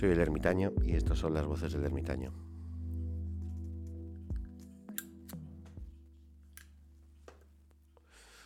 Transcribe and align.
Soy 0.00 0.12
el 0.12 0.20
ermitaño 0.20 0.72
y 0.82 0.96
estas 0.96 1.18
son 1.18 1.34
las 1.34 1.44
voces 1.44 1.74
del 1.74 1.84
ermitaño. 1.84 2.32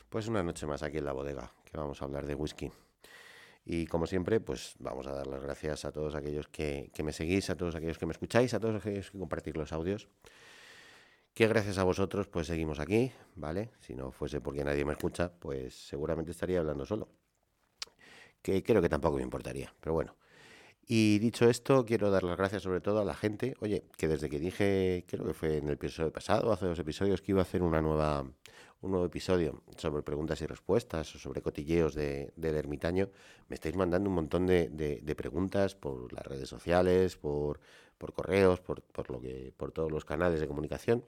Pues 0.08 0.26
una 0.26 0.42
noche 0.42 0.66
más 0.66 0.82
aquí 0.82 0.98
en 0.98 1.04
la 1.04 1.12
bodega, 1.12 1.52
que 1.64 1.76
vamos 1.76 2.02
a 2.02 2.06
hablar 2.06 2.26
de 2.26 2.34
whisky. 2.34 2.72
Y 3.64 3.86
como 3.86 4.08
siempre, 4.08 4.40
pues 4.40 4.74
vamos 4.80 5.06
a 5.06 5.12
dar 5.12 5.28
las 5.28 5.40
gracias 5.40 5.84
a 5.84 5.92
todos 5.92 6.16
aquellos 6.16 6.48
que, 6.48 6.90
me 7.04 7.12
seguís, 7.12 7.48
a 7.50 7.56
todos 7.56 7.76
aquellos 7.76 7.98
que 7.98 8.06
me 8.06 8.12
escucháis, 8.14 8.52
a 8.52 8.58
todos 8.58 8.74
aquellos 8.74 9.12
que 9.12 9.18
compartís 9.20 9.56
los 9.56 9.72
audios. 9.72 10.08
Que 11.34 11.46
gracias 11.46 11.78
a 11.78 11.84
vosotros, 11.84 12.26
pues 12.26 12.48
seguimos 12.48 12.80
aquí, 12.80 13.12
¿vale? 13.36 13.70
Si 13.78 13.94
no 13.94 14.10
fuese 14.10 14.40
porque 14.40 14.64
nadie 14.64 14.84
me 14.84 14.94
escucha, 14.94 15.30
pues 15.32 15.86
seguramente 15.86 16.32
estaría 16.32 16.58
hablando 16.58 16.84
solo. 16.84 17.10
Que 18.42 18.64
creo 18.64 18.82
que 18.82 18.88
tampoco 18.88 19.18
me 19.18 19.22
importaría, 19.22 19.72
pero 19.78 19.94
bueno. 19.94 20.16
Y 20.86 21.18
dicho 21.18 21.48
esto, 21.48 21.86
quiero 21.86 22.10
dar 22.10 22.24
las 22.24 22.36
gracias 22.36 22.62
sobre 22.62 22.80
todo 22.82 23.00
a 23.00 23.04
la 23.04 23.14
gente, 23.14 23.54
oye, 23.60 23.84
que 23.96 24.06
desde 24.06 24.28
que 24.28 24.38
dije, 24.38 25.04
creo 25.08 25.24
que 25.24 25.32
fue 25.32 25.56
en 25.56 25.68
el 25.68 25.74
episodio 25.74 26.12
pasado, 26.12 26.52
hace 26.52 26.66
dos 26.66 26.78
episodios, 26.78 27.22
que 27.22 27.32
iba 27.32 27.40
a 27.40 27.42
hacer 27.42 27.62
una 27.62 27.80
nueva, 27.80 28.20
un 28.82 28.90
nuevo 28.90 29.06
episodio 29.06 29.62
sobre 29.78 30.02
preguntas 30.02 30.42
y 30.42 30.46
respuestas 30.46 31.14
o 31.14 31.18
sobre 31.18 31.40
cotilleos 31.40 31.94
del 31.94 32.32
ermitaño, 32.36 33.08
me 33.48 33.54
estáis 33.54 33.76
mandando 33.76 34.10
un 34.10 34.16
montón 34.16 34.46
de, 34.46 35.14
preguntas 35.16 35.74
por 35.74 36.12
las 36.12 36.26
redes 36.26 36.50
sociales, 36.50 37.16
por, 37.16 37.60
por 37.96 38.12
correos, 38.12 38.60
por, 38.60 38.82
por, 38.82 39.10
lo 39.10 39.22
que, 39.22 39.54
por 39.56 39.72
todos 39.72 39.90
los 39.90 40.04
canales 40.04 40.38
de 40.38 40.46
comunicación. 40.46 41.02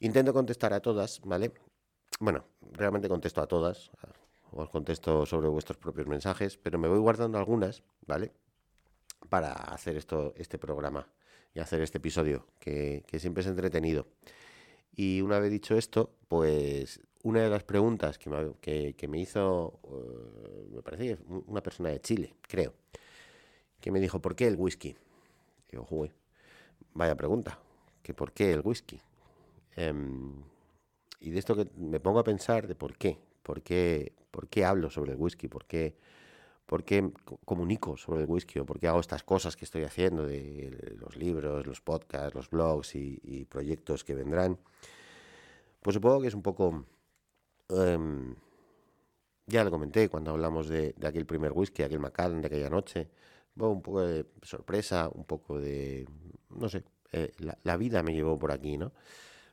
Intento 0.00 0.32
contestar 0.32 0.72
a 0.72 0.80
todas, 0.80 1.20
¿vale? 1.24 1.52
Bueno, 2.20 2.46
realmente 2.72 3.08
contesto 3.08 3.42
a 3.42 3.46
todas, 3.46 3.90
os 4.50 4.70
contesto 4.70 5.26
sobre 5.26 5.48
vuestros 5.48 5.76
propios 5.76 6.06
mensajes, 6.06 6.56
pero 6.56 6.78
me 6.78 6.88
voy 6.88 6.98
guardando 6.98 7.36
algunas, 7.36 7.82
¿vale? 8.06 8.32
Para 9.28 9.52
hacer 9.52 9.96
esto, 9.96 10.34
este 10.36 10.58
programa 10.58 11.08
y 11.54 11.60
hacer 11.60 11.80
este 11.80 11.98
episodio, 11.98 12.46
que, 12.58 13.04
siempre 13.18 13.42
es 13.42 13.46
entretenido. 13.46 14.06
Y 14.94 15.20
una 15.20 15.38
vez 15.38 15.50
dicho 15.50 15.76
esto, 15.76 16.10
pues 16.28 17.00
una 17.22 17.42
de 17.42 17.50
las 17.50 17.64
preguntas 17.64 18.18
que 18.18 18.30
me, 18.30 18.54
que, 18.60 19.10
hizo, 19.14 19.80
eh, 19.84 20.68
me 20.74 20.82
parece 20.82 21.18
una 21.46 21.62
persona 21.62 21.90
de 21.90 22.00
Chile, 22.00 22.34
creo, 22.42 22.74
que 23.80 23.90
me 23.90 24.00
dijo, 24.00 24.20
¿por 24.20 24.36
qué 24.36 24.46
el 24.46 24.56
whisky? 24.56 24.96
Digo, 25.70 25.84
Jugué, 25.84 26.12
vaya 26.94 27.14
pregunta, 27.14 27.58
que 28.02 28.14
¿por 28.14 28.32
qué 28.32 28.52
el 28.52 28.60
whisky? 28.60 29.00
Em, 29.76 30.42
y 31.20 31.30
de 31.30 31.38
esto 31.38 31.56
que 31.56 31.66
me 31.76 32.00
pongo 32.00 32.18
a 32.18 32.24
pensar 32.24 32.66
de 32.66 32.74
por 32.74 32.96
qué, 32.96 33.18
por 33.42 33.62
qué, 33.62 34.12
por 34.30 34.48
qué 34.48 34.64
hablo 34.64 34.90
sobre 34.90 35.12
el 35.12 35.18
whisky, 35.18 35.48
por 35.48 35.64
qué 35.64 35.94
por 36.66 36.84
qué 36.84 37.10
comunico 37.44 37.96
sobre 37.96 38.22
el 38.22 38.26
whisky 38.28 38.58
o 38.58 38.66
por 38.66 38.80
qué 38.80 38.88
hago 38.88 39.00
estas 39.00 39.22
cosas 39.22 39.56
que 39.56 39.64
estoy 39.64 39.84
haciendo 39.84 40.26
de 40.26 40.96
los 40.98 41.16
libros, 41.16 41.64
los 41.66 41.80
podcasts, 41.80 42.34
los 42.34 42.50
blogs 42.50 42.96
y, 42.96 43.46
proyectos 43.48 44.04
que 44.04 44.14
vendrán. 44.14 44.58
Pues 45.80 45.94
supongo 45.94 46.20
que 46.20 46.28
es 46.28 46.34
un 46.34 46.42
poco... 46.42 46.84
Em, 47.68 48.34
ya 49.46 49.62
lo 49.62 49.70
comenté 49.70 50.08
cuando 50.08 50.32
hablamos 50.32 50.68
de, 50.68 50.94
aquel 51.04 51.24
primer 51.24 51.52
whisky, 51.52 51.84
aquel 51.84 52.00
Macallan 52.00 52.40
de 52.40 52.48
aquella 52.48 52.68
noche. 52.68 53.08
un 53.56 53.80
poco 53.80 54.02
de 54.02 54.26
sorpresa, 54.42 55.08
un 55.14 55.24
poco 55.24 55.60
de... 55.60 56.08
no 56.50 56.68
sé, 56.68 56.82
eh, 57.12 57.32
la, 57.38 57.56
la 57.62 57.76
vida 57.76 58.02
me 58.02 58.12
llevó 58.12 58.38
por 58.38 58.50
aquí, 58.50 58.76
¿no? 58.76 58.92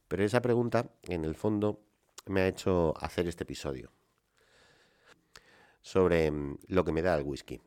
Pero 0.08 0.24
esa 0.24 0.42
pregunta, 0.42 0.90
en 1.04 1.26
el 1.26 1.36
fondo, 1.36 1.82
me 2.26 2.42
ha 2.42 2.48
hecho 2.48 2.96
hacer 3.00 3.28
este 3.28 3.44
episodio 3.44 3.92
sobre 5.84 6.32
mm, 6.32 6.58
lo 6.70 6.84
que 6.84 6.92
me 6.92 7.04
da 7.04 7.16
el 7.16 7.24
whisky. 7.24 7.62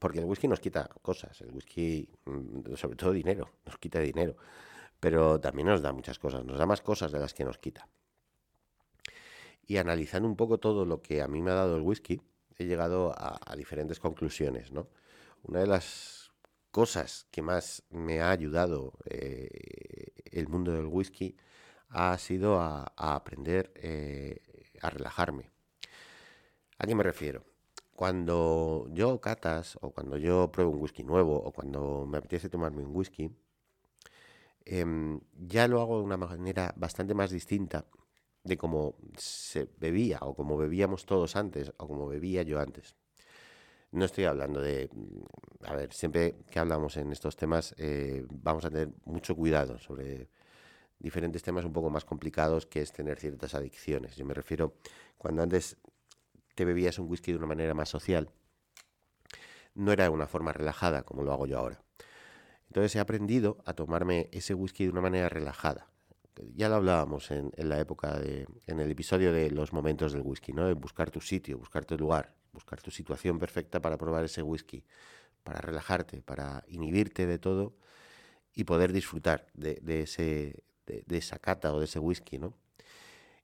Porque 0.00 0.18
el 0.18 0.24
whisky 0.24 0.48
nos 0.48 0.58
quita 0.58 0.88
cosas, 1.02 1.40
el 1.42 1.52
whisky, 1.52 2.08
mm, 2.24 2.74
sobre 2.74 2.96
todo 2.96 3.12
dinero, 3.12 3.50
nos 3.64 3.78
quita 3.78 4.00
dinero, 4.00 4.36
pero 4.98 5.38
también 5.38 5.68
nos 5.68 5.82
da 5.82 5.92
muchas 5.92 6.18
cosas, 6.18 6.44
nos 6.44 6.58
da 6.58 6.66
más 6.66 6.80
cosas 6.80 7.12
de 7.12 7.20
las 7.20 7.34
que 7.34 7.44
nos 7.44 7.58
quita. 7.58 7.86
Y 9.66 9.76
analizando 9.76 10.28
un 10.28 10.36
poco 10.36 10.58
todo 10.58 10.84
lo 10.84 11.00
que 11.00 11.22
a 11.22 11.28
mí 11.28 11.42
me 11.42 11.52
ha 11.52 11.54
dado 11.54 11.76
el 11.76 11.82
whisky, 11.82 12.20
he 12.58 12.64
llegado 12.64 13.14
a, 13.16 13.54
diferentes 13.56 14.00
conclusiones, 14.00 14.72
¿no? 14.72 14.88
Una 15.44 15.60
de 15.60 15.66
las 15.66 16.32
cosas 16.70 17.26
que 17.30 17.42
más 17.42 17.84
me 17.90 18.20
ha 18.20 18.30
ayudado 18.30 18.94
eh, 19.06 20.12
el 20.32 20.48
mundo 20.48 20.72
del 20.72 20.86
whisky 20.86 21.36
ha 21.88 22.16
sido 22.18 22.60
a, 22.60 22.92
aprender 22.96 23.72
eh, 23.76 24.40
a 24.80 24.90
relajarme. 24.90 25.50
¿A 26.80 26.86
qué 26.86 26.94
me 26.94 27.02
refiero? 27.02 27.44
Cuando 27.94 28.88
yo 28.90 29.20
catas 29.20 29.76
o 29.82 29.90
cuando 29.90 30.16
yo 30.16 30.50
pruebo 30.50 30.70
un 30.70 30.80
whisky 30.80 31.04
nuevo 31.04 31.36
o 31.36 31.52
cuando 31.52 32.06
me 32.06 32.16
apetece 32.16 32.48
tomarme 32.48 32.82
un 32.82 32.96
whisky, 32.96 33.30
em, 34.64 35.20
ya 35.34 35.68
lo 35.68 35.82
hago 35.82 35.98
de 35.98 36.04
una 36.04 36.16
manera 36.16 36.72
bastante 36.76 37.12
más 37.12 37.30
distinta 37.30 37.84
de 38.44 38.56
cómo 38.56 38.96
se 39.18 39.68
bebía 39.78 40.20
o 40.22 40.34
como 40.34 40.56
bebíamos 40.56 41.04
todos 41.04 41.36
antes 41.36 41.70
o 41.76 41.86
como 41.86 42.08
bebía 42.08 42.42
yo 42.44 42.58
antes. 42.58 42.96
No 43.92 44.06
estoy 44.06 44.24
hablando 44.24 44.62
de... 44.62 44.88
Mm, 44.90 45.66
a 45.66 45.74
ver, 45.74 45.92
siempre 45.92 46.36
que 46.50 46.60
hablamos 46.60 46.96
en 46.96 47.12
estos 47.12 47.36
temas 47.36 47.74
eh, 47.76 48.24
vamos 48.30 48.64
a 48.64 48.70
tener 48.70 48.88
mucho 49.04 49.36
cuidado 49.36 49.78
sobre 49.78 50.30
diferentes 50.98 51.42
temas 51.42 51.64
un 51.66 51.74
poco 51.74 51.90
más 51.90 52.06
complicados 52.06 52.64
que 52.64 52.80
es 52.80 52.90
tener 52.92 53.18
ciertas 53.18 53.54
adicciones. 53.54 54.16
Yo 54.16 54.24
me 54.24 54.34
refiero 54.34 54.76
cuando 55.18 55.42
antes 55.42 55.76
te 56.54 56.64
bebías 56.64 56.98
un 56.98 57.08
whisky 57.08 57.32
de 57.32 57.38
una 57.38 57.46
manera 57.46 57.74
más 57.74 57.88
social. 57.88 58.30
No 59.74 59.92
era 59.92 60.04
de 60.04 60.10
una 60.10 60.26
forma 60.26 60.52
relajada 60.52 61.02
como 61.02 61.22
lo 61.22 61.32
hago 61.32 61.46
yo 61.46 61.58
ahora. 61.58 61.80
Entonces 62.68 62.94
he 62.94 63.00
aprendido 63.00 63.58
a 63.64 63.74
tomarme 63.74 64.28
ese 64.32 64.54
whisky 64.54 64.84
de 64.84 64.90
una 64.90 65.00
manera 65.00 65.28
relajada. 65.28 65.88
Ya 66.54 66.68
lo 66.68 66.76
hablábamos 66.76 67.30
en, 67.30 67.52
la 67.56 67.80
época 67.80 68.18
de, 68.18 68.46
en 68.66 68.80
el 68.80 68.90
episodio 68.90 69.32
de 69.32 69.50
los 69.50 69.72
momentos 69.72 70.12
del 70.12 70.22
whisky, 70.22 70.52
¿no? 70.52 70.66
De 70.66 70.74
buscar 70.74 71.10
tu 71.10 71.20
sitio, 71.20 71.58
buscar 71.58 71.84
tu 71.84 71.98
lugar, 71.98 72.34
buscar 72.52 72.80
tu 72.80 72.90
situación 72.90 73.38
perfecta 73.38 73.80
para 73.80 73.98
probar 73.98 74.24
ese 74.24 74.42
whisky, 74.42 74.84
para 75.42 75.60
relajarte, 75.60 76.22
para 76.22 76.64
inhibirte 76.68 77.26
de 77.26 77.38
todo 77.38 77.74
y 78.54 78.64
poder 78.64 78.92
disfrutar 78.92 79.46
de, 79.54 79.80
ese, 80.02 80.62
de, 80.86 81.02
de, 81.06 81.18
esa 81.18 81.38
cata 81.38 81.74
o 81.74 81.80
de 81.80 81.84
ese 81.84 81.98
whisky, 81.98 82.38
¿no? 82.38 82.54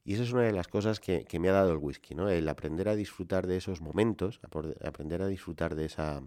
Y 0.06 0.14
eso 0.14 0.22
es 0.22 0.32
una 0.32 0.42
de 0.42 0.52
las 0.52 0.68
cosas 0.68 1.00
que, 1.00 1.26
me 1.40 1.48
ha 1.48 1.52
dado 1.52 1.72
el 1.72 1.78
whisky, 1.78 2.14
¿no? 2.14 2.28
El 2.28 2.48
aprender 2.48 2.88
a 2.88 2.94
disfrutar 2.94 3.48
de 3.48 3.56
esos 3.56 3.80
momentos, 3.80 4.38
aprender 4.84 5.20
a 5.20 5.26
disfrutar 5.26 5.74
de 5.74 5.86
esa, 5.86 6.22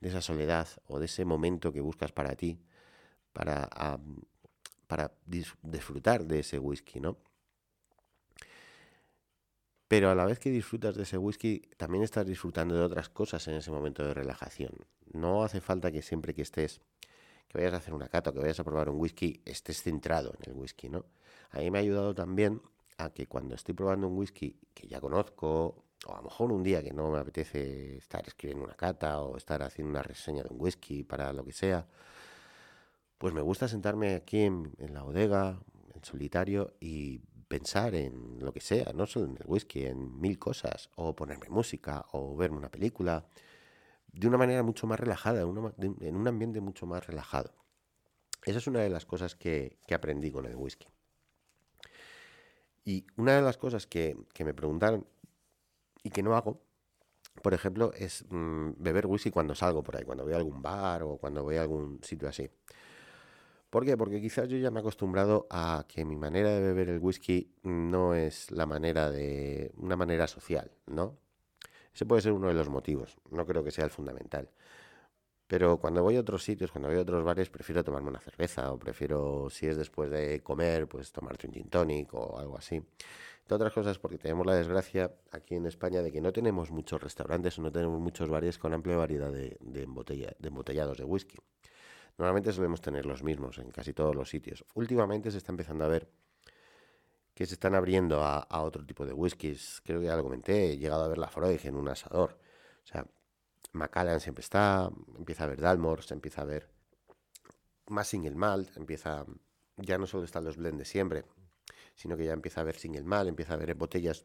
de 0.00 0.10
esa 0.10 0.20
soledad 0.20 0.68
o 0.88 0.98
de 0.98 1.06
ese 1.06 1.24
momento 1.24 1.72
que 1.72 1.80
buscas 1.80 2.12
para 2.12 2.36
ti, 2.36 2.60
para, 3.32 3.66
para 4.86 5.10
disfrutar 5.24 6.26
de 6.26 6.40
ese 6.40 6.58
whisky, 6.58 7.00
¿no? 7.00 7.16
Pero 9.88 10.10
a 10.10 10.14
la 10.14 10.26
vez 10.26 10.38
que 10.38 10.50
disfrutas 10.50 10.94
de 10.94 11.04
ese 11.04 11.16
whisky, 11.16 11.62
también 11.78 12.04
estás 12.04 12.26
disfrutando 12.26 12.74
de 12.74 12.82
otras 12.82 13.08
cosas 13.08 13.48
en 13.48 13.54
ese 13.54 13.70
momento 13.70 14.04
de 14.04 14.12
relajación. 14.12 14.72
No 15.14 15.44
hace 15.44 15.62
falta 15.62 15.90
que 15.90 16.02
siempre 16.02 16.34
que 16.34 16.42
estés, 16.42 16.82
que 17.48 17.56
vayas 17.56 17.72
a 17.72 17.78
hacer 17.78 17.94
una 17.94 18.08
cata 18.08 18.28
o 18.28 18.32
que 18.34 18.40
vayas 18.40 18.60
a 18.60 18.64
probar 18.64 18.90
un 18.90 19.00
whisky, 19.00 19.40
estés 19.46 19.80
centrado 19.82 20.34
en 20.40 20.50
el 20.50 20.58
whisky, 20.58 20.90
¿no? 20.90 21.06
A 21.52 21.60
mí 21.60 21.70
me 21.70 21.78
ha 21.78 21.80
ayudado 21.80 22.14
también 22.14 22.60
a 22.98 23.10
que 23.10 23.26
cuando 23.26 23.54
estoy 23.54 23.74
probando 23.74 24.08
un 24.08 24.18
whisky 24.18 24.58
que 24.72 24.86
ya 24.86 25.00
conozco, 25.00 25.84
o 26.06 26.12
a 26.12 26.16
lo 26.16 26.22
mejor 26.24 26.52
un 26.52 26.62
día 26.62 26.82
que 26.82 26.92
no 26.92 27.10
me 27.10 27.18
apetece 27.18 27.96
estar 27.96 28.26
escribiendo 28.26 28.64
una 28.64 28.74
cata 28.74 29.20
o 29.20 29.36
estar 29.36 29.62
haciendo 29.62 29.90
una 29.90 30.02
reseña 30.02 30.42
de 30.42 30.50
un 30.50 30.60
whisky 30.60 31.02
para 31.02 31.32
lo 31.32 31.44
que 31.44 31.52
sea, 31.52 31.86
pues 33.18 33.32
me 33.32 33.40
gusta 33.40 33.68
sentarme 33.68 34.14
aquí 34.14 34.40
en, 34.40 34.72
la 34.78 35.02
bodega, 35.02 35.58
en 35.94 36.04
solitario, 36.04 36.74
y 36.80 37.20
pensar 37.48 37.94
en 37.94 38.38
lo 38.40 38.52
que 38.52 38.60
sea, 38.60 38.92
no 38.94 39.06
solo 39.06 39.26
en 39.26 39.36
el 39.40 39.46
whisky, 39.46 39.86
en 39.86 40.20
mil 40.20 40.38
cosas, 40.38 40.90
o 40.96 41.14
ponerme 41.16 41.48
música, 41.48 42.06
o 42.12 42.36
verme 42.36 42.58
una 42.58 42.70
película, 42.70 43.26
de 44.12 44.28
una 44.28 44.38
manera 44.38 44.62
mucho 44.62 44.86
más 44.86 45.00
relajada, 45.00 45.42
en 45.42 46.16
un 46.16 46.28
ambiente 46.28 46.60
mucho 46.60 46.86
más 46.86 47.06
relajado. 47.06 47.52
Esa 48.44 48.58
es 48.58 48.66
una 48.66 48.80
de 48.80 48.90
las 48.90 49.06
cosas 49.06 49.34
que 49.34 49.78
aprendí 49.90 50.30
con 50.30 50.46
el 50.46 50.56
whisky. 50.56 50.93
Y 52.84 53.06
una 53.16 53.36
de 53.36 53.42
las 53.42 53.56
cosas 53.56 53.86
que, 53.86 54.16
me 54.38 54.54
preguntaron 54.54 55.06
y 56.02 56.10
que 56.10 56.22
no 56.22 56.36
hago, 56.36 56.60
por 57.42 57.54
ejemplo, 57.54 57.92
es 57.94 58.24
mm, 58.28 58.72
beber 58.76 59.06
whisky 59.06 59.30
cuando 59.30 59.54
salgo 59.54 59.82
por 59.82 59.96
ahí, 59.96 60.04
cuando 60.04 60.24
voy 60.24 60.34
a 60.34 60.36
algún 60.36 60.62
bar 60.62 61.02
o 61.02 61.16
cuando 61.16 61.42
voy 61.42 61.56
a 61.56 61.62
algún 61.62 62.00
sitio 62.02 62.28
así. 62.28 62.48
¿Por 63.70 63.84
qué? 63.84 63.96
Porque 63.96 64.20
quizás 64.20 64.48
yo 64.48 64.56
ya 64.56 64.70
me 64.70 64.78
he 64.78 64.82
acostumbrado 64.82 65.48
a 65.50 65.84
que 65.88 66.04
mi 66.04 66.14
manera 66.14 66.50
de 66.50 66.60
beber 66.60 66.90
el 66.90 67.00
whisky 67.00 67.50
no 67.64 68.14
es 68.14 68.50
la 68.52 68.66
manera 68.66 69.10
de 69.10 69.72
una 69.76 69.96
manera 69.96 70.28
social, 70.28 70.70
¿no? 70.86 71.18
Ese 71.92 72.06
puede 72.06 72.22
ser 72.22 72.32
uno 72.32 72.48
de 72.48 72.54
los 72.54 72.68
motivos, 72.68 73.16
no 73.30 73.46
creo 73.46 73.64
que 73.64 73.70
sea 73.70 73.84
el 73.84 73.90
fundamental. 73.90 74.48
Pero 75.46 75.78
cuando 75.78 76.02
voy 76.02 76.16
a 76.16 76.20
otros 76.20 76.42
sitios, 76.42 76.72
cuando 76.72 76.88
voy 76.88 76.98
a 76.98 77.02
otros 77.02 77.22
bares, 77.22 77.50
prefiero 77.50 77.84
tomarme 77.84 78.08
una 78.08 78.20
cerveza 78.20 78.72
o 78.72 78.78
prefiero, 78.78 79.48
si 79.50 79.66
es 79.66 79.76
después 79.76 80.10
de 80.10 80.42
comer, 80.42 80.88
pues 80.88 81.12
tomarte 81.12 81.46
un 81.46 81.52
gin 81.52 81.68
tonic 81.68 82.12
o 82.14 82.38
algo 82.38 82.56
así. 82.56 82.76
Entre 82.76 83.56
otras 83.56 83.72
cosas 83.74 83.98
porque 83.98 84.16
tenemos 84.16 84.46
la 84.46 84.54
desgracia 84.54 85.12
aquí 85.30 85.54
en 85.54 85.66
España 85.66 86.00
de 86.00 86.10
que 86.10 86.22
no 86.22 86.32
tenemos 86.32 86.70
muchos 86.70 87.02
restaurantes 87.02 87.58
o 87.58 87.62
no 87.62 87.70
tenemos 87.70 88.00
muchos 88.00 88.30
bares 88.30 88.58
con 88.58 88.72
amplia 88.72 88.96
variedad 88.96 89.30
de, 89.30 89.58
de, 89.60 89.86
de 89.86 90.48
embotellados 90.48 90.96
de 90.96 91.04
whisky. 91.04 91.36
Normalmente 92.16 92.52
solemos 92.52 92.80
tener 92.80 93.06
los 93.06 93.22
mismos 93.22 93.58
en 93.58 93.70
casi 93.70 93.92
todos 93.92 94.14
los 94.14 94.30
sitios. 94.30 94.64
Últimamente 94.74 95.30
se 95.30 95.38
está 95.38 95.52
empezando 95.52 95.84
a 95.84 95.88
ver 95.88 96.08
que 97.34 97.46
se 97.46 97.54
están 97.54 97.74
abriendo 97.74 98.22
a, 98.22 98.46
otro 98.62 98.86
tipo 98.86 99.04
de 99.04 99.12
whiskies. 99.12 99.82
Creo 99.84 100.00
que 100.00 100.06
ya 100.06 100.16
lo 100.16 100.22
comenté, 100.22 100.72
he 100.72 100.78
llegado 100.78 101.04
a 101.04 101.08
ver 101.08 101.18
la 101.18 101.28
Freud 101.28 101.58
en 101.64 101.74
un 101.74 101.88
asador. 101.88 102.38
O 102.84 102.86
sea, 102.86 103.06
Macallan 103.74 104.20
siempre 104.20 104.42
está, 104.42 104.90
empieza 105.18 105.44
a 105.44 105.46
ver 105.48 105.60
Dalmor, 105.60 106.02
se 106.02 106.14
empieza 106.14 106.42
a 106.42 106.44
ver 106.44 106.68
más 107.88 108.08
single 108.08 108.34
malt, 108.34 108.76
empieza, 108.76 109.26
ya 109.76 109.98
no 109.98 110.06
solo 110.06 110.24
están 110.24 110.44
los 110.44 110.56
blends 110.56 110.78
de 110.78 110.84
siempre, 110.84 111.24
sino 111.94 112.16
que 112.16 112.24
ya 112.24 112.32
empieza 112.32 112.60
a 112.60 112.64
ver 112.64 112.76
single 112.76 113.04
malt, 113.04 113.28
empieza 113.28 113.54
a 113.54 113.56
ver 113.56 113.74
botellas 113.74 114.24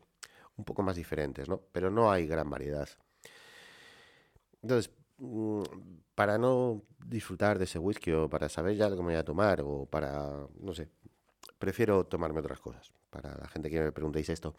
un 0.55 0.65
poco 0.65 0.83
más 0.83 0.95
diferentes, 0.95 1.49
¿no? 1.49 1.61
Pero 1.71 1.89
no 1.89 2.11
hay 2.11 2.27
gran 2.27 2.49
variedad. 2.49 2.89
Entonces, 4.61 4.91
mm, 5.17 5.63
para 6.15 6.37
no 6.37 6.83
disfrutar 7.05 7.57
de 7.57 7.63
ese 7.63 7.79
whisky 7.79 8.11
o 8.11 8.29
para 8.29 8.49
saber 8.49 8.75
ya 8.75 8.89
lo 8.89 8.95
que 8.95 9.01
voy 9.01 9.15
a 9.15 9.23
tomar 9.23 9.61
o 9.61 9.85
para, 9.85 10.47
no 10.59 10.73
sé, 10.73 10.89
prefiero 11.57 12.05
tomarme 12.05 12.39
otras 12.41 12.59
cosas, 12.59 12.93
para 13.09 13.35
la 13.37 13.47
gente 13.47 13.69
que 13.69 13.81
me 13.81 13.91
preguntéis 13.91 14.29
esto. 14.29 14.55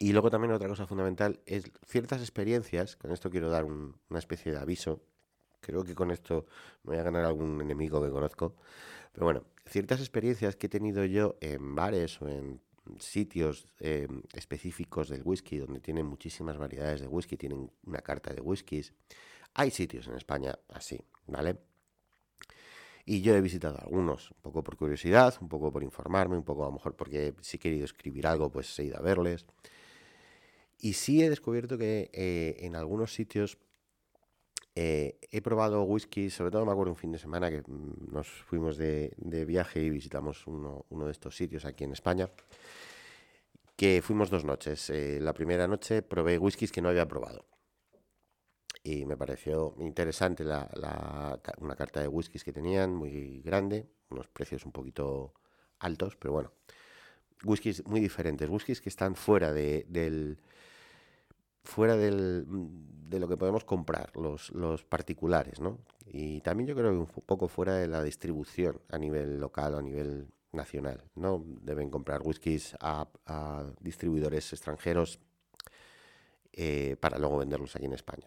Y 0.00 0.12
luego 0.12 0.30
también 0.30 0.52
otra 0.52 0.68
cosa 0.68 0.86
fundamental 0.86 1.40
es 1.44 1.64
ciertas 1.86 2.20
experiencias, 2.20 2.96
con 2.96 3.10
esto 3.10 3.30
quiero 3.30 3.50
dar 3.50 3.64
una 3.64 4.18
especie 4.18 4.52
de 4.52 4.58
aviso, 4.58 5.02
creo 5.60 5.82
que 5.82 5.94
con 5.94 6.10
esto 6.10 6.46
me 6.84 6.92
voy 6.92 6.98
a 6.98 7.02
ganar 7.02 7.24
algún 7.24 7.60
enemigo 7.60 8.00
que 8.02 8.10
conozco, 8.10 8.54
pero 9.12 9.26
bueno, 9.26 9.44
ciertas 9.66 9.98
experiencias 9.98 10.54
que 10.54 10.66
he 10.66 10.70
tenido 10.70 11.04
yo 11.04 11.36
en 11.40 11.74
bares 11.74 12.22
o 12.22 12.28
en 12.28 12.60
sitios 13.00 13.66
em, 13.80 14.22
específicos 14.32 15.08
del 15.08 15.22
whisky, 15.24 15.58
donde 15.58 15.80
tienen 15.80 16.06
muchísimas 16.06 16.56
variedades 16.56 17.00
de 17.00 17.08
whisky, 17.08 17.36
tienen 17.36 17.70
una 17.84 18.00
carta 18.00 18.32
de 18.32 18.40
whiskies. 18.40 18.92
Hay 19.54 19.70
sitios 19.70 20.06
en 20.08 20.14
España 20.14 20.58
así, 20.68 21.00
¿vale? 21.26 21.58
Y 23.04 23.22
yo 23.22 23.34
he 23.34 23.40
visitado 23.40 23.78
algunos, 23.80 24.30
un 24.32 24.42
poco 24.42 24.62
por 24.62 24.76
curiosidad, 24.76 25.34
un 25.40 25.48
poco 25.48 25.72
por 25.72 25.82
informarme, 25.82 26.36
un 26.36 26.44
poco 26.44 26.64
a 26.64 26.66
lo 26.66 26.72
mejor 26.72 26.94
porque 26.94 27.34
si 27.40 27.56
he 27.56 27.60
querido 27.60 27.84
escribir 27.84 28.26
algo, 28.26 28.50
pues 28.50 28.78
he 28.78 28.84
ido 28.84 28.98
a 28.98 29.00
verles. 29.00 29.46
Y 30.80 30.92
sí 30.92 31.22
he 31.22 31.30
descubierto 31.30 31.76
que 31.76 32.10
eh, 32.12 32.56
en 32.60 32.76
algunos 32.76 33.12
sitios 33.12 33.58
eh, 34.74 35.18
he 35.30 35.42
probado 35.42 35.82
whisky, 35.82 36.30
sobre 36.30 36.52
todo 36.52 36.64
me 36.64 36.72
acuerdo 36.72 36.92
un 36.92 36.96
fin 36.96 37.10
de 37.10 37.18
semana 37.18 37.50
que 37.50 37.62
mm, 37.62 38.12
nos 38.12 38.28
fuimos 38.28 38.76
de, 38.76 39.12
viaje 39.46 39.82
y 39.82 39.90
visitamos 39.90 40.46
uno, 40.46 40.86
de 40.90 41.10
estos 41.10 41.36
sitios 41.36 41.64
aquí 41.64 41.84
en 41.84 41.92
España, 41.92 42.30
que 43.76 44.02
fuimos 44.02 44.30
dos 44.30 44.44
noches. 44.44 44.90
Eh, 44.90 45.18
la 45.20 45.34
primera 45.34 45.66
noche 45.66 46.02
probé 46.02 46.38
whiskies 46.38 46.70
que 46.70 46.80
no 46.80 46.88
había 46.90 47.08
probado 47.08 47.44
y 48.88 49.04
me 49.04 49.16
pareció 49.16 49.74
interesante 49.80 50.44
la, 50.44 51.40
una 51.58 51.76
carta 51.76 52.00
de 52.00 52.08
whiskies 52.08 52.44
que 52.44 52.52
tenían, 52.52 52.94
muy 52.94 53.42
grande, 53.42 53.86
unos 54.10 54.28
precios 54.28 54.64
un 54.64 54.72
poquito 54.72 55.34
altos, 55.80 56.16
pero 56.16 56.32
bueno, 56.32 56.52
whiskies 57.44 57.84
muy 57.86 58.00
diferentes, 58.00 58.48
whiskies 58.48 58.80
que 58.80 58.88
están 58.88 59.14
fuera 59.14 59.52
de, 59.52 59.84
del 59.88 60.38
fuera 61.68 61.98
del, 61.98 62.46
de 62.48 63.20
lo 63.20 63.28
que 63.28 63.36
podemos 63.36 63.62
comprar, 63.64 64.16
los, 64.16 64.50
los 64.52 64.84
particulares, 64.84 65.60
¿no? 65.60 65.78
Y 66.06 66.40
también 66.40 66.66
yo 66.66 66.74
creo 66.74 66.90
que 66.92 66.98
un 66.98 67.24
poco 67.26 67.46
fuera 67.46 67.74
de 67.74 67.86
la 67.86 68.02
distribución 68.02 68.80
a 68.88 68.96
nivel 68.96 69.38
local 69.38 69.74
a 69.74 69.82
nivel 69.82 70.28
nacional, 70.52 71.04
¿no? 71.14 71.44
Deben 71.60 71.90
comprar 71.90 72.22
whiskies 72.24 72.74
a, 72.80 73.06
distribuidores 73.80 74.50
extranjeros 74.54 75.20
eh, 76.54 76.96
para 76.98 77.18
luego 77.18 77.36
venderlos 77.36 77.76
aquí 77.76 77.84
en 77.84 77.92
España 77.92 78.26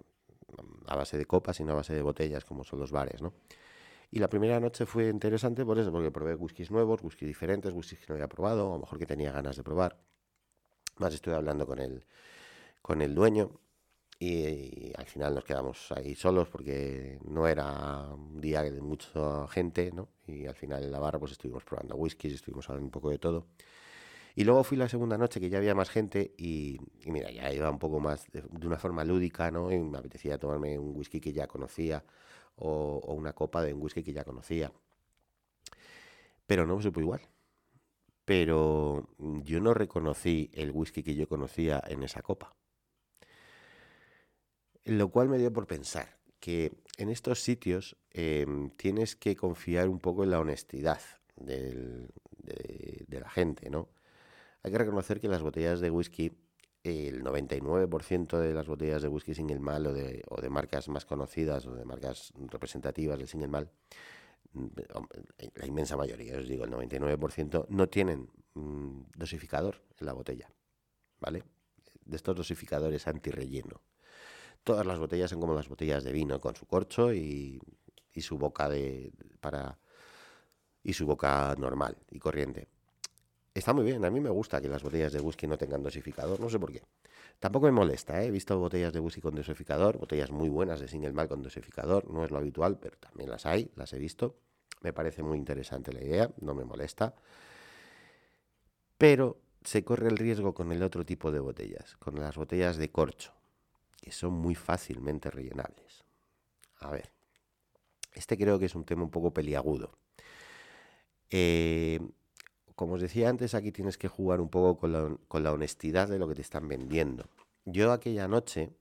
a 0.85 0.95
base 0.95 1.17
de 1.17 1.25
copas 1.25 1.59
y 1.59 1.63
no 1.63 1.71
a 1.73 1.77
base 1.77 1.95
de 1.95 2.01
botellas, 2.03 2.45
como 2.45 2.63
son 2.63 2.77
los 2.79 2.91
bares, 2.91 3.23
¿no? 3.23 3.33
Y 4.11 4.19
la 4.19 4.27
primera 4.27 4.59
noche 4.59 4.85
fue 4.85 5.07
interesante 5.07 5.65
por 5.65 5.79
eso, 5.79 5.91
porque 5.91 6.11
probé 6.11 6.35
whiskies 6.35 6.69
nuevos, 6.69 7.01
whiskies 7.01 7.27
diferentes, 7.27 7.73
whiskies 7.73 8.01
que 8.01 8.07
no 8.09 8.15
había 8.15 8.27
probado, 8.27 8.69
a 8.69 8.73
lo 8.73 8.79
mejor 8.81 8.99
que 8.99 9.07
tenía 9.07 9.31
ganas 9.31 9.55
de 9.55 9.63
probar. 9.63 9.97
Más 10.97 11.13
estuve 11.13 11.33
hablando 11.33 11.65
con 11.65 11.79
el, 11.79 12.05
con 12.81 13.01
el 13.01 13.15
dueño 13.15 13.61
y, 14.19 14.93
al 14.95 15.07
final 15.07 15.33
nos 15.33 15.43
quedamos 15.43 15.91
ahí 15.93 16.13
solos 16.13 16.47
porque 16.47 17.19
no 17.25 17.47
era 17.47 18.07
un 18.13 18.39
día 18.39 18.61
de 18.61 18.79
mucha 18.79 19.47
gente, 19.47 19.91
¿no? 19.91 20.09
Y 20.27 20.45
al 20.45 20.55
final 20.55 20.83
en 20.83 20.91
la 20.91 20.99
barra 20.99 21.17
pues 21.19 21.31
estuvimos 21.31 21.63
probando 21.63 21.95
whiskies, 21.95 22.35
estuvimos 22.35 22.69
hablando 22.69 22.85
un 22.85 22.91
poco 22.91 23.09
de 23.09 23.17
todo. 23.17 23.47
Y 24.35 24.43
luego 24.43 24.63
fui 24.63 24.77
la 24.77 24.87
segunda 24.87 25.17
noche 25.17 25.39
que 25.39 25.49
ya 25.49 25.57
había 25.57 25.75
más 25.75 25.89
gente 25.89 26.33
y, 26.37 26.79
mira, 27.05 27.31
ya 27.31 27.51
iba 27.51 27.69
un 27.69 27.79
poco 27.79 27.99
más 27.99 28.31
de, 28.31 28.43
una 28.65 28.77
forma 28.77 29.03
lúdica, 29.03 29.51
¿no? 29.51 29.71
Y 29.71 29.79
me 29.79 29.97
apetecía 29.97 30.37
tomarme 30.37 30.77
un 30.79 30.95
whisky 30.95 31.19
que 31.19 31.33
ya 31.33 31.47
conocía 31.47 32.03
o, 32.55 32.99
una 33.15 33.33
copa 33.33 33.63
de 33.63 33.73
un 33.73 33.81
whisky 33.81 34.03
que 34.03 34.13
ya 34.13 34.23
conocía. 34.23 34.71
Pero 36.45 36.65
no 36.65 36.77
me 36.77 36.83
supo 36.83 37.01
igual. 37.01 37.21
Pero 38.25 39.09
yo 39.17 39.59
no 39.59 39.73
reconocí 39.73 40.49
el 40.53 40.71
whisky 40.71 41.03
que 41.03 41.15
yo 41.15 41.27
conocía 41.27 41.81
en 41.87 42.03
esa 42.03 42.21
copa. 42.21 42.55
Lo 44.85 45.09
cual 45.09 45.29
me 45.29 45.37
dio 45.37 45.53
por 45.53 45.67
pensar 45.67 46.17
que 46.39 46.73
en 46.97 47.09
estos 47.09 47.41
sitios 47.41 47.95
em, 48.11 48.71
tienes 48.71 49.15
que 49.15 49.35
confiar 49.35 49.87
un 49.87 49.99
poco 49.99 50.23
en 50.23 50.31
la 50.31 50.39
honestidad 50.39 51.01
de, 51.35 52.07
la 53.07 53.29
gente, 53.29 53.69
¿no? 53.69 53.89
Hay 54.63 54.71
que 54.71 54.77
reconocer 54.77 55.19
que 55.19 55.27
las 55.27 55.41
botellas 55.41 55.79
de 55.79 55.91
whisky, 55.91 56.31
el 56.83 57.23
99% 57.23 58.39
de 58.39 58.53
las 58.53 58.67
botellas 58.67 59.01
de 59.03 59.07
whisky 59.07 59.35
single 59.35 59.59
mal 59.59 59.85
o 59.85 59.93
de, 59.93 60.23
o 60.29 60.41
de 60.41 60.49
marcas 60.49 60.87
más 60.89 61.05
conocidas 61.05 61.65
o 61.67 61.75
de 61.75 61.85
marcas 61.85 62.33
representativas 62.35 63.19
del 63.19 63.27
single 63.27 63.47
mal, 63.47 63.71
mm, 64.53 64.67
la 65.55 65.65
inmensa 65.67 65.95
mayoría, 65.95 66.37
os 66.37 66.47
digo, 66.47 66.65
el 66.65 66.71
99%, 66.71 67.67
no 67.69 67.87
tienen 67.87 68.29
mm, 68.55 69.01
dosificador 69.15 69.83
en 69.99 70.05
la 70.07 70.13
botella, 70.13 70.49
¿vale? 71.19 71.43
De 72.03 72.15
estos 72.15 72.35
dosificadores 72.35 73.07
anti-relleno. 73.07 73.81
Todas 74.63 74.85
las 74.85 74.99
botellas 74.99 75.29
son 75.29 75.39
como 75.39 75.53
las 75.53 75.67
botellas 75.67 76.03
de 76.03 76.11
vino, 76.11 76.39
con 76.39 76.55
su 76.55 76.65
corcho 76.65 77.13
y, 77.13 77.59
su 78.17 78.37
boca 78.37 78.69
de 78.69 79.11
para 79.39 79.79
y 80.83 80.93
su 80.93 81.05
boca 81.05 81.55
normal 81.57 81.97
y 82.11 82.19
corriente. 82.19 82.67
Está 83.53 83.73
muy 83.73 83.83
bien, 83.83 84.05
a 84.05 84.09
mí 84.09 84.19
me 84.19 84.29
gusta 84.29 84.61
que 84.61 84.69
las 84.69 84.83
botellas 84.83 85.11
de 85.13 85.19
whisky 85.19 85.47
no 85.47 85.57
tengan 85.57 85.83
dosificador, 85.83 86.39
no 86.39 86.49
sé 86.49 86.59
por 86.59 86.71
qué. 86.71 86.81
Tampoco 87.39 87.65
me 87.65 87.71
molesta, 87.71 88.23
¿eh? 88.23 88.27
he 88.27 88.31
visto 88.31 88.57
botellas 88.59 88.93
de 88.93 88.99
whisky 88.99 89.19
con 89.19 89.35
dosificador, 89.35 89.97
botellas 89.97 90.31
muy 90.31 90.47
buenas 90.47 90.79
de 90.79 90.87
single 90.87 91.11
mal 91.11 91.27
con 91.27 91.41
dosificador, 91.41 92.09
no 92.09 92.23
es 92.23 92.31
lo 92.31 92.37
habitual, 92.37 92.77
pero 92.79 92.97
también 92.97 93.29
las 93.29 93.45
hay, 93.45 93.71
las 93.75 93.91
he 93.93 93.99
visto. 93.99 94.37
Me 94.81 94.93
parece 94.93 95.21
muy 95.23 95.37
interesante 95.37 95.91
la 95.91 96.03
idea, 96.03 96.31
no 96.39 96.53
me 96.53 96.63
molesta. 96.63 97.13
Pero 98.97 99.39
se 99.63 99.83
corre 99.83 100.07
el 100.07 100.17
riesgo 100.17 100.53
con 100.53 100.71
el 100.71 100.81
otro 100.83 101.05
tipo 101.05 101.31
de 101.31 101.39
botellas, 101.39 101.97
con 101.97 102.19
las 102.19 102.35
botellas 102.35 102.77
de 102.77 102.91
corcho, 102.91 103.33
que 104.01 104.11
son 104.11 104.33
muy 104.33 104.55
fácilmente 104.55 105.29
rellenables. 105.29 106.03
A 106.79 106.89
ver, 106.89 107.11
este 108.13 108.37
creo 108.37 108.59
que 108.59 108.65
es 108.65 108.75
un 108.75 108.83
tema 108.83 109.03
un 109.03 109.11
poco 109.11 109.33
peliagudo. 109.33 109.91
Eh, 111.29 111.99
como 112.75 112.95
os 112.95 113.01
decía 113.01 113.29
antes, 113.29 113.53
aquí 113.53 113.71
tienes 113.71 113.97
que 113.97 114.07
jugar 114.07 114.41
un 114.41 114.49
poco 114.49 114.79
con 114.79 115.43
la, 115.43 115.51
honestidad 115.51 116.07
de 116.09 116.17
lo 116.17 116.27
que 116.27 116.35
te 116.35 116.41
están 116.41 116.67
vendiendo. 116.67 117.29
Yo 117.63 117.91
aquella 117.91 118.27
noche, 118.27 118.71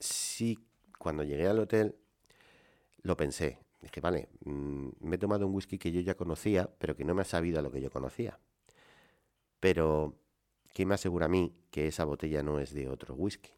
sí, 0.00 0.58
cuando 0.98 1.22
llegué 1.22 1.46
al 1.46 1.60
hotel, 1.60 1.94
lo 3.02 3.16
pensé. 3.16 3.60
Dije, 3.80 4.00
vale, 4.00 4.28
mm, 4.44 4.88
me 5.00 5.16
he 5.16 5.18
tomado 5.18 5.46
un 5.46 5.54
whisky 5.54 5.78
que 5.78 5.92
yo 5.92 6.00
ya 6.00 6.16
conocía, 6.16 6.68
pero 6.78 6.96
que 6.96 7.04
no 7.04 7.14
me 7.14 7.22
ha 7.22 7.24
sabido 7.24 7.60
a 7.60 7.62
lo 7.62 7.70
que 7.70 7.80
yo 7.80 7.90
conocía. 7.90 8.40
Pero, 9.60 10.14
¿qué 10.72 10.84
me 10.84 10.94
asegura 10.94 11.26
a 11.26 11.28
mí 11.28 11.54
que 11.70 11.86
esa 11.86 12.04
botella 12.04 12.42
no 12.42 12.58
es 12.58 12.74
de 12.74 12.88
otro 12.88 13.14
whisky? 13.14 13.50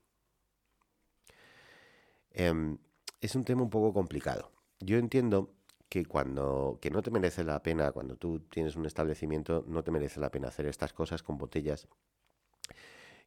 Em, 2.36 2.76
es 3.22 3.34
un 3.34 3.44
tema 3.44 3.62
un 3.62 3.70
poco 3.70 3.94
complicado. 3.94 4.52
Yo 4.78 4.98
entiendo 4.98 5.54
que 5.88 6.04
cuando 6.04 6.78
que 6.82 6.90
no 6.90 7.00
te 7.02 7.10
merece 7.10 7.44
la 7.44 7.62
pena, 7.62 7.92
cuando 7.92 8.16
tú 8.16 8.40
tienes 8.40 8.76
un 8.76 8.84
establecimiento, 8.84 9.64
no 9.66 9.82
te 9.82 9.90
merece 9.90 10.20
la 10.20 10.30
pena 10.30 10.48
hacer 10.48 10.66
estas 10.66 10.92
cosas 10.92 11.22
con 11.22 11.38
botellas 11.38 11.88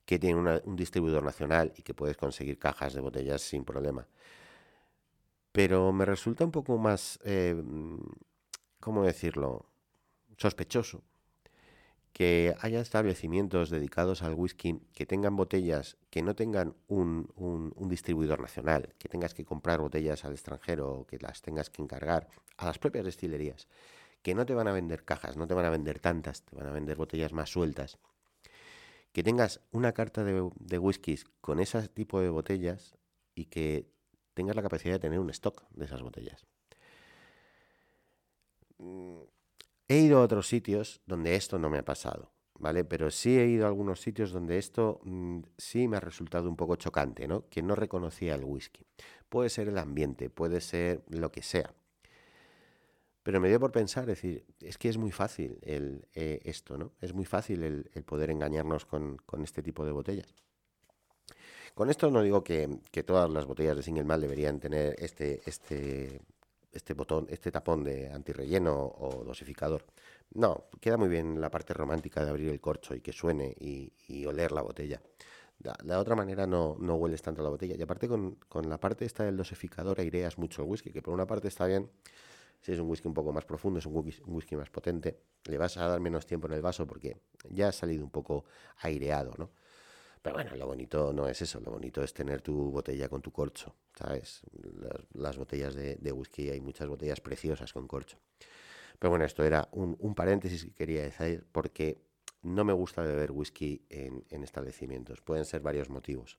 que 0.06 0.20
tienen 0.20 0.62
un 0.66 0.76
distribuidor 0.76 1.24
nacional 1.24 1.74
y 1.76 1.82
que 1.84 1.94
puedes 1.94 2.18
conseguir 2.18 2.60
cajas 2.60 2.94
de 2.94 3.02
botellas 3.02 3.42
sin 3.42 3.64
problema. 3.64 4.08
Pero 5.52 5.92
me 5.92 6.06
resulta 6.06 6.46
un 6.46 6.52
poco 6.52 6.78
más, 6.78 7.20
eh, 7.24 7.56
¿cómo 8.80 9.04
decirlo?, 9.04 9.66
sospechoso 10.38 11.04
que 12.14 12.56
haya 12.60 12.82
establecimientos 12.82 13.70
dedicados 13.70 14.24
al 14.24 14.34
whisky 14.34 14.82
que 14.94 15.06
tengan 15.06 15.36
botellas 15.36 15.98
que 16.10 16.22
no 16.22 16.36
tengan 16.36 16.76
un, 16.88 17.32
un, 17.36 17.90
distribuidor 17.90 18.42
nacional, 18.42 18.96
que 18.98 19.10
tengas 19.10 19.34
que 19.34 19.46
comprar 19.46 19.80
botellas 19.80 20.26
al 20.26 20.34
extranjero 20.34 21.06
que 21.08 21.18
las 21.20 21.42
tengas 21.42 21.70
que 21.70 21.82
encargar 21.82 22.28
a 22.58 22.66
las 22.66 22.80
propias 22.80 23.06
destilerías, 23.06 23.68
que 24.22 24.36
no 24.36 24.46
te 24.46 24.54
van 24.54 24.68
a 24.68 24.72
vender 24.72 25.06
cajas, 25.06 25.38
no 25.38 25.48
te 25.48 25.54
van 25.54 25.66
a 25.66 25.70
vender 25.70 26.00
tantas, 26.00 26.44
te 26.44 26.56
van 26.56 26.68
a 26.68 26.72
vender 26.72 26.98
botellas 26.98 27.32
más 27.32 27.50
sueltas, 27.52 28.00
que 29.12 29.24
tengas 29.24 29.62
una 29.72 29.94
carta 29.94 30.24
de, 30.24 30.50
de 30.60 30.80
whiskies 30.80 31.26
con 31.42 31.60
ese 31.60 31.88
tipo 31.90 32.20
de 32.22 32.30
botellas 32.30 32.96
y 33.34 33.46
que 33.46 33.90
tengas 34.34 34.56
la 34.56 34.62
capacidad 34.62 34.94
de 34.94 35.00
tener 35.00 35.20
un 35.20 35.30
stock 35.30 35.64
de 35.72 35.86
esas 35.86 36.02
botellas. 36.02 36.46
He 39.92 39.98
ido 39.98 40.20
a 40.20 40.22
otros 40.22 40.48
sitios 40.48 41.02
donde 41.08 41.36
esto 41.36 41.58
no 41.58 41.68
me 41.68 41.80
ha 41.80 41.84
pasado, 41.84 42.32
¿vale? 42.60 42.86
Pero 42.86 43.10
sí 43.10 43.40
he 43.40 43.48
ido 43.48 43.66
a 43.66 43.70
algunos 43.70 44.00
sitios 44.00 44.32
donde 44.32 44.60
esto 44.60 45.02
mm, 45.04 45.40
sí 45.58 45.88
me 45.88 45.98
ha 45.98 46.00
resultado 46.00 46.48
un 46.48 46.56
poco 46.56 46.76
chocante, 46.76 47.28
¿no? 47.28 47.50
Que 47.50 47.64
no 47.64 47.74
reconocía 47.74 48.36
el 48.36 48.44
whisky. 48.44 48.86
Puede 49.30 49.50
ser 49.50 49.68
el 49.68 49.80
ambiente, 49.80 50.30
puede 50.30 50.62
ser 50.62 51.02
lo 51.10 51.32
que 51.32 51.42
sea. 51.42 51.74
Pero 53.24 53.42
me 53.42 53.50
dio 53.50 53.60
por 53.60 53.72
pensar, 53.72 54.06
decir, 54.06 54.46
es 54.60 54.78
que 54.78 54.90
es 54.90 54.98
muy 55.00 55.12
fácil 55.12 55.58
el, 55.64 56.08
eh, 56.14 56.40
esto, 56.44 56.78
¿no? 56.78 56.94
Es 57.02 57.16
muy 57.16 57.26
fácil 57.26 57.64
el, 57.64 58.04
poder 58.04 58.30
engañarnos 58.30 58.86
con, 58.86 59.18
con, 59.26 59.44
este 59.44 59.64
tipo 59.64 59.86
de 59.86 59.92
botellas. 59.92 60.36
Con 61.74 61.90
esto 61.90 62.12
no 62.12 62.22
digo 62.22 62.44
que, 62.44 62.70
que, 62.92 63.02
todas 63.02 63.28
las 63.32 63.46
botellas 63.46 63.76
de 63.76 63.82
single 63.82 64.04
malt 64.04 64.22
deberían 64.22 64.60
tener 64.60 64.96
este, 65.00 65.42
este 65.48 66.22
este 66.72 66.94
botón, 66.94 67.26
este 67.30 67.52
tapón 67.52 67.84
de 67.84 68.10
antirrelleno 68.12 68.76
o 68.76 69.24
dosificador. 69.24 69.86
No, 70.32 70.66
queda 70.80 70.98
muy 70.98 71.10
bien 71.10 71.42
la 71.42 71.50
parte 71.50 71.74
romántica 71.74 72.24
de 72.24 72.30
abrir 72.30 72.50
el 72.50 72.62
corcho 72.62 72.94
y 72.96 73.02
que 73.02 73.12
suene 73.12 73.56
y, 73.60 74.26
oler 74.26 74.52
la 74.52 74.62
botella. 74.62 75.02
De, 75.58 75.72
la 75.84 76.00
otra 76.00 76.16
manera 76.16 76.46
no, 76.46 76.78
no, 76.80 76.96
hueles 76.96 77.22
tanto 77.22 77.42
la 77.42 77.50
botella. 77.50 77.76
Y 77.78 77.82
aparte 77.82 78.08
con, 78.08 78.38
la 78.68 78.80
parte 78.80 79.06
esta 79.06 79.24
del 79.24 79.38
dosificador 79.38 80.00
aireas 80.00 80.38
mucho 80.38 80.62
el 80.62 80.70
whisky, 80.70 80.92
que 80.92 81.02
por 81.02 81.14
una 81.14 81.26
parte 81.26 81.48
está 81.48 81.66
bien, 81.66 81.90
si 82.62 82.74
es 82.74 82.80
un 82.80 82.90
whisky 82.90 83.08
un 83.08 83.14
poco 83.14 83.32
más 83.32 83.46
profundo, 83.46 83.80
es 83.80 83.86
un 83.86 83.96
whisky, 83.96 84.22
un 84.26 84.36
whisky 84.36 84.56
más 84.56 84.70
potente, 84.70 85.20
le 85.46 85.58
vas 85.58 85.78
a 85.78 85.88
dar 85.88 86.00
menos 86.00 86.26
tiempo 86.26 86.48
en 86.48 86.54
el 86.54 86.62
vaso 86.62 86.86
porque 86.86 87.18
ya 87.50 87.70
ha 87.70 87.72
salido 87.72 88.04
un 88.04 88.12
poco 88.12 88.46
aireado, 88.78 89.34
¿no? 89.38 89.50
Pero 90.22 90.36
bueno, 90.36 90.56
lo 90.56 90.68
bonito 90.68 91.14
no 91.14 91.28
es 91.28 91.42
eso, 91.42 91.62
lo 91.62 91.72
bonito 91.72 92.04
es 92.04 92.14
tener 92.14 92.42
tu 92.42 92.72
botella 92.72 93.08
con 93.08 93.22
tu 93.22 93.32
corcho, 93.32 93.76
¿sabes? 93.98 94.42
Las, 95.14 95.38
botellas 95.38 95.76
de, 95.76 96.12
whisky, 96.12 96.50
hay 96.50 96.60
muchas 96.60 96.88
botellas 96.90 97.22
preciosas 97.22 97.72
con 97.72 97.88
corcho. 97.88 98.18
Pero 98.98 99.12
bueno, 99.12 99.24
esto 99.24 99.44
era 99.46 99.70
un, 99.72 100.16
paréntesis 100.16 100.66
que 100.66 100.72
quería 100.72 101.04
decir 101.04 101.46
porque 101.54 102.02
no 102.42 102.66
me 102.66 102.74
gusta 102.74 103.02
beber 103.02 103.32
whisky 103.32 103.86
en, 103.90 104.44
establecimientos. 104.44 105.22
Pueden 105.22 105.46
ser 105.46 105.62
varios 105.62 105.90
motivos. 105.90 106.38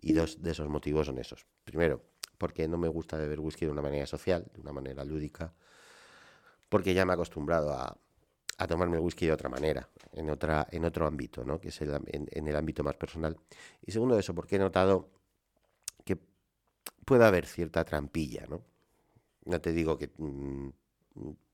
Y 0.00 0.14
dos 0.14 0.40
de 0.40 0.52
esos 0.52 0.68
motivos 0.68 1.06
son 1.06 1.18
esos. 1.18 1.46
Primero, 1.64 2.02
porque 2.38 2.66
no 2.66 2.78
me 2.78 2.88
gusta 2.88 3.18
beber 3.18 3.40
whisky 3.40 3.66
de 3.66 3.72
una 3.72 3.82
manera 3.82 4.06
social, 4.06 4.50
de 4.54 4.60
una 4.60 4.72
manera 4.72 5.04
lúdica, 5.04 5.52
porque 6.70 6.94
ya 6.94 7.04
me 7.04 7.12
he 7.12 7.14
acostumbrado 7.14 7.72
a, 7.72 7.98
a 8.58 8.66
tomarme 8.66 8.96
el 8.96 9.02
whisky 9.02 9.26
de 9.26 9.32
otra 9.32 9.48
manera, 9.48 9.88
en, 10.12 10.28
otra, 10.30 10.66
en 10.70 10.84
otro 10.84 11.06
ámbito, 11.06 11.44
¿no? 11.44 11.60
que 11.60 11.68
es 11.68 11.80
el, 11.80 11.96
en, 12.06 12.48
el 12.48 12.56
ámbito 12.56 12.82
más 12.82 12.96
personal. 12.96 13.36
Y 13.86 13.92
segundo 13.92 14.18
eso, 14.18 14.34
porque 14.34 14.56
he 14.56 14.58
notado 14.58 15.08
que 16.04 16.18
puede 17.04 17.24
haber 17.24 17.46
cierta 17.46 17.84
trampilla, 17.84 18.46
¿no? 18.48 18.64
No 19.44 19.60
te 19.60 19.72
digo 19.72 19.96
que 19.96 20.10
mm, 20.18 20.70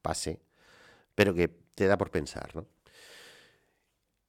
pase, 0.01 0.41
pero 1.15 1.35
que 1.35 1.49
te 1.49 1.87
da 1.87 1.99
por 1.99 2.11
pensar, 2.11 2.57
¿no? 2.57 2.67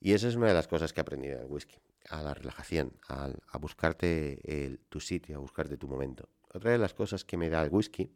Y 0.01 0.13
esa 0.13 0.27
es 0.27 0.35
una 0.35 0.47
de 0.47 0.53
las 0.53 0.67
cosas 0.67 0.91
que 0.91 0.99
he 0.99 1.03
aprendido 1.03 1.39
del 1.39 1.47
whisky, 1.47 1.77
a 2.09 2.21
la 2.21 2.33
relajación, 2.33 2.91
a, 3.07 3.31
a 3.47 3.57
buscarte 3.57 4.77
tu 4.89 4.99
sitio, 4.99 5.37
a 5.37 5.39
buscarte 5.39 5.77
tu 5.77 5.87
momento. 5.87 6.27
Otra 6.53 6.71
de 6.71 6.77
las 6.77 6.93
cosas 6.93 7.23
que 7.23 7.37
me 7.37 7.49
da 7.49 7.63
el 7.63 7.69
whisky 7.71 8.11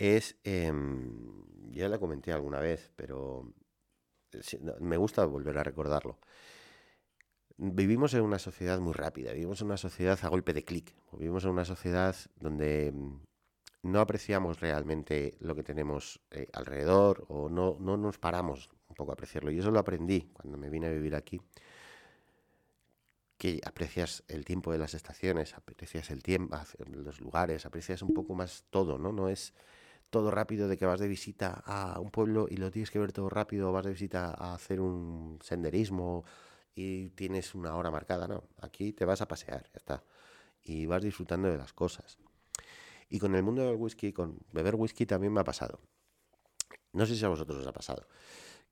es, 0.00 0.38
em, 0.44 1.44
ya 1.72 1.86
la 1.86 1.98
comenté 1.98 2.32
alguna 2.32 2.58
vez, 2.58 2.90
pero 2.96 3.52
me 4.80 4.96
gusta 4.96 5.26
volver 5.26 5.58
a 5.58 5.62
recordarlo. 5.62 6.18
Vivimos 7.58 8.14
en 8.14 8.22
una 8.22 8.38
sociedad 8.38 8.80
muy 8.80 8.94
rápida, 8.94 9.34
vivimos 9.34 9.60
en 9.60 9.66
una 9.66 9.76
sociedad 9.76 10.18
a 10.22 10.28
golpe 10.28 10.54
de 10.54 10.64
clic, 10.64 10.94
vivimos 11.12 11.44
en 11.44 11.50
una 11.50 11.66
sociedad 11.66 12.16
donde 12.36 12.92
mm, 12.92 13.20
no 13.82 14.00
apreciamos 14.00 14.60
realmente 14.60 15.36
lo 15.38 15.54
que 15.54 15.62
tenemos 15.62 16.22
eh, 16.30 16.48
alrededor 16.54 17.26
o 17.28 17.50
no, 17.50 17.76
no 17.78 17.98
nos 17.98 18.18
paramos 18.18 18.70
un 18.88 18.94
poco 18.94 19.12
a 19.12 19.14
apreciarlo. 19.14 19.50
Y 19.50 19.58
eso 19.58 19.70
lo 19.70 19.80
aprendí 19.80 20.30
cuando 20.32 20.56
me 20.56 20.70
vine 20.70 20.86
a 20.86 20.92
vivir 20.92 21.14
aquí, 21.14 21.42
que 23.36 23.60
aprecias 23.66 24.24
el 24.28 24.46
tiempo 24.46 24.72
de 24.72 24.78
las 24.78 24.94
estaciones, 24.94 25.52
aprecias 25.52 26.10
el 26.10 26.22
tiempo, 26.22 26.56
los 26.86 27.20
lugares, 27.20 27.66
aprecias 27.66 28.00
un 28.00 28.14
poco 28.14 28.34
más 28.34 28.64
todo, 28.70 28.96
¿no? 28.96 29.12
No 29.12 29.28
es 29.28 29.52
todo 30.10 30.30
rápido 30.30 30.68
de 30.68 30.76
que 30.76 30.86
vas 30.86 31.00
de 31.00 31.08
visita 31.08 31.62
a 31.64 32.00
un 32.00 32.10
pueblo 32.10 32.46
y 32.50 32.56
lo 32.56 32.70
tienes 32.70 32.90
que 32.90 32.98
ver 32.98 33.12
todo 33.12 33.30
rápido, 33.30 33.72
vas 33.72 33.84
de 33.84 33.92
visita 33.92 34.34
a 34.36 34.54
hacer 34.54 34.80
un 34.80 35.38
senderismo 35.42 36.24
y 36.74 37.10
tienes 37.10 37.54
una 37.54 37.74
hora 37.76 37.90
marcada, 37.90 38.26
no, 38.26 38.44
aquí 38.60 38.92
te 38.92 39.04
vas 39.04 39.22
a 39.22 39.28
pasear, 39.28 39.64
ya 39.72 39.76
está, 39.76 40.04
y 40.62 40.86
vas 40.86 41.02
disfrutando 41.02 41.48
de 41.48 41.56
las 41.56 41.72
cosas. 41.72 42.18
Y 43.08 43.18
con 43.18 43.34
el 43.34 43.42
mundo 43.42 43.64
del 43.64 43.76
whisky, 43.76 44.12
con 44.12 44.38
beber 44.52 44.76
whisky 44.76 45.06
también 45.06 45.32
me 45.32 45.40
ha 45.40 45.44
pasado. 45.44 45.80
No 46.92 47.06
sé 47.06 47.16
si 47.16 47.24
a 47.24 47.28
vosotros 47.28 47.58
os 47.58 47.66
ha 47.66 47.72
pasado, 47.72 48.06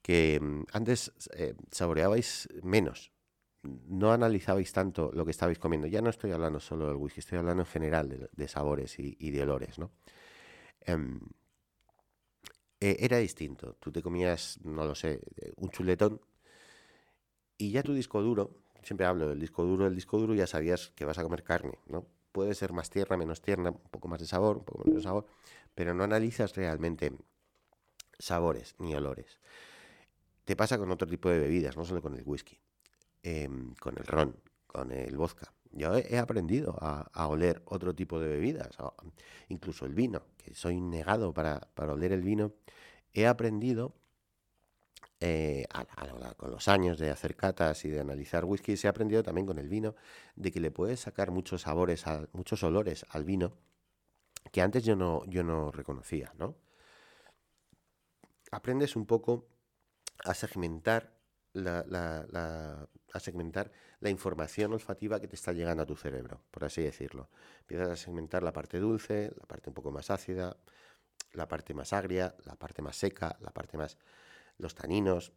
que 0.03 0.39
mm, 0.41 0.65
antes 0.73 1.13
eh, 1.35 1.55
saboreabais 1.71 2.49
menos, 2.63 3.13
no 3.63 4.13
analizabais 4.13 4.73
tanto 4.73 5.11
lo 5.13 5.25
que 5.25 5.33
estabais 5.33 5.59
comiendo. 5.59 5.87
Ya 5.87 6.01
no 6.01 6.11
estoy 6.11 6.33
hablando 6.33 6.61
solo 6.61 6.87
del 6.87 6.97
whisky, 6.97 7.21
estoy 7.21 7.39
hablando 7.39 7.63
en 7.63 7.69
general 7.69 8.31
de, 8.33 8.49
sabores 8.49 8.99
y, 8.99 9.17
y 9.19 9.31
de 9.31 9.43
olores, 9.43 9.79
¿no? 9.79 9.91
Em, 10.81 11.21
e, 12.81 12.97
era 13.01 13.19
distinto. 13.19 13.77
Tú 13.81 13.93
te 13.93 14.03
comías, 14.03 14.59
no 14.65 14.85
lo 14.85 14.95
sé, 14.95 15.21
un 15.57 15.71
chuletón 15.71 16.21
y 17.59 17.73
ya 17.73 17.83
tu 17.83 17.93
disco 17.93 18.23
duro, 18.23 18.53
siempre 18.83 19.05
hablo 19.07 19.29
del 19.29 19.41
disco 19.41 19.65
duro, 19.65 19.87
el 19.87 19.95
disco 19.95 20.19
duro 20.19 20.33
ya 20.35 20.47
sabías 20.47 20.93
que 20.95 21.05
vas 21.05 21.19
a 21.19 21.25
comer 21.25 21.43
carne, 21.43 21.79
¿no? 21.87 22.07
Puede 22.31 22.55
ser 22.55 22.73
más 22.73 22.89
tierna, 22.89 23.17
menos 23.17 23.43
tierna, 23.43 23.71
un 23.71 23.91
poco 23.91 24.07
más 24.07 24.21
de 24.21 24.27
sabor, 24.27 24.59
un 24.59 24.65
poco 24.65 24.85
menos 24.85 24.97
de 24.97 25.03
sabor, 25.03 25.27
pero 25.75 25.93
no 25.93 26.05
analizas 26.05 26.55
realmente 26.55 27.13
sabores 28.19 28.77
ni 28.79 28.95
olores. 28.95 29.41
Te 30.45 30.55
pasa 30.55 30.79
con 30.79 30.91
otro 30.93 31.09
tipo 31.09 31.29
de 31.29 31.41
bebidas, 31.41 31.77
no 31.77 31.85
solo 31.85 32.01
con 32.01 32.15
el 32.15 32.23
whisky, 32.25 32.59
em, 33.23 33.75
con 33.75 33.99
el 33.99 34.05
ron, 34.07 34.37
con 34.67 34.93
el 34.93 35.17
vodka. 35.17 35.53
Yo 35.73 35.97
he 35.97 36.19
aprendido 36.19 36.77
a, 36.81 37.27
oler 37.27 37.63
otro 37.67 37.95
tipo 37.95 38.21
de 38.21 38.29
bebidas, 38.29 38.77
incluso 39.49 39.85
el 39.85 39.95
vino, 39.95 40.23
soy 40.55 40.81
negado 40.81 41.33
para, 41.33 41.69
oler 41.77 42.13
el 42.13 42.23
vino. 42.23 42.53
He 43.13 43.27
aprendido 43.27 43.95
eh, 45.21 45.67
con 46.37 46.51
los 46.51 46.69
años 46.69 46.99
de 46.99 47.11
hacer 47.11 47.37
catas 47.37 47.85
y 47.85 47.91
de 47.91 48.01
analizar 48.01 48.45
whisky, 48.45 48.75
he 48.81 48.89
aprendido 48.89 49.23
también 49.23 49.47
con 49.47 49.59
el 49.59 49.69
vino 49.69 49.95
de 50.37 50.53
que 50.53 50.61
le 50.61 50.71
puedes 50.71 51.01
sacar 51.01 51.31
muchos 51.31 51.63
sabores, 51.63 52.05
muchos 52.33 52.63
olores 52.63 53.05
al 53.11 53.25
vino 53.25 53.53
que 54.53 54.63
antes 54.63 54.85
yo 54.85 54.97
no, 54.97 55.25
yo 55.27 55.43
no 55.43 55.71
reconocía, 55.73 56.33
¿no? 56.39 56.57
Aprendes 58.51 58.97
un 58.97 59.07
poco 59.07 59.49
a 60.25 60.35
segmentar 60.35 61.18
a 61.67 63.21
segmentar 63.21 63.71
la 64.01 64.11
información 64.11 64.73
olfativa 64.73 65.21
que 65.21 65.29
te 65.29 65.37
está 65.37 65.53
llegando 65.53 65.83
a 65.83 65.87
tu 65.87 65.97
cerebro, 65.97 66.43
por 66.51 66.65
así 66.65 66.83
decirlo. 66.83 67.29
Empiezas 67.61 67.89
a 67.89 67.97
segmentar 67.97 68.43
la 68.43 68.53
parte 68.53 68.79
dulce, 68.79 69.33
la 69.39 69.47
parte 69.47 69.71
un 69.71 69.75
poco 69.75 69.91
más 69.91 70.11
ácida, 70.11 70.57
la 71.33 71.49
parte 71.49 71.75
más 71.75 71.93
agria, 71.93 72.35
la 72.45 72.57
parte 72.57 72.83
más 72.83 72.97
seca, 72.97 73.37
la 73.41 73.51
parte 73.51 73.77
más... 73.77 73.99
los 74.59 74.75
taninos. 74.75 75.33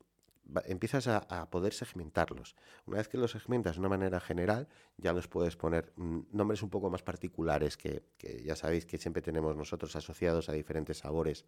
Empiezas 0.65 1.07
a, 1.07 1.49
poder 1.49 1.71
segmentarlos. 1.71 2.55
Una 2.85 2.97
vez 2.97 3.07
que 3.07 3.17
los 3.17 3.31
segmentas 3.31 3.75
de 3.75 3.79
una 3.79 3.89
manera 3.89 4.19
general, 4.19 4.67
ya 4.97 5.13
los 5.13 5.27
puedes 5.27 5.55
poner 5.55 5.93
nombres 5.95 6.61
un 6.61 6.69
poco 6.69 6.89
más 6.89 7.03
particulares 7.03 7.77
que, 7.77 8.03
ya 8.43 8.55
sabéis 8.55 8.85
que 8.85 8.97
siempre 8.97 9.21
tenemos 9.21 9.55
nosotros 9.55 9.95
asociados 9.95 10.49
a 10.49 10.53
diferentes 10.53 10.97
sabores 10.97 11.45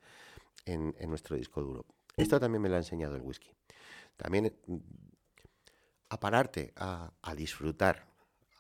en, 0.66 0.96
en 1.00 1.10
nuestro 1.10 1.36
disco 1.36 1.62
duro. 1.62 1.86
Esto 2.16 2.40
también 2.40 2.62
me 2.62 2.70
lo 2.70 2.76
ha 2.76 2.80
enseñado 2.80 3.16
el 3.16 3.24
whisky. 3.24 3.52
También 4.18 4.56
mm, 4.68 4.78
a 6.10 6.20
pararte 6.20 6.74
a, 6.76 7.12
disfrutar, 7.36 8.06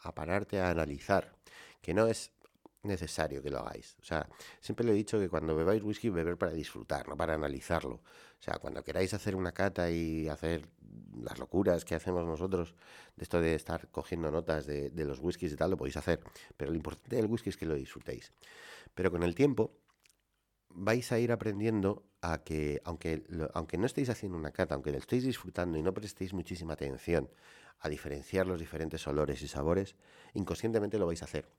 a 0.01 0.13
pararte 0.13 0.59
a 0.59 0.69
analizar, 0.69 1.35
que 1.81 1.93
no 1.93 2.07
es 2.07 2.31
necesario 2.81 3.41
que 3.41 3.49
lo 3.49 3.59
hagáis. 3.59 3.95
O 4.01 4.03
sea, 4.03 4.27
siempre 4.59 4.85
le 4.85 4.91
he 4.91 4.95
dicho 4.95 5.19
que 5.19 5.29
cuando 5.29 5.55
bebáis 5.55 5.83
whisky, 5.83 6.09
beber 6.09 6.37
para 6.37 6.51
disfrutar, 6.51 7.07
no 7.07 7.15
para 7.15 7.35
analizarlo. 7.35 7.95
O 7.95 8.41
sea, 8.43 8.55
cuando 8.55 8.83
queráis 8.83 9.13
hacer 9.13 9.35
una 9.35 9.53
cata 9.53 9.89
y 9.89 10.27
hacer 10.27 10.67
las 11.21 11.39
locuras 11.39 11.85
que 11.85 11.95
hacemos 11.95 12.25
nosotros, 12.25 12.75
de 13.15 13.23
esto 13.23 13.39
de 13.39 13.55
estar 13.55 13.87
cogiendo 13.89 14.31
notas 14.31 14.65
de, 14.65 14.91
los 15.05 15.19
whiskies 15.19 15.53
y 15.53 15.55
tal, 15.55 15.71
lo 15.71 15.77
podéis 15.77 15.97
hacer. 15.97 16.21
Pero 16.57 16.71
lo 16.71 16.75
importante 16.75 17.15
del 17.15 17.27
whisky 17.27 17.49
es 17.49 17.57
que 17.57 17.65
lo 17.65 17.75
disfrutéis. 17.75 18.33
Pero 18.93 19.11
con 19.11 19.23
el 19.23 19.35
tiempo, 19.35 19.77
vais 20.75 21.11
a 21.11 21.19
ir 21.19 21.31
aprendiendo 21.31 22.03
a 22.21 22.43
que, 22.43 22.81
aunque, 22.85 23.23
aunque 23.53 23.77
no 23.77 23.85
estéis 23.85 24.09
haciendo 24.09 24.37
una 24.37 24.51
cata, 24.51 24.75
aunque 24.75 24.91
lo 24.91 24.97
estéis 24.97 25.23
disfrutando 25.23 25.77
y 25.77 25.83
no 25.83 25.93
prestéis 25.93 26.33
muchísima 26.33 26.73
atención 26.73 27.29
a 27.79 27.89
diferenciar 27.89 28.47
los 28.47 28.59
diferentes 28.59 29.05
olores 29.07 29.41
y 29.41 29.47
sabores, 29.47 29.95
inconscientemente 30.33 30.97
lo 30.97 31.05
vais 31.05 31.21
a 31.21 31.25
hacer. 31.25 31.49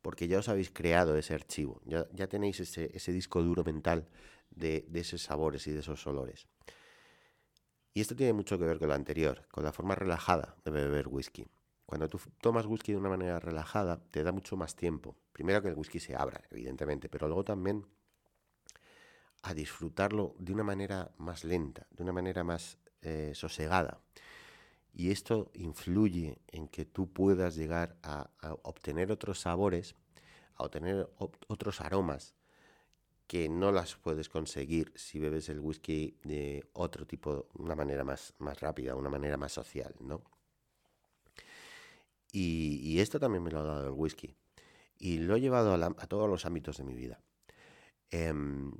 Porque 0.00 0.28
ya 0.28 0.38
os 0.38 0.48
habéis 0.48 0.70
creado 0.70 1.16
ese 1.16 1.34
archivo, 1.34 1.82
ya, 1.84 2.06
ya 2.12 2.28
tenéis 2.28 2.60
ese, 2.60 2.90
ese, 2.94 3.12
disco 3.12 3.42
duro 3.42 3.64
mental 3.64 4.08
de, 4.50 4.86
de, 4.88 5.00
esos 5.00 5.22
sabores 5.22 5.66
y 5.66 5.72
de 5.72 5.80
esos 5.80 6.06
olores. 6.06 6.46
Y 7.92 8.00
esto 8.00 8.14
tiene 8.14 8.32
mucho 8.32 8.58
que 8.58 8.64
ver 8.64 8.78
con 8.78 8.88
lo 8.88 8.94
anterior, 8.94 9.46
con 9.50 9.64
la 9.64 9.72
forma 9.72 9.94
relajada 9.94 10.56
de 10.64 10.70
beber 10.70 11.08
whisky. 11.08 11.46
Cuando 11.84 12.08
tú 12.08 12.20
tomas 12.40 12.66
whisky 12.66 12.92
de 12.92 12.98
una 12.98 13.08
manera 13.08 13.40
relajada, 13.40 14.00
te 14.10 14.22
da 14.22 14.30
mucho 14.30 14.56
más 14.56 14.76
tiempo. 14.76 15.16
Primero 15.32 15.60
que 15.60 15.68
el 15.68 15.74
whisky 15.74 15.98
se 15.98 16.14
abra, 16.14 16.44
evidentemente, 16.50 17.08
pero 17.08 17.26
luego 17.26 17.44
también 17.44 17.84
a 19.42 19.54
disfrutarlo 19.54 20.34
de 20.38 20.52
una 20.52 20.64
manera 20.64 21.10
más 21.18 21.44
lenta, 21.44 21.86
de 21.90 22.02
una 22.02 22.12
manera 22.12 22.44
más 22.44 22.78
eh, 23.02 23.32
sosegada. 23.34 24.00
Y 24.92 25.10
esto 25.10 25.50
influye 25.54 26.38
en 26.48 26.68
que 26.68 26.84
tú 26.84 27.12
puedas 27.12 27.54
llegar 27.54 27.96
a, 28.02 28.30
obtener 28.62 29.12
otros 29.12 29.40
sabores, 29.40 29.94
a 30.56 30.64
obtener 30.64 31.08
otros 31.46 31.80
aromas 31.80 32.34
que 33.28 33.48
no 33.48 33.70
las 33.70 33.94
puedes 33.96 34.28
conseguir 34.28 34.92
si 34.96 35.18
bebes 35.18 35.50
el 35.50 35.60
whisky 35.60 36.16
de 36.24 36.64
otro 36.72 37.06
tipo, 37.06 37.46
una 37.54 37.76
manera 37.76 38.02
más, 38.02 38.34
más 38.38 38.58
rápida, 38.58 38.96
una 38.96 39.10
manera 39.10 39.36
más 39.36 39.52
social, 39.52 39.94
¿no? 40.00 40.22
Y, 42.32 43.00
esto 43.00 43.18
también 43.18 43.42
me 43.42 43.50
lo 43.50 43.60
ha 43.60 43.64
dado 43.64 43.86
el 43.86 43.92
whisky. 43.92 44.34
Y 44.98 45.18
lo 45.18 45.36
he 45.36 45.40
llevado 45.40 45.72
a, 45.74 46.06
todos 46.06 46.28
los 46.28 46.44
ámbitos 46.44 46.78
de 46.78 46.84
mi 46.84 46.94
vida. 46.94 47.20
Em, 48.10 48.72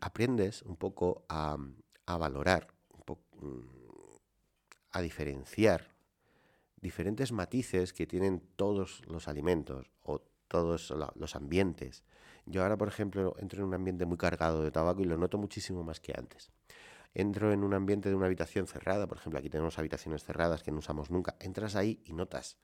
aprendes 0.00 0.62
un 0.62 0.76
poco 0.76 1.24
a, 1.28 1.56
valorar, 2.06 2.68
mm, 3.40 3.60
a 4.92 5.00
diferenciar 5.00 5.94
diferentes 6.80 7.32
matices 7.32 7.92
que 7.92 8.06
tienen 8.06 8.42
todos 8.56 9.00
los 9.06 9.26
alimentos 9.26 9.90
o 10.02 10.20
todos 10.48 10.92
los 11.16 11.34
ambientes. 11.34 12.04
Yo 12.46 12.62
ahora, 12.62 12.76
por 12.76 12.88
ejemplo, 12.88 13.34
entro 13.38 13.60
en 13.60 13.68
un 13.68 13.74
ambiente 13.74 14.04
muy 14.04 14.18
cargado 14.18 14.62
de 14.62 14.70
tabaco 14.70 15.00
y 15.00 15.06
lo 15.06 15.16
noto 15.16 15.38
muchísimo 15.38 15.82
más 15.82 15.98
que 15.98 16.12
antes. 16.16 16.50
Entro 17.14 17.52
en 17.52 17.64
un 17.64 17.72
ambiente 17.74 18.08
de 18.08 18.14
una 18.14 18.26
habitación 18.26 18.66
cerrada, 18.66 19.06
por 19.06 19.18
ejemplo, 19.18 19.38
aquí 19.38 19.48
tenemos 19.48 19.78
habitaciones 19.78 20.24
cerradas 20.24 20.62
que 20.62 20.72
no 20.72 20.78
usamos 20.78 21.10
nunca. 21.10 21.36
Entras 21.40 21.74
ahí 21.74 22.02
y 22.04 22.12
notas 22.12 22.58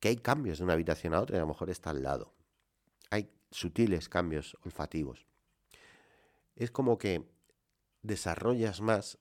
que 0.00 0.08
hay 0.08 0.16
cambios 0.16 0.58
de 0.58 0.64
una 0.64 0.72
habitación 0.72 1.12
a 1.12 1.20
otra 1.20 1.36
y 1.36 1.38
a 1.38 1.42
lo 1.42 1.48
mejor 1.48 1.70
está 1.70 1.90
al 1.90 2.02
lado. 2.02 2.32
Hay 3.10 3.30
sutiles 3.50 4.08
cambios 4.08 4.56
olfativos. 4.64 5.26
Es 6.58 6.72
como 6.72 6.98
que 6.98 7.24
desarrollas 8.02 8.80
más 8.80 9.18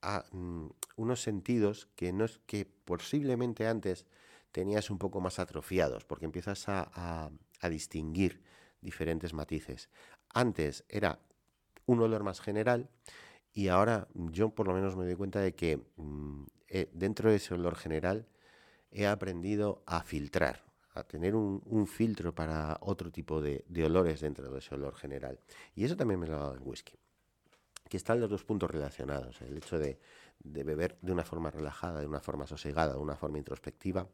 a, 0.00 0.24
mm, 0.32 0.70
unos 0.96 1.22
sentidos 1.22 1.86
que 1.96 2.14
no 2.14 2.24
es 2.24 2.40
que 2.46 2.64
posiblemente 2.64 3.66
antes 3.66 4.06
tenías 4.52 4.90
un 4.90 4.98
poco 4.98 5.20
más 5.20 5.38
atrofiados, 5.38 6.06
porque 6.06 6.24
empiezas 6.24 6.64
a, 6.68 7.30
distinguir 7.70 8.42
diferentes 8.80 9.34
matices. 9.34 9.88
Antes 10.30 10.84
era 10.88 11.20
un 11.86 12.00
olor 12.00 12.24
más 12.24 12.40
general 12.40 12.90
y 13.52 13.68
ahora 13.68 14.08
yo 14.14 14.50
por 14.50 14.66
lo 14.66 14.74
menos 14.74 14.96
me 14.96 15.04
doy 15.04 15.14
cuenta 15.14 15.38
de 15.38 15.54
que 15.54 15.76
mm, 15.96 16.44
eh, 16.68 16.90
dentro 16.92 17.30
de 17.30 17.36
ese 17.36 17.54
olor 17.54 17.76
general 17.76 18.26
he 18.90 19.06
aprendido 19.06 19.84
a 19.86 20.02
filtrar, 20.02 20.64
a 20.94 21.02
tener 21.04 21.34
un, 21.34 21.86
filtro 21.86 22.34
para 22.34 22.76
otro 22.80 23.10
tipo 23.10 23.40
de, 23.40 23.64
olores 23.84 24.20
dentro 24.20 24.50
de 24.50 24.58
ese 24.58 24.74
olor 24.74 24.94
general. 24.94 25.38
Y 25.74 25.84
eso 25.84 25.96
también 25.96 26.20
me 26.20 26.26
lo 26.26 26.36
ha 26.36 26.40
dado 26.40 26.54
el 26.54 26.60
whisky. 26.60 26.94
Que 27.88 27.96
están 27.96 28.20
los 28.20 28.30
dos 28.30 28.44
puntos 28.44 28.70
relacionados. 28.70 29.40
El 29.42 29.56
hecho 29.56 29.78
de, 29.78 29.98
beber 30.44 30.98
de 31.00 31.12
una 31.12 31.24
forma 31.24 31.50
relajada, 31.50 32.00
de 32.00 32.06
una 32.06 32.20
forma 32.20 32.46
sosegada, 32.46 32.94
de 32.94 32.98
una 32.98 33.16
forma 33.16 33.38
introspectiva 33.38 34.06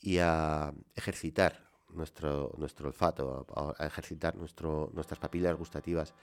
y 0.00 0.18
a 0.18 0.72
ejercitar 0.94 1.68
nuestro, 1.90 2.52
nuestro 2.56 2.88
olfato, 2.88 3.46
a, 3.78 3.86
ejercitar 3.86 4.36
nuestras 4.36 5.18
papilas 5.18 5.56
gustativas 5.56 6.14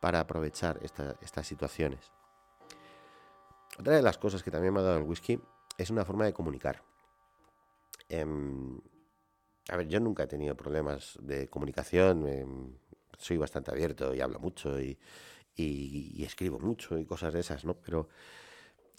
para 0.00 0.20
aprovechar 0.20 0.80
estas 0.82 1.46
situaciones. 1.46 2.10
Otra 3.78 3.96
de 3.96 4.02
las 4.02 4.18
cosas 4.18 4.42
que 4.42 4.50
también 4.50 4.74
me 4.74 4.80
ha 4.80 4.84
dado 4.84 4.98
el 4.98 5.04
whisky 5.04 5.38
es 5.76 5.90
una 5.90 6.04
forma 6.04 6.24
de 6.24 6.32
comunicar. 6.32 6.82
Em, 8.08 8.80
a 9.68 9.76
ver, 9.76 9.88
yo 9.88 10.00
nunca 10.00 10.24
he 10.24 10.26
tenido 10.26 10.56
problemas 10.56 11.18
de 11.22 11.48
comunicación, 11.48 12.26
em, 12.26 12.74
soy 13.18 13.36
bastante 13.36 13.70
abierto 13.70 14.14
y 14.14 14.20
hablo 14.20 14.38
mucho 14.38 14.80
y, 14.80 14.98
y, 15.54 16.24
escribo 16.24 16.58
mucho 16.58 16.98
y 16.98 17.04
cosas 17.04 17.34
de 17.34 17.40
esas, 17.40 17.64
¿no? 17.64 17.74
Pero 17.74 18.08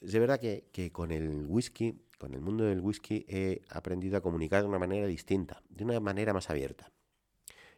es 0.02 0.12
de 0.12 0.20
verdad 0.20 0.40
que, 0.40 0.92
con 0.92 1.12
el 1.12 1.46
whisky, 1.48 2.00
con 2.18 2.34
el 2.34 2.42
mundo 2.42 2.66
del 2.66 2.82
whisky, 2.82 3.26
he 3.28 3.62
aprendido 3.70 4.18
a 4.18 4.22
comunicar 4.22 4.62
de 4.62 4.70
una 4.70 4.80
manera 4.80 5.08
distinta, 5.08 5.62
de 5.70 5.84
una 5.84 6.00
manera 6.00 6.34
más 6.34 6.50
abierta. 6.50 6.92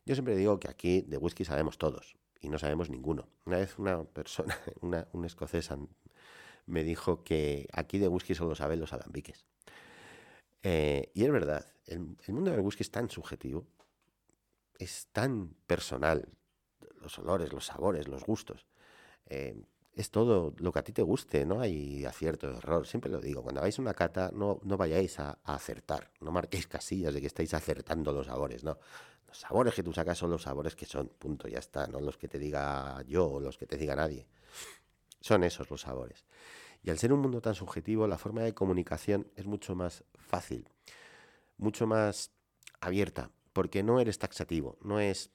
Yo 0.05 0.15
siempre 0.15 0.35
digo 0.35 0.59
que 0.59 0.69
aquí 0.69 1.01
de 1.01 1.17
whisky 1.17 1.45
sabemos 1.45 1.77
todos 1.77 2.15
y 2.41 2.49
no 2.49 2.59
sabemos 2.59 2.89
ninguno. 2.89 3.29
Una 3.45 3.57
vez 3.57 3.77
una 3.79 4.03
persona, 4.03 4.57
una, 4.81 5.07
un 5.13 5.25
escocesa, 5.25 5.77
me 6.65 6.83
dijo 6.83 7.23
que 7.23 7.67
aquí 7.73 7.99
de 7.99 8.07
whisky 8.07 8.35
solo 8.35 8.55
saben 8.55 8.79
los 8.79 8.93
alambiques. 8.93 9.45
Eh, 10.63 11.11
y 11.13 11.25
es 11.25 11.31
verdad, 11.31 11.65
el, 11.85 11.99
mundo 12.29 12.51
del 12.51 12.61
whisky 12.61 12.83
es 12.83 12.91
tan 12.91 13.09
subjetivo, 13.09 13.65
es 14.77 15.07
tan 15.11 15.55
personal, 15.67 16.27
los 17.01 17.17
olores, 17.19 17.51
los 17.51 17.65
sabores, 17.65 18.07
los 18.07 18.23
gustos. 18.23 18.65
Eh, 19.27 19.55
es 19.95 20.09
todo 20.09 20.53
lo 20.57 20.71
que 20.71 20.79
a 20.79 20.83
ti 20.83 20.91
te 20.91 21.03
guste, 21.03 21.45
no 21.45 21.59
hay 21.59 22.03
acierto, 22.05 22.49
error. 22.49 22.87
Siempre 22.87 23.11
lo 23.11 23.19
digo, 23.19 23.43
cuando 23.43 23.61
hagáis 23.61 23.77
una 23.77 23.93
cata 23.93 24.31
no, 24.33 24.59
no 24.63 24.75
vayáis 24.75 25.19
a, 25.19 25.37
acertar, 25.43 26.11
no 26.19 26.31
marquéis 26.31 26.67
casillas 26.67 27.13
de 27.13 27.21
que 27.21 27.27
estáis 27.27 27.53
acertando 27.53 28.11
los 28.11 28.27
sabores, 28.27 28.63
no. 28.63 28.79
Los 29.27 29.39
sabores 29.39 29.73
que 29.73 29.83
tú 29.83 29.93
sacas 29.93 30.17
son 30.17 30.31
los 30.31 30.43
sabores 30.43 30.75
que 30.75 30.85
son, 30.85 31.09
punto, 31.09 31.47
ya 31.47 31.59
está, 31.59 31.87
no 31.87 31.99
los 31.99 32.17
que 32.17 32.27
te 32.27 32.39
diga 32.39 33.03
yo 33.07 33.27
o 33.27 33.39
los 33.39 33.57
que 33.57 33.65
te 33.65 33.77
diga 33.77 33.95
nadie. 33.95 34.27
Son 35.19 35.43
esos 35.43 35.69
los 35.69 35.81
sabores. 35.81 36.25
Y 36.83 36.89
al 36.89 36.99
ser 36.99 37.13
un 37.13 37.19
mundo 37.21 37.41
tan 37.41 37.55
subjetivo, 37.55 38.07
la 38.07 38.17
forma 38.17 38.41
de 38.41 38.53
comunicación 38.53 39.27
es 39.35 39.45
mucho 39.45 39.73
más 39.75 40.03
fácil, 40.15 40.67
mucho 41.57 41.87
más 41.87 42.31
abierta, 42.81 43.31
porque 43.53 43.83
no 43.83 43.99
eres 43.99 44.19
taxativo, 44.19 44.77
no 44.81 44.99
es 44.99 45.31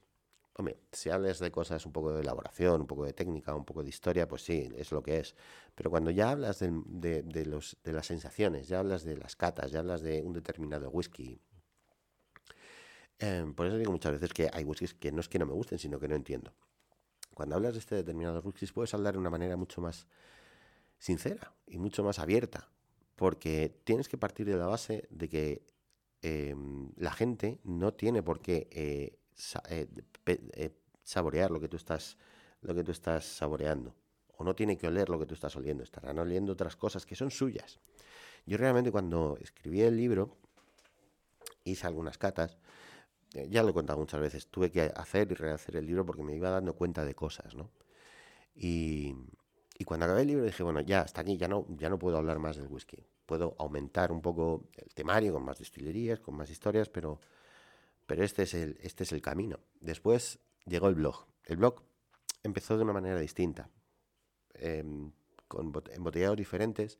Hombre, 0.59 0.77
si 0.91 1.09
hablas 1.09 1.39
de 1.39 1.51
cosas 1.51 1.85
un 1.85 1.93
poco 1.93 2.11
de 2.11 2.19
elaboración, 2.19 2.81
un 2.81 2.87
poco 2.87 3.05
de 3.05 3.13
técnica, 3.13 3.55
un 3.55 3.63
poco 3.63 3.81
de 3.81 3.87
historia, 3.87 4.27
pues 4.27 4.41
sí, 4.41 4.69
es 4.75 4.91
lo 4.91 5.01
que 5.01 5.19
es. 5.19 5.33
Pero 5.73 5.89
cuando 5.89 6.11
ya 6.11 6.31
hablas 6.31 6.59
de, 6.59 7.45
los, 7.45 7.77
de 7.81 7.93
las 7.93 8.07
sensaciones, 8.07 8.67
ya 8.67 8.79
hablas 8.79 9.05
de 9.05 9.15
las 9.15 9.37
catas, 9.37 9.71
ya 9.71 9.79
hablas 9.79 10.01
de 10.01 10.21
un 10.21 10.33
determinado 10.33 10.89
whisky, 10.89 11.39
em, 13.19 13.53
por 13.53 13.67
eso 13.67 13.77
digo 13.77 13.93
muchas 13.93 14.11
veces 14.11 14.33
que 14.33 14.49
hay 14.51 14.65
whiskies 14.65 14.93
que 14.93 15.13
no 15.13 15.21
es 15.21 15.29
que 15.29 15.39
no 15.39 15.45
me 15.45 15.53
gusten, 15.53 15.79
sino 15.79 15.97
que 15.97 16.09
no 16.09 16.15
entiendo. 16.15 16.53
Cuando 17.33 17.55
hablas 17.55 17.75
de 17.75 17.79
este 17.79 17.95
determinado 17.95 18.41
whisky, 18.41 18.67
puedes 18.67 18.93
hablar 18.93 19.13
de 19.13 19.19
una 19.19 19.29
manera 19.29 19.55
mucho 19.55 19.79
más 19.79 20.07
sincera 20.97 21.53
y 21.67 21.77
mucho 21.77 22.03
más 22.03 22.19
abierta, 22.19 22.69
porque 23.15 23.79
tienes 23.85 24.09
que 24.09 24.17
partir 24.17 24.45
de 24.45 24.57
la 24.57 24.67
base 24.67 25.07
de 25.09 25.29
que 25.29 25.63
em, 26.21 26.91
la 26.95 27.11
gente 27.11 27.59
no 27.63 27.93
tiene 27.93 28.23
por 28.23 28.41
qué 28.41 28.67
eh, 28.71 29.17
eh, 29.69 29.87
eh, 30.25 30.71
saborear 31.03 31.51
lo 31.51 31.59
que 31.59 31.67
tú 31.67 31.77
estás 31.77 32.17
lo 32.61 32.75
que 32.75 32.83
tú 32.83 32.91
estás 32.91 33.23
saboreando 33.23 33.95
o 34.37 34.43
no 34.43 34.55
tiene 34.55 34.77
que 34.77 34.87
oler 34.87 35.09
lo 35.09 35.19
que 35.19 35.25
tú 35.25 35.33
estás 35.33 35.55
oliendo, 35.55 35.83
estarán 35.83 36.17
oliendo 36.19 36.53
otras 36.53 36.75
cosas 36.75 37.05
que 37.05 37.15
son 37.15 37.29
suyas. 37.29 37.79
Yo 38.45 38.57
realmente 38.57 38.91
cuando 38.91 39.37
escribí 39.41 39.81
el 39.81 39.97
libro 39.97 40.37
hice 41.63 41.87
algunas 41.87 42.17
catas, 42.17 42.57
ya 43.31 43.63
lo 43.63 43.69
he 43.69 43.73
contado 43.73 43.99
muchas 43.99 44.19
veces, 44.19 44.47
tuve 44.47 44.71
que 44.71 44.81
hacer 44.95 45.31
y 45.31 45.35
rehacer 45.35 45.75
el 45.75 45.85
libro 45.85 46.05
porque 46.05 46.23
me 46.23 46.35
iba 46.35 46.49
dando 46.49 46.73
cuenta 46.73 47.05
de 47.05 47.15
cosas, 47.15 47.53
¿no? 47.53 47.69
Y, 48.55 49.13
y 49.77 49.83
cuando 49.83 50.05
acabé 50.05 50.21
el 50.21 50.27
libro 50.27 50.45
dije, 50.45 50.63
bueno, 50.63 50.81
ya 50.81 51.01
hasta 51.01 51.21
aquí, 51.21 51.37
ya 51.37 51.47
no, 51.47 51.65
ya 51.69 51.89
no 51.89 51.99
puedo 51.99 52.17
hablar 52.17 52.39
más 52.39 52.57
del 52.57 52.67
whisky. 52.67 53.05
Puedo 53.29 53.55
aumentar 53.59 54.11
un 54.11 54.23
poco 54.23 54.63
el 54.75 54.91
temario 54.95 55.33
con 55.33 55.45
más 55.45 55.59
destilerías, 55.59 56.19
con 56.19 56.35
más 56.35 56.49
historias, 56.49 56.89
pero 56.89 57.19
pero 58.07 58.23
este 58.23 58.41
es 58.41 58.55
el, 58.55 58.75
este 58.81 59.03
es 59.03 59.11
el 59.11 59.21
camino. 59.21 59.59
Después 59.81 60.39
llegó 60.65 60.87
el 60.87 60.95
blog. 60.95 61.27
El 61.45 61.57
blog 61.57 61.83
empezó 62.41 62.75
de 62.75 62.83
una 62.83 62.91
manera 62.91 63.19
distinta, 63.19 63.69
em, 64.55 65.11
con 65.47 65.71
embotellados 65.91 66.35
diferentes 66.35 66.97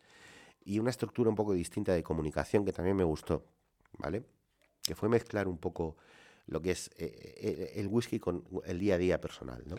y 0.63 0.77
una 0.77 0.91
estructura 0.91 1.31
un 1.31 1.35
poco 1.35 1.53
distinta 1.53 1.93
de 1.93 2.03
comunicación 2.03 2.63
que 2.63 2.73
también 2.73 2.95
me 2.95 3.03
gustó, 3.03 3.43
¿vale? 3.97 4.23
Que 4.83 4.93
fue 4.93 5.09
mezclar 5.09 5.47
un 5.47 5.57
poco 5.57 5.97
lo 6.45 6.61
que 6.61 6.69
es 6.69 6.89
eh, 6.89 7.09
eh, 7.41 7.71
el 7.77 7.87
whisky 7.87 8.19
con 8.19 8.43
el 8.65 8.77
día 8.77 8.93
a 8.93 8.99
día 8.99 9.19
personal, 9.19 9.63
¿no? 9.65 9.77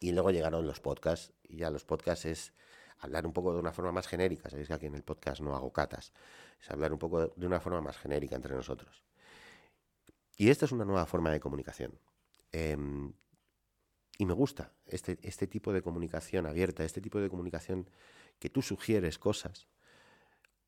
Y 0.00 0.12
luego 0.12 0.30
llegaron 0.30 0.66
los 0.66 0.80
podcasts, 0.80 1.34
y 1.42 1.58
ya 1.58 1.68
los 1.68 1.84
podcasts 1.84 2.24
es 2.24 2.54
hablar 3.00 3.26
un 3.26 3.32
poco 3.32 3.52
de 3.52 3.60
una 3.60 3.72
forma 3.72 3.92
más 3.92 4.06
genérica, 4.06 4.48
sabéis 4.50 4.68
que 4.68 4.74
aquí 4.74 4.86
en 4.86 4.94
el 4.94 5.02
podcast 5.02 5.40
no 5.40 5.54
hago 5.54 5.72
catas, 5.72 6.12
es 6.60 6.70
hablar 6.70 6.92
un 6.92 6.98
poco 6.98 7.28
de 7.28 7.46
una 7.46 7.60
forma 7.60 7.80
más 7.80 7.96
genérica 7.96 8.36
entre 8.36 8.54
nosotros. 8.54 9.02
Y 10.36 10.50
esta 10.50 10.64
es 10.64 10.72
una 10.72 10.84
nueva 10.84 11.06
forma 11.06 11.30
de 11.30 11.40
comunicación. 11.40 11.98
Em, 12.52 13.12
y 14.18 14.26
me 14.26 14.34
gusta 14.34 14.72
este, 14.86 15.18
este 15.22 15.46
tipo 15.46 15.72
de 15.72 15.82
comunicación 15.82 16.46
abierta, 16.46 16.84
este 16.84 17.00
tipo 17.00 17.20
de 17.20 17.30
comunicación 17.30 17.88
que 18.38 18.50
tú 18.50 18.62
sugieres 18.62 19.18
cosas 19.18 19.68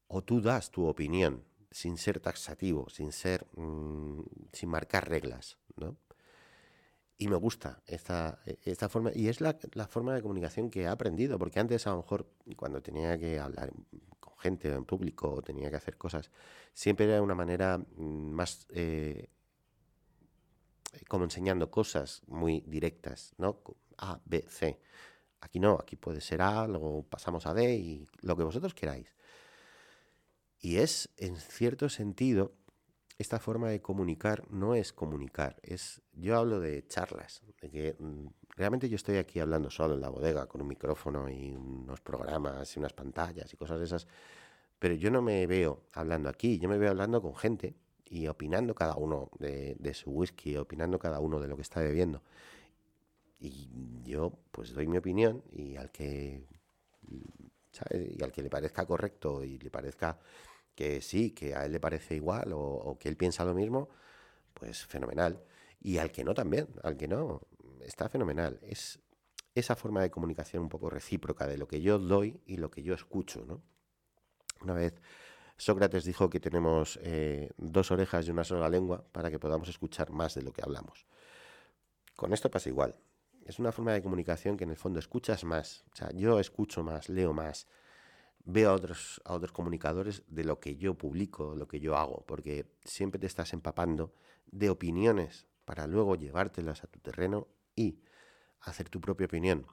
o 0.08 0.22
tú 0.22 0.40
das 0.40 0.70
tu 0.70 0.86
opinión 0.86 1.44
sin 1.70 1.96
ser 1.96 2.20
taxativo, 2.20 2.88
sin 2.90 3.12
ser, 3.12 3.46
mm, 3.56 4.20
sin 4.52 4.68
marcar 4.68 5.08
reglas, 5.08 5.58
¿no? 5.76 5.96
Y 7.18 7.28
me 7.28 7.36
gusta 7.36 7.82
esta, 7.86 8.40
esta 8.64 8.88
forma, 8.88 9.10
y 9.14 9.28
es 9.28 9.40
la, 9.40 9.54
forma 9.88 10.14
de 10.14 10.22
comunicación 10.22 10.70
que 10.70 10.82
he 10.82 10.86
aprendido, 10.88 11.38
porque 11.38 11.60
antes 11.60 11.86
a 11.86 11.90
lo 11.90 11.98
mejor 11.98 12.26
cuando 12.56 12.82
tenía 12.82 13.18
que 13.18 13.38
hablar 13.38 13.72
con 14.18 14.36
gente 14.38 14.68
en 14.68 14.84
público 14.84 15.30
o 15.30 15.42
tenía 15.42 15.70
que 15.70 15.76
hacer 15.76 15.96
cosas, 15.96 16.30
siempre 16.72 17.06
era 17.06 17.22
una 17.22 17.34
manera 17.34 17.78
mm, 17.78 18.30
más 18.32 18.66
eh, 18.70 19.28
como 21.08 21.24
enseñando 21.24 21.70
cosas 21.70 22.22
muy 22.26 22.62
directas, 22.66 23.34
¿no? 23.38 23.60
A, 23.98 24.20
B, 24.24 24.44
C. 24.48 24.80
Aquí 25.40 25.60
no, 25.60 25.78
aquí 25.80 25.96
puede 25.96 26.20
ser 26.20 26.42
A, 26.42 26.66
luego 26.66 27.04
pasamos 27.04 27.46
a 27.46 27.54
D 27.54 27.74
y 27.76 28.06
lo 28.20 28.36
que 28.36 28.44
vosotros 28.44 28.74
queráis. 28.74 29.14
Y 30.60 30.76
es, 30.76 31.08
en 31.16 31.36
cierto 31.36 31.88
sentido, 31.88 32.52
esta 33.22 33.38
forma 33.38 33.70
de 33.70 33.80
comunicar 33.80 34.44
no 34.50 34.74
es 34.74 34.92
comunicar, 34.92 35.56
es 35.62 36.02
yo 36.12 36.36
hablo 36.36 36.60
de 36.60 36.86
charlas, 36.86 37.42
de 37.60 37.70
que 37.70 37.96
mm, 37.98 38.26
realmente 38.56 38.88
yo 38.88 38.96
estoy 38.96 39.16
aquí 39.16 39.40
hablando 39.40 39.70
solo 39.70 39.94
en 39.94 40.00
la 40.00 40.10
bodega 40.10 40.46
con 40.46 40.60
un 40.60 40.68
micrófono 40.68 41.28
y 41.30 41.52
unos 41.52 42.00
programas 42.00 42.76
y 42.76 42.78
unas 42.78 42.92
pantallas 42.92 43.52
y 43.52 43.56
cosas 43.56 43.78
de 43.78 43.86
esas, 43.86 44.06
pero 44.78 44.94
yo 44.94 45.10
no 45.10 45.22
me 45.22 45.46
veo 45.46 45.84
hablando 45.94 46.28
aquí, 46.28 46.58
yo 46.58 46.68
me 46.68 46.76
veo 46.76 46.90
hablando 46.90 47.22
con 47.22 47.34
gente 47.34 47.74
y 48.04 48.26
opinando 48.26 48.74
cada 48.74 48.96
uno 48.96 49.30
de, 49.38 49.94
su 49.94 50.10
whisky, 50.10 50.56
opinando 50.56 50.98
cada 50.98 51.18
uno 51.20 51.40
de 51.40 51.48
lo 51.48 51.56
que 51.56 51.62
está 51.62 51.80
bebiendo. 51.80 52.22
Y 53.40 53.70
yo 54.04 54.32
pues 54.50 54.74
doy 54.74 54.86
mi 54.86 54.98
opinión 54.98 55.42
y 55.50 55.76
al 55.76 55.90
que 55.90 56.44
y 57.90 58.22
al 58.22 58.30
que 58.30 58.42
le 58.42 58.50
parezca 58.50 58.84
correcto 58.84 59.42
y 59.42 59.58
le 59.58 59.70
parezca 59.70 60.18
que 60.74 61.00
sí, 61.00 61.30
que 61.32 61.54
a 61.54 61.64
él 61.64 61.72
le 61.72 61.80
parece 61.80 62.14
igual 62.16 62.52
o, 62.54 62.96
que 62.98 63.08
él 63.08 63.16
piensa 63.16 63.44
lo 63.44 63.54
mismo, 63.54 63.88
pues 64.54 64.84
fenomenal. 64.86 65.42
Y 65.80 65.98
al 65.98 66.12
que 66.12 66.24
no 66.24 66.34
también, 66.34 66.68
al 66.82 66.96
que 66.96 67.08
no, 67.08 67.42
está 67.80 68.08
fenomenal. 68.08 68.58
Es 68.62 69.00
esa 69.54 69.76
forma 69.76 70.02
de 70.02 70.10
comunicación 70.10 70.62
un 70.62 70.68
poco 70.68 70.90
recíproca 70.90 71.46
de 71.46 71.58
lo 71.58 71.66
que 71.68 71.80
yo 71.80 71.98
doy 71.98 72.40
y 72.46 72.56
lo 72.56 72.70
que 72.70 72.82
yo 72.82 72.94
escucho, 72.94 73.44
¿no? 73.46 73.62
Una 74.62 74.74
vez 74.74 74.94
Sócrates 75.56 76.04
dijo 76.04 76.30
que 76.30 76.40
tenemos 76.40 76.98
eh, 77.02 77.50
dos 77.56 77.90
orejas 77.90 78.26
y 78.26 78.30
una 78.30 78.44
sola 78.44 78.68
lengua 78.68 79.04
para 79.12 79.30
que 79.30 79.38
podamos 79.38 79.68
escuchar 79.68 80.10
más 80.10 80.34
de 80.34 80.42
lo 80.42 80.52
que 80.52 80.62
hablamos. 80.62 81.06
Con 82.16 82.32
esto 82.32 82.50
pasa 82.50 82.68
igual. 82.68 82.96
Es 83.44 83.58
una 83.58 83.72
forma 83.72 83.92
de 83.92 84.02
comunicación 84.02 84.56
que 84.56 84.64
en 84.64 84.70
el 84.70 84.76
fondo 84.76 84.98
escuchas 84.98 85.44
más. 85.44 85.84
O 85.92 85.96
sea, 85.96 86.10
yo 86.12 86.38
escucho 86.38 86.82
más, 86.82 87.08
leo 87.08 87.32
más, 87.32 87.66
veo 88.44 88.70
a 88.70 88.74
otros, 88.74 89.20
a 89.24 89.34
otros 89.34 89.52
comunicadores 89.52 90.22
de 90.28 90.44
lo 90.44 90.60
que 90.60 90.76
yo 90.76 90.94
publico, 90.94 91.54
lo 91.54 91.68
que 91.68 91.80
yo 91.80 91.96
hago, 91.96 92.24
porque 92.26 92.66
siempre 92.84 93.18
te 93.18 93.26
estás 93.26 93.52
empapando 93.52 94.12
de 94.46 94.70
opiniones 94.70 95.46
para 95.64 95.86
luego 95.86 96.16
llevártelas 96.16 96.84
a 96.84 96.86
tu 96.86 96.98
terreno 97.00 97.48
y 97.76 98.00
hacer 98.60 98.88
tu 98.88 99.00
propia 99.00 99.26
opinión. 99.26 99.66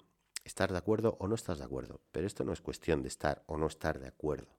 Estar 0.43 0.71
de 0.71 0.77
acuerdo 0.77 1.17
o 1.19 1.27
no 1.27 1.35
estás 1.35 1.59
de 1.59 1.65
acuerdo, 1.65 2.01
pero 2.11 2.25
esto 2.25 2.43
no 2.43 2.53
es 2.53 2.61
cuestión 2.61 3.01
de 3.01 3.09
estar 3.09 3.43
o 3.47 3.57
no 3.57 3.67
estar 3.67 3.99
de 3.99 4.07
acuerdo, 4.07 4.55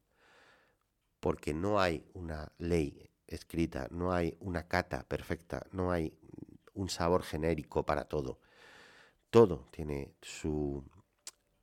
porque 1.21 1.55
no 1.55 1.81
hay 1.81 2.05
una 2.13 2.53
ley 2.59 3.11
escrita, 3.27 3.89
no 3.91 4.13
hay 4.13 4.37
una 4.41 4.67
cata 4.69 5.05
perfecta, 5.05 5.67
no 5.73 5.91
hay 5.91 6.13
un 6.75 6.89
sabor 6.89 7.23
genérico 7.23 7.85
para 7.85 8.05
todo. 8.05 8.41
Todo 9.31 9.67
tiene 9.71 10.15
su, 10.21 10.85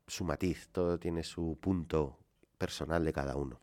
su 0.07 0.23
matiz, 0.23 0.69
todo 0.71 0.97
tiene 0.97 1.23
su 1.23 1.57
punto 1.59 2.17
personal 2.57 3.03
de 3.05 3.13
cada 3.13 3.35
uno. 3.35 3.61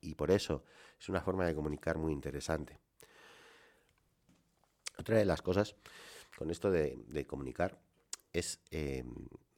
Y 0.00 0.14
por 0.14 0.30
eso 0.30 0.64
es 0.98 1.08
una 1.08 1.20
forma 1.20 1.46
de 1.46 1.54
comunicar 1.54 1.98
muy 1.98 2.12
interesante. 2.12 2.78
Otra 4.98 5.18
de 5.18 5.24
las 5.24 5.42
cosas 5.42 5.74
con 6.36 6.50
esto 6.50 6.70
de, 6.70 7.26
comunicar 7.26 7.78
es, 8.32 8.60
eh, 8.70 9.04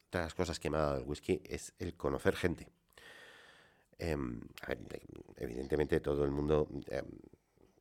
otra 0.08 0.20
de 0.20 0.26
las 0.26 0.34
cosas 0.34 0.60
que 0.60 0.70
me 0.70 0.76
ha 0.76 0.80
dado 0.80 0.98
el 0.98 1.04
whisky 1.04 1.40
es 1.44 1.72
el 1.78 1.96
conocer 1.96 2.36
gente. 2.36 2.68
Em, 3.98 4.40
evidentemente 5.36 6.00
todo 6.00 6.24
el 6.24 6.30
mundo 6.30 6.68
em, 6.88 7.06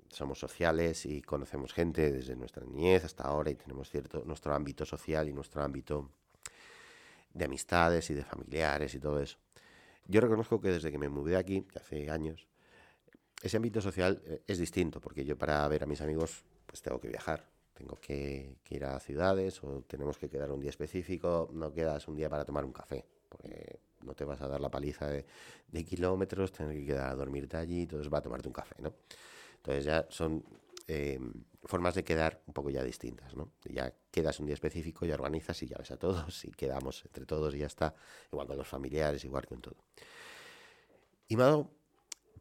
somos 0.10 0.40
sociales 0.40 1.06
y 1.06 1.22
conocemos 1.22 1.74
gente 1.74 2.10
desde 2.10 2.38
nuestra 2.38 2.66
niñez 2.66 3.04
hasta 3.04 3.24
ahora 3.24 3.52
y 3.52 3.56
tenemos 3.56 3.90
cierto 3.90 4.24
nuestro 4.26 4.54
ámbito 4.54 4.86
social 4.86 5.28
y 5.28 5.34
nuestro 5.34 5.62
ámbito 5.62 6.10
de 7.34 7.46
amistades 7.46 8.10
y 8.12 8.14
de 8.14 8.24
familiares 8.24 8.96
y 8.96 9.00
todo 9.00 9.22
eso. 9.22 9.38
Yo 10.08 10.22
reconozco 10.22 10.62
que 10.62 10.70
desde 10.70 10.92
que 10.92 10.98
me 10.98 11.10
mudé 11.10 11.36
aquí, 11.36 11.66
hace 11.76 12.10
años, 12.10 12.48
ese 13.42 13.58
ámbito 13.58 13.82
social 13.82 14.22
eh, 14.26 14.42
es 14.48 14.58
distinto, 14.58 15.02
porque 15.02 15.26
yo 15.26 15.38
para 15.38 15.68
ver 15.68 15.84
a 15.84 15.86
mis 15.86 16.02
amigos 16.02 16.44
pues 16.66 16.82
tengo 16.82 17.00
que 17.00 17.08
viajar, 17.08 17.48
tengo 17.74 17.96
que, 17.96 18.58
ir 18.70 18.86
a 18.86 19.00
ciudades 19.00 19.64
o 19.64 19.82
tenemos 19.82 20.18
que 20.18 20.30
quedar 20.30 20.52
un 20.52 20.60
día 20.60 20.70
específico, 20.70 21.50
no 21.54 21.72
quedas 21.72 22.08
un 22.08 22.16
día 22.16 22.30
para 22.30 22.46
tomar 22.46 22.66
un 22.66 22.72
café, 22.72 23.06
porque 23.30 23.80
no 24.02 24.14
te 24.14 24.24
vas 24.26 24.42
a 24.42 24.48
dar 24.48 24.62
la 24.62 24.70
paliza 24.70 25.08
de, 25.10 25.26
kilómetros, 25.84 26.52
tienes 26.52 26.78
que 26.78 26.86
quedar 26.86 27.12
a 27.12 27.16
dormirte 27.16 27.58
allí, 27.58 27.82
entonces 27.82 28.12
va 28.12 28.20
a 28.20 28.22
tomarte 28.22 28.48
un 28.48 28.54
café, 28.54 28.76
¿no? 28.80 28.94
Entonces 29.58 29.84
ya 29.84 30.06
son 30.10 30.44
eh, 30.88 31.20
formas 31.66 31.96
de 31.96 32.04
quedar 32.04 32.42
un 32.46 32.54
poco 32.54 32.70
ya 32.70 32.84
distintas, 32.84 33.36
¿no? 33.36 33.52
Ya 33.66 33.94
quedas 34.12 34.40
un 34.40 34.46
día 34.46 34.54
específico, 34.54 35.06
ya 35.06 35.16
organizas 35.16 35.62
y 35.64 35.68
ya 35.68 35.78
ves 35.78 35.92
a 35.92 35.98
todos 35.98 36.46
y 36.46 36.52
quedamos 36.52 37.04
entre 37.06 37.26
todos 37.26 37.54
y 37.56 37.60
ya 37.60 37.68
está, 37.68 37.96
igual 38.32 38.48
con 38.48 38.58
los 38.58 38.68
familiares, 38.68 39.26
igual 39.26 39.46
con 39.48 39.62
todo. 39.62 39.76
Y 41.28 41.36
me 41.36 41.66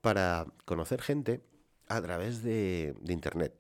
para 0.00 0.46
conocer 0.66 1.00
gente 1.00 1.42
a 1.88 2.00
través 2.02 2.42
de, 2.42 2.94
internet, 3.08 3.54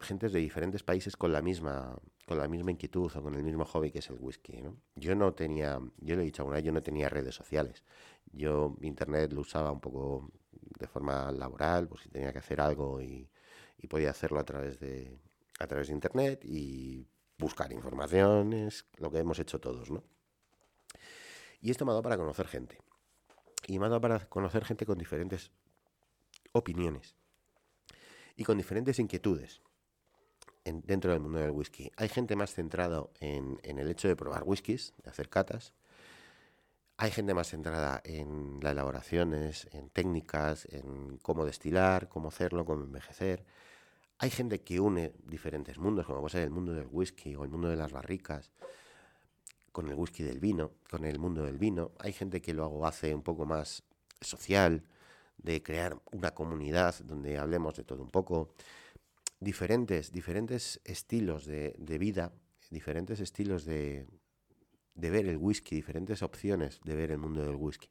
gentes 0.00 0.32
de 0.32 0.40
diferentes 0.40 0.82
países 0.82 1.16
con 1.16 1.32
la 1.32 1.42
misma 1.42 1.96
con 2.26 2.38
la 2.38 2.46
misma 2.48 2.70
inquietud 2.70 3.10
o 3.14 3.22
con 3.22 3.34
el 3.34 3.42
mismo 3.42 3.64
hobby 3.64 3.90
que 3.90 3.98
es 3.98 4.08
el 4.08 4.16
whisky. 4.18 4.62
¿no? 4.62 4.76
Yo 4.94 5.14
no 5.14 5.34
tenía, 5.34 5.80
yo 5.98 6.16
le 6.16 6.22
he 6.22 6.24
dicho 6.24 6.42
alguna 6.42 6.56
vez, 6.56 6.64
yo 6.64 6.72
no 6.72 6.80
tenía 6.80 7.08
redes 7.08 7.34
sociales. 7.34 7.84
Yo 8.32 8.76
internet 8.80 9.32
lo 9.32 9.40
usaba 9.40 9.72
un 9.72 9.80
poco 9.80 10.30
de 10.78 10.86
forma 10.86 11.30
laboral, 11.32 11.88
pues 11.88 12.02
si 12.02 12.08
tenía 12.08 12.32
que 12.32 12.38
hacer 12.38 12.60
algo 12.60 13.02
y, 13.02 13.28
y 13.82 13.88
podía 13.88 14.10
hacerlo 14.10 14.40
a 14.40 14.44
través 14.44 14.80
de 14.80 15.18
a 15.58 15.66
través 15.66 15.88
de 15.88 15.94
internet 15.94 16.44
y 16.44 17.06
buscar 17.38 17.72
informaciones, 17.72 18.86
lo 18.96 19.10
que 19.10 19.18
hemos 19.18 19.38
hecho 19.38 19.60
todos, 19.60 19.90
¿no? 19.90 20.02
Y 21.60 21.70
esto 21.70 21.84
me 21.84 21.90
ha 21.90 21.94
dado 21.94 22.02
para 22.02 22.16
conocer 22.16 22.48
gente. 22.48 22.78
Y 23.66 23.78
me 23.78 23.86
ha 23.86 23.88
dado 23.88 24.00
para 24.00 24.28
conocer 24.28 24.64
gente 24.64 24.86
con 24.86 24.98
diferentes 24.98 25.52
opiniones 26.52 27.14
y 28.36 28.44
con 28.44 28.56
diferentes 28.56 28.98
inquietudes 28.98 29.60
dentro 30.64 31.12
del 31.12 31.20
mundo 31.20 31.38
del 31.38 31.50
whisky. 31.50 31.90
Hay 31.96 32.08
gente 32.08 32.36
más 32.36 32.54
centrada 32.54 33.04
en, 33.20 33.58
en, 33.62 33.78
el 33.78 33.88
hecho 33.88 34.08
de 34.08 34.16
probar 34.16 34.42
whiskies, 34.44 34.94
de 35.02 35.10
hacer 35.10 35.28
catas. 35.28 35.74
Hay 36.96 37.10
gente 37.10 37.34
más 37.34 37.48
centrada 37.48 38.00
en 38.04 38.60
las 38.60 38.72
elaboraciones, 38.72 39.68
en 39.72 39.90
técnicas, 39.90 40.66
en 40.70 41.18
cómo 41.18 41.44
destilar, 41.44 42.08
cómo 42.08 42.28
hacerlo, 42.28 42.64
cómo 42.64 42.84
envejecer. 42.84 43.44
Hay 44.18 44.30
gente 44.30 44.60
que 44.60 44.78
une 44.78 45.12
diferentes 45.24 45.78
mundos, 45.78 46.06
como 46.06 46.20
puede 46.20 46.32
ser 46.32 46.42
el 46.42 46.50
mundo 46.50 46.72
del 46.72 46.86
whisky 46.90 47.34
o 47.34 47.44
el 47.44 47.50
mundo 47.50 47.68
de 47.68 47.76
las 47.76 47.92
barricas, 47.92 48.52
con 49.72 49.88
el 49.88 49.94
whisky 49.94 50.22
del 50.22 50.38
vino, 50.38 50.72
con 50.88 51.04
el 51.04 51.18
mundo 51.18 51.44
del 51.44 51.58
vino. 51.58 51.92
Hay 51.98 52.12
gente 52.12 52.40
que 52.40 52.54
lo 52.54 52.86
hace 52.86 53.14
un 53.14 53.22
poco 53.22 53.46
más 53.46 53.82
social, 54.20 54.84
de 55.38 55.62
crear 55.62 56.00
una 56.12 56.32
comunidad 56.32 56.94
donde 57.04 57.38
hablemos 57.38 57.74
de 57.74 57.84
todo 57.84 58.02
un 58.02 58.10
poco. 58.10 58.54
Diferentes, 59.40 60.12
diferentes 60.12 60.80
estilos 60.84 61.46
de, 61.46 61.74
vida, 61.98 62.32
diferentes 62.70 63.20
estilos 63.20 63.64
de, 63.64 64.06
de 64.94 65.10
ver 65.10 65.26
el 65.26 65.36
whisky, 65.36 65.74
diferentes 65.74 66.22
opciones 66.22 66.80
de 66.84 66.94
ver 66.94 67.10
el 67.10 67.18
mundo 67.18 67.44
del 67.44 67.56
whisky. 67.56 67.88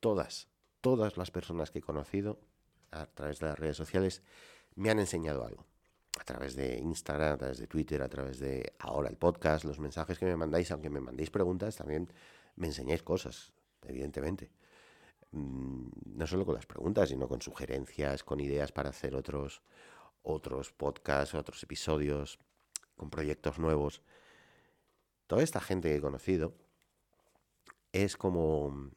Todas, 0.00 0.48
todas 0.80 1.16
las 1.16 1.30
personas 1.30 1.70
que 1.70 1.78
he 1.78 1.82
conocido 1.82 2.40
a 2.90 3.06
través 3.06 3.38
de 3.38 3.46
las 3.46 3.58
redes 3.58 3.76
sociales 3.76 4.22
me 4.76 4.90
han 4.90 4.98
enseñado 4.98 5.44
algo. 5.44 5.66
A 6.20 6.24
través 6.24 6.54
de 6.54 6.78
Instagram, 6.78 7.34
a 7.34 7.38
través 7.38 7.58
de 7.58 7.66
Twitter, 7.66 8.02
a 8.02 8.08
través 8.08 8.38
de 8.38 8.74
ahora 8.78 9.08
el 9.08 9.16
podcast, 9.16 9.64
los 9.64 9.78
mensajes 9.78 10.18
que 10.18 10.26
me 10.26 10.36
mandáis, 10.36 10.70
aunque 10.70 10.90
me 10.90 11.00
mandéis 11.00 11.30
preguntas, 11.30 11.76
también 11.76 12.12
me 12.56 12.66
enseñáis 12.66 13.02
cosas, 13.02 13.52
evidentemente. 13.86 14.50
Mm, 15.32 15.88
no 16.16 16.26
solo 16.26 16.44
con 16.44 16.54
las 16.54 16.66
preguntas, 16.66 17.08
sino 17.08 17.26
con 17.28 17.40
sugerencias, 17.40 18.22
con 18.22 18.40
ideas 18.40 18.72
para 18.72 18.90
hacer 18.90 19.14
otros, 19.14 19.62
otros 20.22 20.72
podcasts, 20.72 21.34
otros 21.34 21.62
episodios, 21.62 22.38
con 22.96 23.10
proyectos 23.10 23.58
nuevos. 23.58 24.02
Toda 25.26 25.42
esta 25.42 25.60
gente 25.60 25.88
que 25.88 25.96
he 25.96 26.00
conocido 26.00 26.54
es 27.92 28.16
como, 28.16 28.90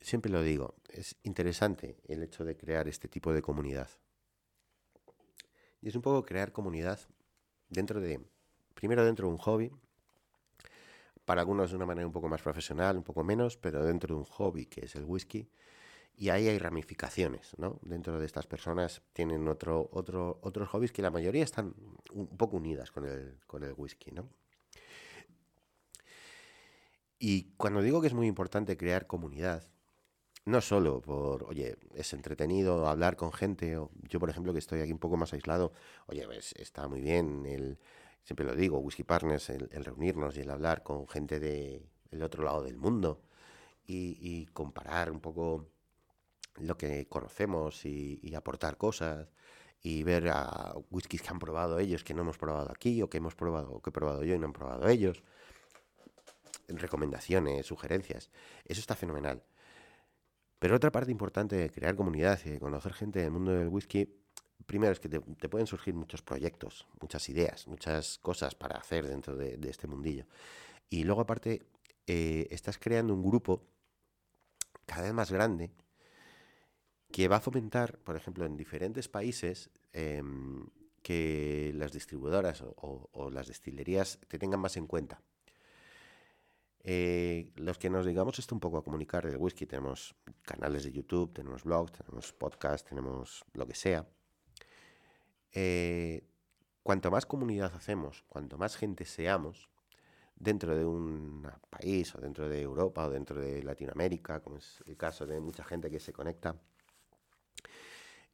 siempre 0.00 0.30
lo 0.30 0.42
digo, 0.42 0.76
es 0.88 1.16
interesante 1.24 2.00
el 2.04 2.22
hecho 2.22 2.44
de 2.44 2.56
crear 2.56 2.88
este 2.88 3.08
tipo 3.08 3.32
de 3.32 3.42
comunidad. 3.42 3.90
Y 5.84 5.88
es 5.88 5.96
un 5.96 6.00
poco 6.00 6.24
crear 6.24 6.50
comunidad 6.50 6.98
dentro 7.68 8.00
de, 8.00 8.18
primero 8.72 9.04
dentro 9.04 9.26
de 9.26 9.34
un 9.34 9.38
hobby, 9.38 9.70
para 11.26 11.42
algunos 11.42 11.70
de 11.72 11.76
una 11.76 11.84
manera 11.84 12.06
un 12.06 12.12
poco 12.12 12.26
más 12.26 12.40
profesional, 12.40 12.96
un 12.96 13.02
poco 13.02 13.22
menos, 13.22 13.58
pero 13.58 13.84
dentro 13.84 14.14
de 14.14 14.20
un 14.20 14.24
hobby 14.24 14.64
que 14.64 14.86
es 14.86 14.96
el 14.96 15.04
whisky, 15.04 15.46
Y 16.16 16.30
ahí 16.30 16.48
hay 16.48 16.58
ramificaciones, 16.58 17.52
¿no? 17.58 17.80
Dentro 17.82 18.18
de 18.18 18.24
estas 18.24 18.46
personas 18.46 19.02
tienen 19.12 19.46
otro, 19.46 19.90
otro, 19.92 20.38
otros 20.40 20.68
hobbies 20.70 20.92
que 20.92 21.02
la 21.02 21.10
mayoría 21.10 21.44
están 21.44 21.74
un 22.12 22.28
poco 22.28 22.56
unidas 22.56 22.90
con 22.90 23.04
el, 23.04 23.40
con 23.46 23.62
el 23.62 23.74
whisky, 23.76 24.10
¿no? 24.10 24.30
Y 27.18 27.52
cuando 27.58 27.82
digo 27.82 28.00
que 28.00 28.06
es 28.06 28.14
muy 28.14 28.26
importante 28.26 28.78
crear 28.78 29.06
comunidad, 29.06 29.68
no 30.46 30.60
solo 30.60 31.00
por, 31.00 31.44
oye, 31.44 31.76
es 31.94 32.12
entretenido 32.12 32.86
hablar 32.86 33.16
con 33.16 33.32
gente, 33.32 33.76
o 33.78 33.90
yo 34.08 34.20
por 34.20 34.30
ejemplo 34.30 34.52
que 34.52 34.58
estoy 34.58 34.80
aquí 34.80 34.92
un 34.92 34.98
poco 34.98 35.16
más 35.16 35.32
aislado, 35.32 35.72
oye, 36.06 36.26
pues, 36.26 36.52
está 36.58 36.86
muy 36.88 37.00
bien, 37.00 37.46
el, 37.46 37.78
siempre 38.22 38.44
lo 38.46 38.54
digo, 38.54 38.78
Whisky 38.78 39.04
Partners, 39.04 39.50
el, 39.50 39.68
reunirnos 39.84 40.36
y 40.36 40.40
el 40.40 40.50
hablar 40.50 40.82
con 40.82 41.08
gente 41.08 41.40
del 41.40 41.88
de 42.10 42.24
otro 42.24 42.44
lado 42.44 42.62
del 42.62 42.76
mundo 42.76 43.22
y, 43.86 44.46
comparar 44.52 45.10
un 45.10 45.20
poco 45.20 45.66
lo 46.56 46.76
que 46.76 47.06
conocemos 47.08 47.84
y, 47.84 48.34
aportar 48.34 48.76
cosas 48.76 49.28
y 49.82 50.02
ver 50.02 50.28
a 50.30 50.74
whiskies 50.90 51.22
que 51.22 51.28
han 51.28 51.38
probado 51.38 51.78
ellos 51.78 52.04
que 52.04 52.14
no 52.14 52.22
hemos 52.22 52.38
probado 52.38 52.70
aquí 52.70 53.02
o 53.02 53.10
que 53.10 53.18
hemos 53.18 53.34
probado 53.34 53.72
o 53.72 53.82
que 53.82 53.90
he 53.90 53.92
probado 53.92 54.24
yo 54.24 54.34
y 54.34 54.38
no 54.38 54.46
han 54.46 54.52
probado 54.52 54.88
ellos. 54.88 55.22
Recomendaciones 56.68 57.66
sugerencias 57.66 58.30
eso 58.64 58.80
está 58.80 58.94
fenomenal 58.96 59.42
pero 60.64 60.76
otra 60.76 60.90
parte 60.90 61.10
importante 61.10 61.56
de 61.56 61.68
crear 61.68 61.94
comunidad 61.94 62.40
y 62.46 62.52
de 62.52 62.58
conocer 62.58 62.94
gente 62.94 63.20
del 63.20 63.30
mundo 63.30 63.52
del 63.52 63.68
whisky, 63.68 64.08
primero 64.64 64.92
es 64.92 64.98
que 64.98 65.10
te, 65.10 65.20
pueden 65.20 65.66
surgir 65.66 65.92
muchos 65.92 66.22
proyectos, 66.22 66.86
muchas 67.02 67.28
ideas, 67.28 67.68
muchas 67.68 68.16
cosas 68.16 68.54
para 68.54 68.78
hacer 68.78 69.06
dentro 69.06 69.36
de, 69.36 69.58
este 69.68 69.86
mundillo. 69.86 70.24
Y 70.88 71.04
luego 71.04 71.20
aparte, 71.20 71.66
eh, 72.06 72.48
estás 72.50 72.78
creando 72.78 73.12
un 73.12 73.22
grupo 73.22 73.60
cada 74.86 75.02
vez 75.02 75.12
más 75.12 75.30
grande 75.30 75.70
que 77.12 77.28
va 77.28 77.36
a 77.36 77.40
fomentar, 77.40 77.98
por 77.98 78.16
ejemplo, 78.16 78.46
en 78.46 78.56
diferentes 78.56 79.06
países, 79.06 79.68
em, 79.92 80.66
que 81.02 81.72
las 81.74 81.92
distribuidoras 81.92 82.64
o, 82.64 83.30
las 83.30 83.48
destilerías 83.48 84.18
te 84.28 84.38
tengan 84.38 84.60
más 84.60 84.78
en 84.78 84.86
cuenta. 84.86 85.20
Eh, 86.86 87.50
los 87.56 87.78
que 87.78 87.88
nos 87.88 88.04
digamos 88.04 88.38
esto 88.38 88.54
un 88.54 88.60
poco 88.60 88.76
a 88.76 88.84
comunicar 88.84 89.26
del 89.26 89.38
whisky, 89.38 89.64
tenemos 89.64 90.14
canales 90.42 90.84
de 90.84 90.92
YouTube, 90.92 91.32
tenemos 91.32 91.64
blogs, 91.64 91.92
tenemos 91.92 92.32
podcasts, 92.34 92.86
tenemos 92.86 93.42
lo 93.54 93.66
que 93.66 93.74
sea. 93.74 94.06
Eh, 95.52 96.22
cuanto 96.82 97.10
más 97.10 97.24
comunidad 97.24 97.72
hacemos, 97.74 98.22
cuanto 98.28 98.58
más 98.58 98.76
gente 98.76 99.06
seamos, 99.06 99.70
dentro 100.36 100.76
de 100.76 100.84
un 100.84 101.48
país 101.70 102.14
o 102.14 102.20
dentro 102.20 102.48
de 102.48 102.60
Europa 102.60 103.06
o 103.06 103.10
dentro 103.10 103.40
de 103.40 103.62
Latinoamérica, 103.62 104.40
como 104.40 104.58
es 104.58 104.82
el 104.86 104.96
caso 104.96 105.26
de 105.26 105.40
mucha 105.40 105.64
gente 105.64 105.90
que 105.90 106.00
se 106.00 106.12
conecta, 106.12 106.54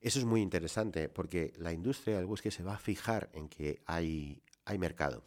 eso 0.00 0.18
es 0.18 0.24
muy 0.24 0.40
interesante 0.40 1.08
porque 1.08 1.52
la 1.58 1.72
industria 1.72 2.16
del 2.16 2.24
whisky 2.24 2.50
se 2.50 2.64
va 2.64 2.74
a 2.74 2.78
fijar 2.78 3.30
en 3.34 3.48
que 3.48 3.82
hay, 3.86 4.42
hay 4.64 4.78
mercado. 4.78 5.22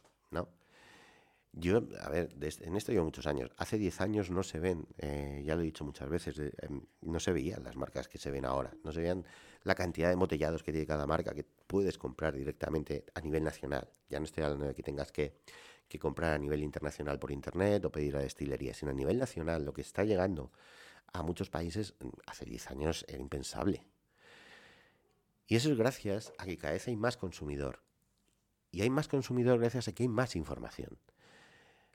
Yo, 1.56 1.84
a 2.02 2.10
ver, 2.10 2.36
en 2.42 2.76
esto 2.76 2.92
llevo 2.92 3.06
muchos 3.06 3.28
años. 3.28 3.52
Hace 3.58 3.78
10 3.78 4.02
años 4.02 4.32
no 4.32 4.42
se 4.42 4.60
ven, 4.60 4.88
eh, 4.98 5.44
ya 5.46 5.56
lo 5.56 5.62
he 5.62 5.66
dicho 5.66 5.86
muchas 5.86 6.10
veces, 6.10 6.36
em, 6.40 6.82
no 7.02 7.20
se 7.20 7.32
veían 7.32 7.64
las 7.64 7.76
marcas 7.76 8.08
que 8.08 8.18
se 8.18 8.32
ven 8.32 8.44
ahora. 8.44 8.74
No 8.84 8.92
se 8.92 9.02
veían 9.02 9.24
la 9.62 9.76
cantidad 9.76 10.08
de 10.08 10.14
embotellados 10.14 10.64
que 10.64 10.72
tiene 10.72 10.88
cada 10.88 11.06
marca 11.06 11.36
que 11.36 11.44
puedes 11.44 12.00
comprar 12.00 12.36
directamente 12.36 13.06
a 13.14 13.22
nivel 13.22 13.44
nacional. 13.44 13.88
Ya 14.10 14.20
no 14.20 14.26
estoy 14.26 14.44
hablando 14.44 14.66
de 14.66 14.74
que 14.74 14.82
tengas 14.82 15.12
que, 15.12 15.38
que 15.88 16.00
comprar 16.00 16.34
a 16.34 16.40
nivel 16.40 16.64
internacional 16.64 17.20
por 17.20 17.32
internet 17.32 17.86
o 17.86 17.92
pedir 17.92 18.18
a 18.18 18.22
destilería, 18.22 18.74
sino 18.74 18.90
a 18.90 18.96
nivel 18.96 19.20
nacional. 19.20 19.64
Lo 19.64 19.74
que 19.74 19.82
está 19.82 20.04
llegando 20.04 20.52
a 21.14 21.22
muchos 21.22 21.52
países 21.52 21.94
mm, 22.00 22.10
hace 22.26 22.46
10 22.46 22.72
años 22.72 23.06
era 23.08 23.20
impensable. 23.20 23.86
Y 25.46 25.56
eso 25.56 25.72
es 25.72 25.78
gracias 25.78 26.34
a 26.40 26.46
que 26.46 26.58
cada 26.58 26.74
vez 26.74 26.88
hay 26.88 26.96
más 26.96 27.16
consumidor. 27.16 27.84
Y 28.72 28.82
hay 28.82 28.90
más 28.90 29.08
consumidor 29.08 29.60
gracias 29.60 29.88
a 29.88 29.92
que 29.92 30.02
hay 30.02 30.10
más 30.10 30.36
información 30.36 30.98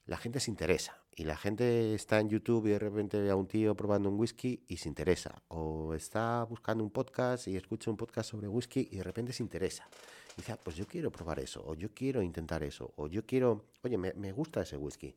la 0.08 0.16
gente 0.16 0.40
se 0.40 0.50
interesa 0.50 0.96
y 1.14 1.24
la 1.24 1.36
gente 1.36 1.94
está 1.94 2.18
en 2.18 2.30
YouTube 2.30 2.66
y 2.66 2.70
de 2.70 2.78
repente 2.78 3.20
ve 3.20 3.28
a 3.28 3.36
un 3.36 3.46
tío 3.46 3.76
probando 3.76 4.08
un 4.08 4.18
whisky 4.18 4.64
y 4.66 4.78
se 4.78 4.88
interesa. 4.88 5.42
O 5.48 5.92
está 5.92 6.44
buscando 6.44 6.82
un 6.82 6.90
podcast 6.90 7.46
y 7.46 7.56
escucha 7.56 7.90
un 7.90 7.98
podcast 7.98 8.30
sobre 8.30 8.48
whisky 8.48 8.88
y 8.90 8.96
de 8.96 9.02
repente 9.02 9.34
se 9.34 9.42
interesa. 9.42 9.86
Y 10.32 10.40
dice, 10.40 10.52
ah, 10.52 10.58
pues 10.62 10.76
yo 10.76 10.86
quiero 10.86 11.12
probar 11.12 11.40
eso, 11.40 11.62
o 11.66 11.74
yo 11.74 11.92
quiero 11.92 12.22
intentar 12.22 12.62
eso, 12.62 12.94
o 12.96 13.06
yo 13.08 13.26
quiero, 13.26 13.66
oye, 13.82 13.98
me, 13.98 14.32
gusta 14.32 14.62
ese 14.62 14.78
whisky. 14.78 15.14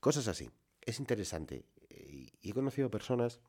Cosas 0.00 0.28
así. 0.28 0.50
Es 0.82 1.00
interesante. 1.00 1.64
Y, 1.88 2.30
he 2.42 2.52
conocido 2.52 2.90
personas 2.90 3.40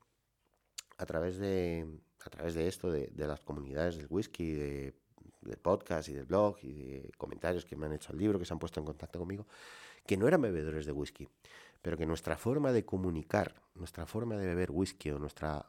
a 0.96 1.04
través 1.04 1.36
de, 1.36 1.86
a 2.24 2.30
través 2.30 2.54
de 2.54 2.66
esto, 2.66 2.90
de, 2.90 3.12
las 3.14 3.40
comunidades 3.40 3.98
del 3.98 4.06
whisky, 4.08 4.52
de, 4.52 4.94
del 5.42 5.58
podcast 5.58 6.08
y 6.08 6.14
del 6.14 6.24
blog 6.24 6.56
y 6.62 6.72
de 6.72 7.10
comentarios 7.18 7.66
que 7.66 7.76
me 7.76 7.84
han 7.84 7.92
hecho 7.92 8.12
al 8.12 8.18
libro, 8.18 8.38
que 8.38 8.46
se 8.46 8.54
han 8.54 8.58
puesto 8.58 8.80
en 8.80 8.86
contacto 8.86 9.18
conmigo 9.18 9.46
que 10.10 10.16
no 10.16 10.26
eran 10.26 10.42
bebedores 10.42 10.86
de 10.86 10.90
whisky, 10.90 11.28
pero 11.82 11.96
que 11.96 12.04
nuestra 12.04 12.36
forma 12.36 12.72
de 12.72 12.84
comunicar, 12.84 13.62
nuestra 13.76 14.06
forma 14.06 14.36
de 14.36 14.44
beber 14.44 14.72
whisky 14.72 15.12
o 15.12 15.20
nuestra 15.20 15.64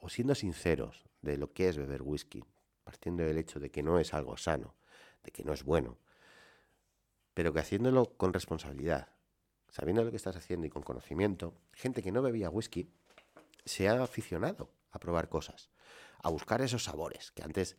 o 0.00 0.08
siendo 0.08 0.36
sinceros 0.36 1.04
de 1.20 1.36
lo 1.36 1.52
que 1.52 1.68
es 1.68 1.76
beber 1.76 2.02
whisky, 2.02 2.44
partiendo 2.84 3.24
del 3.24 3.38
hecho 3.38 3.58
de 3.58 3.72
que 3.72 3.82
no 3.82 3.98
es 3.98 4.14
algo 4.14 4.36
sano, 4.36 4.76
de 5.24 5.32
que 5.32 5.42
no 5.42 5.52
es 5.52 5.64
bueno, 5.64 5.98
pero 7.34 7.52
que 7.52 7.58
haciéndolo 7.58 8.16
con 8.16 8.32
responsabilidad, 8.32 9.08
sabiendo 9.68 10.04
lo 10.04 10.12
que 10.12 10.16
estás 10.18 10.36
haciendo 10.36 10.68
y 10.68 10.70
con 10.70 10.84
conocimiento, 10.84 11.52
gente 11.72 12.04
que 12.04 12.12
no 12.12 12.22
bebía 12.22 12.50
whisky 12.50 12.88
se 13.64 13.88
ha 13.88 14.00
aficionado 14.00 14.70
a 14.92 15.00
probar 15.00 15.28
cosas, 15.28 15.70
a 16.22 16.30
buscar 16.30 16.62
esos 16.62 16.84
sabores, 16.84 17.32
que 17.32 17.42
antes, 17.42 17.76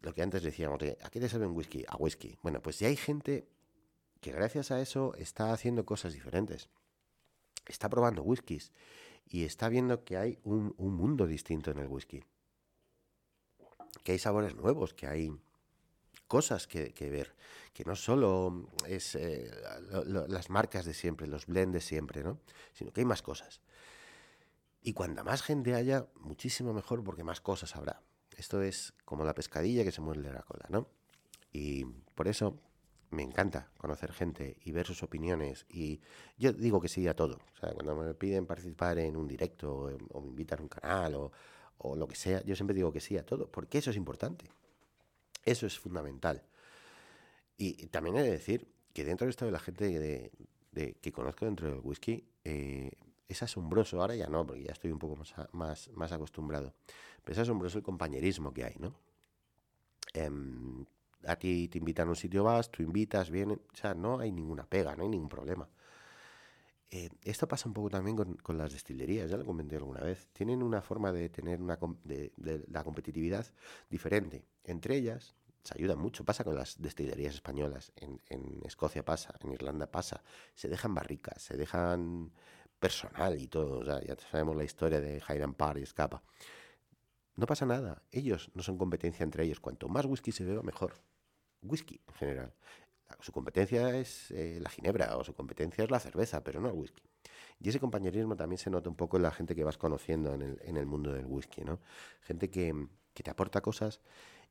lo 0.00 0.12
que 0.12 0.22
antes 0.22 0.42
decíamos, 0.42 0.80
¿a 0.82 1.08
qué 1.08 1.20
te 1.20 1.28
sabe 1.28 1.46
un 1.46 1.54
whisky? 1.54 1.84
A 1.86 1.96
whisky. 1.98 2.36
Bueno, 2.42 2.60
pues 2.60 2.74
si 2.74 2.84
hay 2.84 2.96
gente 2.96 3.46
que 4.20 4.32
gracias 4.32 4.70
a 4.70 4.80
eso 4.80 5.14
está 5.16 5.52
haciendo 5.52 5.84
cosas 5.84 6.12
diferentes. 6.12 6.68
Está 7.66 7.88
probando 7.88 8.22
whiskies 8.22 8.72
y 9.26 9.44
está 9.44 9.68
viendo 9.68 10.04
que 10.04 10.16
hay 10.16 10.38
un, 10.44 10.74
mundo 10.76 11.26
distinto 11.26 11.70
en 11.70 11.78
el 11.78 11.88
whisky. 11.88 12.24
Que 14.04 14.12
hay 14.12 14.18
sabores 14.18 14.54
nuevos, 14.54 14.92
que 14.92 15.06
hay 15.06 15.32
cosas 16.26 16.66
que, 16.66 16.92
ver, 17.10 17.34
que 17.72 17.84
no 17.84 17.96
solo 17.96 18.68
es 18.86 19.14
eh, 19.14 19.50
las 20.28 20.50
marcas 20.50 20.84
de 20.84 20.94
siempre, 20.94 21.26
los 21.26 21.46
blends 21.46 21.84
siempre, 21.84 22.22
¿no? 22.22 22.38
sino 22.72 22.92
que 22.92 23.00
hay 23.00 23.04
más 23.04 23.22
cosas. 23.22 23.60
Y 24.82 24.92
cuanta 24.92 25.24
más 25.24 25.42
gente 25.42 25.74
haya, 25.74 26.08
muchísimo 26.16 26.72
mejor 26.72 27.04
porque 27.04 27.24
más 27.24 27.40
cosas 27.40 27.76
habrá. 27.76 28.02
Esto 28.36 28.62
es 28.62 28.94
como 29.04 29.24
la 29.24 29.34
pescadilla 29.34 29.84
que 29.84 29.92
se 29.92 30.00
muerde 30.00 30.32
la 30.32 30.42
cola, 30.42 30.66
¿no? 30.70 30.88
Y 31.52 31.84
por 32.14 32.28
eso 32.28 32.58
me 33.10 33.22
encanta 33.22 33.70
conocer 33.76 34.12
gente 34.12 34.56
y 34.64 34.72
ver 34.72 34.86
sus 34.86 35.02
opiniones. 35.02 35.66
Y 35.68 36.00
yo 36.38 36.52
digo 36.52 36.80
que 36.80 36.88
sí 36.88 37.06
a 37.08 37.14
todo. 37.14 37.38
O 37.54 37.56
sea, 37.58 37.72
cuando 37.72 37.94
me 37.96 38.14
piden 38.14 38.46
participar 38.46 38.98
en 38.98 39.16
un 39.16 39.26
directo 39.26 39.90
o, 40.12 40.20
me 40.20 40.28
invitan 40.28 40.60
a 40.60 40.62
un 40.62 40.68
canal 40.68 41.14
o, 41.14 41.32
lo 41.96 42.06
que 42.06 42.14
sea, 42.14 42.42
yo 42.44 42.54
siempre 42.54 42.74
digo 42.74 42.92
que 42.92 43.00
sí 43.00 43.16
a 43.16 43.24
todo, 43.24 43.50
porque 43.50 43.78
eso 43.78 43.90
es 43.90 43.96
importante. 43.96 44.46
Eso 45.44 45.66
es 45.66 45.78
fundamental. 45.78 46.42
Y, 47.56 47.86
también 47.86 48.16
he 48.16 48.22
de 48.22 48.30
decir 48.30 48.68
que 48.92 49.04
dentro 49.04 49.26
de 49.26 49.30
esto 49.30 49.46
de 49.46 49.52
la 49.52 49.60
gente 49.60 50.30
que 51.00 51.12
conozco 51.12 51.46
dentro 51.46 51.68
del 51.68 51.80
whisky, 51.82 52.24
eh, 52.44 52.90
es 53.28 53.42
asombroso. 53.42 54.00
Ahora 54.00 54.14
ya 54.14 54.28
no, 54.28 54.46
porque 54.46 54.64
ya 54.64 54.72
estoy 54.72 54.90
un 54.92 54.98
poco 54.98 55.16
más, 55.16 55.34
más, 55.52 55.88
más 55.94 56.12
acostumbrado. 56.12 56.74
Pero 57.24 57.32
es 57.32 57.38
asombroso 57.38 57.78
el 57.78 57.84
compañerismo 57.84 58.52
que 58.52 58.64
hay, 58.64 58.74
¿no? 58.78 58.94
Em, 60.12 60.84
a 61.26 61.36
ti 61.36 61.68
te 61.68 61.78
invitan 61.78 62.08
a 62.08 62.10
un 62.10 62.16
sitio, 62.16 62.44
vas, 62.44 62.70
tú 62.70 62.82
invitas, 62.82 63.30
vienen, 63.30 63.60
o 63.72 63.76
sea, 63.76 63.94
no 63.94 64.18
hay 64.18 64.32
ninguna 64.32 64.64
pega, 64.66 64.96
no 64.96 65.02
hay 65.02 65.08
ningún 65.08 65.28
problema. 65.28 65.68
Eh, 66.92 67.08
esto 67.22 67.46
pasa 67.46 67.68
un 67.68 67.74
poco 67.74 67.88
también 67.88 68.16
con, 68.16 68.58
las 68.58 68.72
destilerías, 68.72 69.30
ya 69.30 69.36
lo 69.36 69.44
comenté 69.44 69.76
alguna 69.76 70.00
vez. 70.00 70.28
Tienen 70.32 70.62
una 70.62 70.82
forma 70.82 71.12
de 71.12 71.28
tener 71.28 71.62
una 71.62 71.78
de, 72.04 72.32
la 72.68 72.82
competitividad 72.82 73.46
diferente. 73.88 74.44
Entre 74.64 74.96
ellas, 74.96 75.36
se 75.62 75.74
ayudan 75.74 75.98
mucho. 75.98 76.24
Pasa 76.24 76.42
con 76.42 76.56
las 76.56 76.80
destilerías 76.80 77.34
españolas. 77.34 77.92
En, 77.96 78.20
en, 78.28 78.60
Escocia 78.64 79.04
pasa, 79.04 79.34
en 79.40 79.52
Irlanda 79.52 79.86
pasa. 79.86 80.22
Se 80.54 80.68
dejan 80.68 80.94
barricas, 80.94 81.40
se 81.42 81.56
dejan 81.56 82.32
personal 82.80 83.40
y 83.40 83.46
todo. 83.46 83.78
O 83.78 83.84
sea, 83.84 84.02
ya 84.02 84.16
sabemos 84.30 84.56
la 84.56 84.64
historia 84.64 85.00
de 85.00 85.22
Highland 85.28 85.54
Park 85.54 85.78
y 85.78 85.82
Escapa. 85.82 86.22
No 87.40 87.46
pasa 87.46 87.64
nada. 87.64 88.02
Ellos 88.12 88.50
no 88.52 88.62
son 88.62 88.76
competencia 88.76 89.24
entre 89.24 89.44
ellos. 89.44 89.60
Cuanto 89.60 89.88
más 89.88 90.04
whisky 90.04 90.30
se 90.30 90.44
beba, 90.44 90.62
mejor 90.62 90.92
whisky 91.62 91.98
en 92.06 92.14
general. 92.14 92.52
Su 93.20 93.32
competencia 93.32 93.96
es 93.96 94.30
eh, 94.30 94.58
la 94.60 94.68
ginebra 94.68 95.16
o 95.16 95.24
su 95.24 95.32
competencia 95.32 95.82
es 95.82 95.90
la 95.90 96.00
cerveza, 96.00 96.44
pero 96.44 96.60
no 96.60 96.68
el 96.68 96.74
whisky. 96.74 97.02
Y 97.58 97.70
ese 97.70 97.80
compañerismo 97.80 98.36
también 98.36 98.58
se 98.58 98.68
nota 98.68 98.90
un 98.90 98.94
poco 98.94 99.16
en 99.16 99.22
la 99.22 99.30
gente 99.30 99.54
que 99.54 99.64
vas 99.64 99.78
conociendo 99.78 100.34
en 100.34 100.42
el, 100.42 100.60
en 100.60 100.76
el 100.76 100.84
mundo 100.84 101.14
del 101.14 101.24
whisky, 101.24 101.64
¿no? 101.64 101.80
Gente 102.20 102.50
que, 102.50 102.74
que, 103.14 103.22
te 103.22 103.30
aporta 103.30 103.62
cosas 103.62 104.02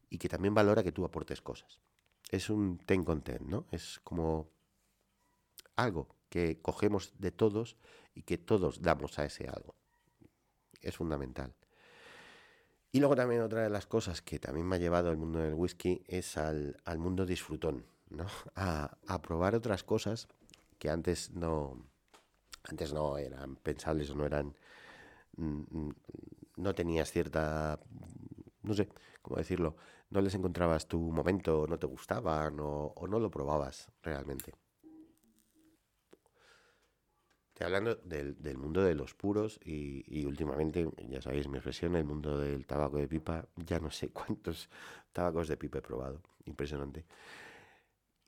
y 0.09 0.17
que 0.17 0.27
también 0.27 0.55
valora 0.55 0.81
que 0.81 0.91
tú 0.91 1.05
aportes 1.05 1.43
cosas. 1.43 1.79
Es 2.31 2.49
un 2.49 2.79
ten 2.79 3.03
con 3.03 3.21
ten, 3.21 3.47
¿no? 3.47 3.67
Es 3.69 3.99
como 4.03 4.49
algo 5.75 6.07
que 6.27 6.59
cogemos 6.59 7.13
de 7.19 7.29
todos 7.29 7.77
y 8.15 8.23
que 8.23 8.39
todos 8.39 8.81
damos 8.81 9.19
a 9.19 9.25
ese 9.25 9.47
algo. 9.47 9.75
es 10.81 10.95
fundamental. 10.95 11.53
Y 12.91 12.99
luego 12.99 13.15
también 13.15 13.41
otra 13.41 13.61
de 13.61 13.69
las 13.69 13.85
cosas 13.85 14.21
que 14.21 14.39
también 14.39 14.65
me 14.65 14.77
ha 14.77 14.79
llevado 14.79 15.11
el 15.11 15.17
mundo 15.17 15.39
del 15.39 15.53
whisky 15.53 16.03
es 16.07 16.37
al, 16.37 16.75
mundo 16.97 17.25
disfrutón, 17.25 17.85
¿no? 18.09 18.25
A, 18.55 18.97
a, 19.07 19.21
probar 19.21 19.55
otras 19.55 19.83
cosas 19.83 20.27
que 20.79 20.89
antes 20.89 21.31
no, 21.31 21.85
antes 22.63 22.93
no 22.93 23.17
eran 23.17 23.55
pensables 23.57 24.09
o 24.09 24.15
no 24.15 24.25
eran, 24.25 24.55
mm, 25.37 25.61
mm, 25.69 25.95
no 26.57 26.73
tenías 26.73 27.11
cierta, 27.11 27.79
no 28.63 28.73
sé 28.73 28.89
cómo 29.21 29.37
decirlo, 29.37 29.75
no 30.09 30.21
les 30.21 30.33
encontrabas 30.33 30.87
tu 30.87 30.99
momento, 30.99 31.65
no 31.67 31.77
te 31.77 31.87
gustaban 31.87 32.57
o, 32.59 32.93
no 33.07 33.19
lo 33.19 33.29
probabas 33.29 33.91
realmente. 34.01 34.53
Estoy 37.59 37.75
hablando 37.75 37.95
del, 38.05 38.57
mundo 38.57 38.81
de 38.81 38.95
los 38.95 39.13
puros 39.13 39.59
y, 39.65 40.23
últimamente, 40.25 40.89
ya 41.09 41.21
sabéis 41.21 41.49
mi 41.49 41.57
expresión, 41.57 41.93
el 41.97 42.05
mundo 42.05 42.37
del 42.37 42.65
tabaco 42.65 42.95
de 42.95 43.05
pipa, 43.05 43.49
ya 43.57 43.81
no 43.81 43.91
sé 43.91 44.07
cuántos 44.13 44.69
tabacos 45.11 45.49
de 45.49 45.57
pipa 45.57 45.79
he 45.79 45.81
probado, 45.81 46.21
impresionante. 46.45 47.05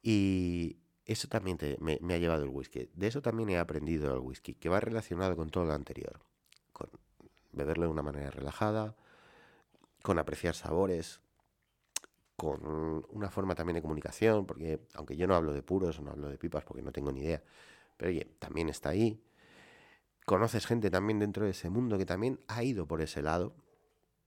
Y 0.04 0.76
eso 1.06 1.30
también 1.30 1.58
me, 1.80 1.98
me, 2.02 2.14
ha 2.14 2.18
llevado 2.18 2.44
el 2.44 2.50
whisky. 2.50 2.90
De 2.94 3.08
eso 3.08 3.22
también 3.22 3.50
he 3.52 3.58
aprendido 3.58 4.14
el 4.14 4.20
whisky, 4.20 4.54
que 4.56 4.68
va 4.68 4.82
relacionado 4.82 5.38
con 5.38 5.50
todo 5.50 5.64
lo 5.64 5.72
anterior. 5.72 6.20
Con 6.74 6.90
beberlo 7.54 7.86
de 7.86 7.92
una 7.92 8.02
manera 8.02 8.32
relajada, 8.32 8.98
con 10.04 10.20
apreciar 10.20 10.56
sabores, 10.56 11.22
con 12.36 13.06
una 13.08 13.30
forma 13.30 13.56
también 13.56 13.76
de 13.76 13.82
comunicación, 13.82 14.46
porque 14.46 14.82
aunque 14.94 15.16
yo 15.16 15.26
no 15.26 15.36
hablo 15.36 15.54
de 15.54 15.64
puros 15.64 16.02
no 16.02 16.12
hablo 16.12 16.28
de 16.28 16.38
pipas 16.38 16.66
porque 16.66 16.82
no 16.82 16.92
tengo 16.92 17.14
ni 17.14 17.22
idea, 17.22 17.42
pero 18.02 18.10
oye, 18.10 18.26
también 18.40 18.68
está 18.68 18.90
ahí. 18.90 19.22
Conoces 20.26 20.66
gente 20.66 20.90
también 20.90 21.20
dentro 21.20 21.46
de 21.46 21.52
ese 21.52 21.70
mundo 21.70 22.00
que 22.00 22.06
también 22.08 22.40
ha 22.48 22.64
ido 22.64 22.88
por 22.88 23.00
ese 23.00 23.22
lado 23.22 23.54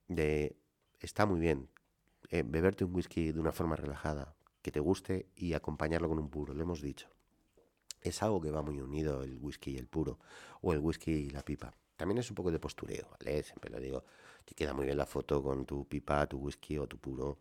de 0.07 0.57
está 1.01 1.27
muy 1.27 1.41
bien 1.41 1.69
eh, 2.31 2.45
beberte 2.47 2.85
un 2.85 2.95
whisky 2.95 3.33
de 3.33 3.41
una 3.41 3.51
forma 3.51 3.75
relajada, 3.75 4.37
que 4.63 4.71
te 4.71 4.79
guste 4.79 5.27
y 5.35 5.55
acompañarlo 5.55 6.09
con 6.09 6.21
un 6.21 6.31
puro, 6.31 6.55
lo 6.55 6.63
hemos 6.63 6.83
dicho. 6.83 7.09
Es 8.01 8.23
algo 8.23 8.41
que 8.41 8.53
va 8.53 8.63
muy 8.63 8.81
unido 8.81 9.25
el 9.25 9.39
whisky 9.39 9.73
y 9.73 9.79
el 9.79 9.89
puro, 9.89 10.21
o 10.61 10.73
el 10.73 10.79
whisky 10.79 11.11
y 11.11 11.31
la 11.31 11.43
pipa. 11.43 11.75
También 11.97 12.19
es 12.19 12.31
un 12.31 12.37
poco 12.37 12.53
de 12.53 12.61
postureo, 12.61 13.09
¿vale? 13.11 13.43
Siempre 13.43 13.73
lo 13.73 13.81
digo, 13.81 14.05
te 14.45 14.55
queda 14.55 14.73
muy 14.73 14.85
bien 14.85 14.99
la 14.99 15.07
foto 15.07 15.43
con 15.43 15.67
tu 15.67 15.85
pipa, 15.89 16.29
tu 16.29 16.39
whisky 16.39 16.79
o 16.79 16.87
tu 16.87 16.97
puro 16.97 17.41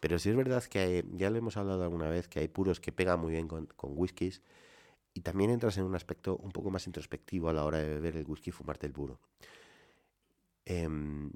pero 0.00 0.18
sí 0.18 0.30
es 0.30 0.36
verdad 0.36 0.62
que 0.62 1.04
ya 1.12 1.28
lo 1.28 1.38
hemos 1.38 1.56
hablado 1.56 1.82
alguna 1.82 2.08
vez, 2.08 2.28
que 2.28 2.38
hay 2.38 2.48
puros 2.48 2.78
que 2.78 2.92
pegan 2.92 3.18
muy 3.18 3.32
bien 3.32 3.48
con, 3.48 3.66
con 3.66 3.92
whiskies 3.96 4.40
y 5.18 5.20
también 5.20 5.50
entras 5.50 5.76
en 5.78 5.84
un 5.84 5.96
aspecto 5.96 6.36
un 6.36 6.52
poco 6.52 6.70
más 6.70 6.86
introspectivo 6.86 7.48
a 7.48 7.52
la 7.52 7.64
hora 7.64 7.78
de 7.78 7.88
beber 7.88 8.18
el 8.18 8.24
whisky 8.24 8.50
y 8.50 8.52
fumarte 8.52 8.86
el 8.86 8.92
puro. 8.92 9.18
Em, 10.64 11.32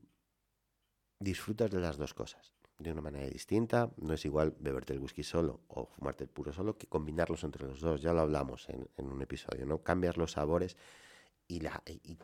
disfrutas 1.18 1.68
de 1.68 1.80
las 1.80 1.96
dos 1.96 2.14
cosas 2.14 2.52
de 2.78 2.92
una 2.92 3.00
manera 3.00 3.28
distinta. 3.28 3.90
No 3.96 4.14
es 4.14 4.24
igual 4.24 4.54
beberte 4.60 4.92
el 4.92 5.00
whisky 5.00 5.24
solo 5.24 5.62
o 5.66 5.86
fumarte 5.86 6.22
el 6.22 6.30
puro 6.30 6.52
solo 6.52 6.78
que 6.78 6.86
combinarlos 6.86 7.42
entre 7.42 7.66
los 7.66 7.80
dos. 7.80 8.00
Ya 8.00 8.12
lo 8.12 8.20
hablamos 8.20 8.68
en, 8.68 8.88
un 8.98 9.20
episodio, 9.20 9.66
¿no? 9.66 9.82
Cambias 9.82 10.16
los 10.16 10.30
sabores 10.30 10.76
y, 11.48 11.58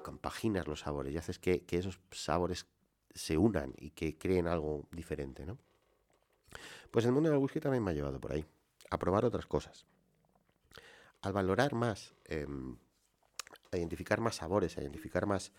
compaginas 0.04 0.68
los 0.68 0.78
sabores 0.78 1.12
y 1.12 1.18
haces 1.18 1.40
que, 1.40 1.64
que, 1.64 1.78
esos 1.78 1.98
sabores 2.12 2.66
se 3.12 3.36
unan 3.36 3.74
y 3.76 3.90
que 3.90 4.16
creen 4.16 4.46
algo 4.46 4.86
diferente, 4.92 5.44
¿no? 5.44 5.58
Pues 6.92 7.04
el 7.04 7.10
mundo 7.10 7.30
del 7.30 7.40
whisky 7.40 7.58
también 7.58 7.82
me 7.82 7.90
ha 7.90 7.94
llevado 7.94 8.20
por 8.20 8.30
ahí, 8.30 8.46
a 8.90 8.98
probar 9.00 9.24
otras 9.24 9.46
cosas. 9.46 9.88
Al 11.22 11.32
valorar 11.32 11.74
más, 11.74 12.14
em, 12.24 12.76
a 13.72 13.76
identificar 13.76 14.20
más 14.20 14.36
sabores, 14.36 14.78
a 14.78 14.82
identificar 14.82 15.26
más, 15.26 15.52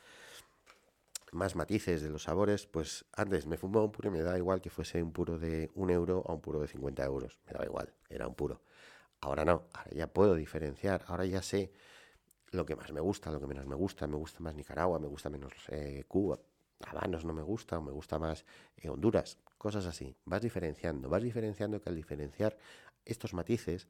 más 1.32 1.56
matices 1.56 2.02
de 2.02 2.10
los 2.10 2.24
sabores, 2.24 2.66
pues 2.66 3.06
antes 3.14 3.46
me 3.46 3.58
fumaba 3.58 3.86
un 3.86 3.92
puro 3.92 4.10
y 4.10 4.12
me 4.14 4.22
da 4.22 4.38
igual 4.38 4.62
que 4.62 4.70
fuese 4.70 5.04
un 5.04 5.12
puro 5.12 5.38
de 5.38 5.70
un 5.76 5.90
euro 5.90 6.20
o 6.20 6.34
un 6.34 6.42
puro 6.42 6.60
de 6.62 6.68
50 6.68 7.04
euros. 7.04 7.38
Me 7.46 7.54
daba 7.54 7.66
igual, 7.66 7.94
era 8.10 8.28
un 8.28 8.36
puro. 8.36 8.62
Ahora 9.22 9.46
no, 9.46 9.66
ahora 9.74 9.92
ya 9.92 10.08
puedo 10.08 10.36
diferenciar, 10.36 11.04
ahora 11.08 11.26
ya 11.26 11.42
sé 11.42 11.72
lo 12.52 12.66
que 12.66 12.76
más 12.76 12.92
me 12.92 13.02
gusta, 13.02 13.32
lo 13.32 13.40
que 13.40 13.48
menos 13.48 13.66
me 13.66 13.76
gusta, 13.76 14.08
me 14.08 14.16
gusta 14.16 14.40
más 14.40 14.56
Nicaragua, 14.56 15.00
me 15.00 15.08
gusta 15.08 15.30
menos 15.30 15.54
eh, 15.70 16.04
Cuba, 16.08 16.40
Habanos 16.88 17.26
no 17.26 17.34
me 17.34 17.42
gusta, 17.42 17.78
o 17.78 17.82
me 17.82 17.92
gusta 17.92 18.18
más 18.18 18.46
eh, 18.78 18.90
Honduras, 18.90 19.38
cosas 19.58 19.86
así. 19.86 20.16
Vas 20.26 20.42
diferenciando, 20.42 21.10
vas 21.10 21.22
diferenciando 21.22 21.82
que 21.82 21.90
al 21.90 21.96
diferenciar 21.96 22.58
estos 23.06 23.34
matices, 23.34 23.88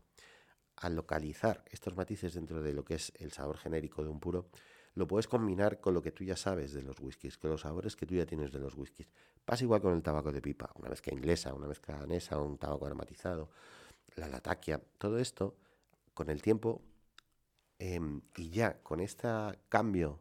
al 0.82 0.96
localizar 0.96 1.64
estos 1.70 1.96
matices 1.96 2.34
dentro 2.34 2.62
de 2.62 2.74
lo 2.74 2.86
que 2.86 2.96
es 2.96 3.12
el 3.20 3.32
sabor 3.32 3.58
genérico 3.58 4.04
de 4.04 4.10
un 4.10 4.20
puro, 4.20 4.50
lo 4.96 5.08
puedes 5.08 5.28
combinar 5.28 5.80
con 5.80 5.94
lo 5.94 6.02
que 6.02 6.12
tú 6.12 6.24
ya 6.24 6.36
sabes 6.36 6.74
de 6.74 6.82
los 6.82 7.00
whiskies, 7.00 7.38
con 7.38 7.52
los 7.52 7.62
sabores 7.62 7.96
que 7.96 8.06
tú 8.06 8.16
ya 8.16 8.26
tienes 8.26 8.52
de 8.52 8.60
los 8.60 8.76
whiskies. 8.76 9.10
Pasa 9.46 9.64
igual 9.64 9.82
con 9.82 9.94
el 9.94 10.02
tabaco 10.02 10.32
de 10.32 10.42
pipa, 10.42 10.72
una 10.76 10.90
mezcla 10.90 11.14
inglesa, 11.14 11.54
una 11.54 11.68
mezcla 11.68 11.98
danesa, 11.98 12.40
un 12.40 12.58
tabaco 12.58 12.86
aromatizado, 12.86 13.50
la 14.16 14.28
lataquia, 14.28 14.82
todo 14.98 15.20
esto 15.20 15.56
con 16.14 16.30
el 16.30 16.42
tiempo 16.42 16.82
em, 17.78 18.22
y 18.36 18.50
ya 18.50 18.82
con 18.82 19.00
este 19.00 19.28
cambio 19.70 20.20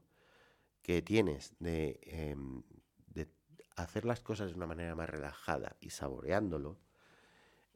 que 0.82 1.02
tienes 1.02 1.54
de, 1.58 1.98
em, 2.02 2.62
de, 3.06 3.28
hacer 3.76 4.04
las 4.04 4.20
cosas 4.20 4.50
de 4.50 4.56
una 4.56 4.66
manera 4.66 4.94
más 4.94 5.08
relajada 5.08 5.76
y 5.80 5.90
saboreándolo, 5.90 6.78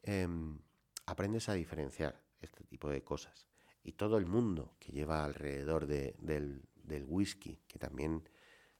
em, 0.03 0.59
aprendes 1.05 1.49
a 1.49 1.53
diferenciar 1.53 2.22
este 2.43 2.63
tipo 2.63 2.89
de 2.89 3.03
cosas. 3.03 3.47
Y 3.83 3.93
todo 3.93 4.17
el 4.17 4.25
mundo 4.25 4.75
que 4.79 4.91
lleva 4.91 5.23
alrededor 5.23 5.87
de, 5.87 6.15
del, 6.19 6.63
whisky, 7.07 7.59
que 7.67 7.79
también 7.79 8.27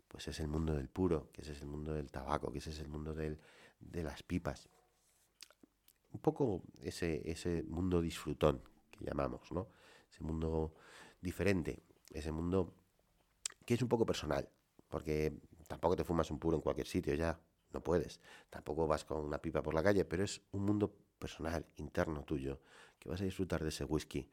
pues 0.08 0.28
es 0.28 0.40
el 0.40 0.48
mundo 0.48 0.76
del 0.76 0.90
puro, 0.90 1.30
que 1.32 1.42
ese 1.42 1.54
es 1.54 1.62
el 1.62 1.68
mundo 1.68 1.94
del 1.94 2.12
tabaco, 2.12 2.52
que 2.52 2.60
es 2.60 2.80
el 2.80 2.88
mundo 2.88 3.14
del, 3.14 3.40
de 3.80 4.04
las 4.04 4.24
pipas. 4.24 4.70
Un 6.12 6.20
poco 6.20 6.64
ese, 6.82 7.30
ese 7.30 7.64
mundo 7.64 8.00
disfrutón 8.02 8.62
que 8.92 9.04
llamamos, 9.04 9.52
¿no? 9.52 9.70
Ese 10.12 10.24
mundo 10.24 10.76
diferente, 11.20 11.82
ese 12.12 12.32
mundo 12.32 12.76
que 13.66 13.74
es 13.74 13.82
un 13.82 13.90
poco 13.90 14.06
personal, 14.06 14.48
porque 14.88 15.34
tampoco 15.68 15.96
te 15.96 16.04
fumas 16.04 16.30
un 16.30 16.40
puro 16.40 16.58
en 16.58 16.62
cualquier 16.62 16.88
sitio 16.88 17.14
ya, 17.16 17.40
no 17.74 17.82
puedes. 17.82 18.20
Tampoco 18.50 18.88
vas 18.88 19.04
con 19.04 19.24
una 19.26 19.40
pipa 19.40 19.62
por 19.64 19.74
la 19.74 19.84
calle, 19.84 20.06
pero 20.06 20.24
es 20.24 20.42
un 20.52 20.64
mundo 20.64 20.96
personal, 21.18 21.66
interno 21.78 22.24
tuyo, 22.24 22.60
que 23.04 23.10
vas 23.10 23.20
a 23.22 23.26
disfrutar 23.26 23.62
de 23.62 23.70
ese 23.70 23.84
whisky. 23.84 24.30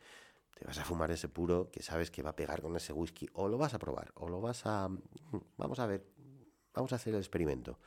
Te 0.55 0.65
vas 0.65 0.79
a 0.79 0.85
fumar 0.85 1.11
ese 1.11 1.29
puro 1.29 1.71
que 1.71 1.83
sabes 1.83 2.11
que 2.11 2.23
va 2.23 2.31
a 2.31 2.37
pegar 2.37 2.63
con 2.63 2.77
ese 2.77 2.93
whisky, 2.93 3.29
o 3.35 3.49
lo 3.49 3.59
vas 3.59 3.75
a 3.75 3.79
probar, 3.79 4.13
o 4.15 4.29
lo 4.29 4.41
vas 4.41 4.65
a... 4.67 4.89
Vamos 5.57 5.79
a 5.81 5.87
ver, 5.87 6.07
vamos 6.73 6.93
a 6.93 6.97
hacer 6.97 7.15
el 7.15 7.21
experimento. 7.21 7.81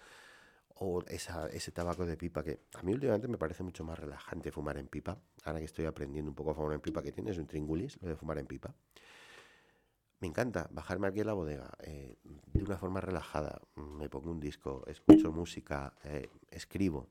O 0.75 1.03
ese 1.07 1.71
tabaco 1.71 2.05
de 2.05 2.17
pipa 2.17 2.43
que 2.43 2.65
a 2.73 2.81
mí 2.81 2.93
últimamente 2.93 3.27
me 3.27 3.37
parece 3.37 3.63
mucho 3.63 3.83
más 3.85 3.97
relajante 3.97 4.51
fumar 4.51 4.77
en 4.77 4.87
pipa. 4.87 5.17
Ahora 5.45 5.59
que 5.59 5.65
estoy 5.65 5.85
aprendiendo 5.85 6.31
un 6.31 6.35
poco 6.35 6.51
a 6.51 6.55
fumar 6.55 6.73
en 6.73 6.81
pipa, 6.81 7.01
que 7.01 7.11
tienes 7.11 7.37
un 7.37 7.47
tringulis, 7.47 8.01
lo 8.01 8.09
de 8.09 8.15
fumar 8.15 8.37
en 8.39 8.47
pipa. 8.47 8.75
Me 10.19 10.27
encanta 10.27 10.67
bajarme 10.71 11.07
aquí 11.07 11.21
a 11.21 11.25
la 11.25 11.33
bodega 11.33 11.69
eh, 11.79 12.15
de 12.23 12.63
una 12.63 12.77
forma 12.77 12.99
relajada. 13.01 13.61
Me 13.75 14.09
pongo 14.09 14.31
un 14.31 14.39
disco, 14.39 14.83
escucho 14.87 15.31
música, 15.31 15.93
eh, 16.03 16.29
escribo 16.49 17.09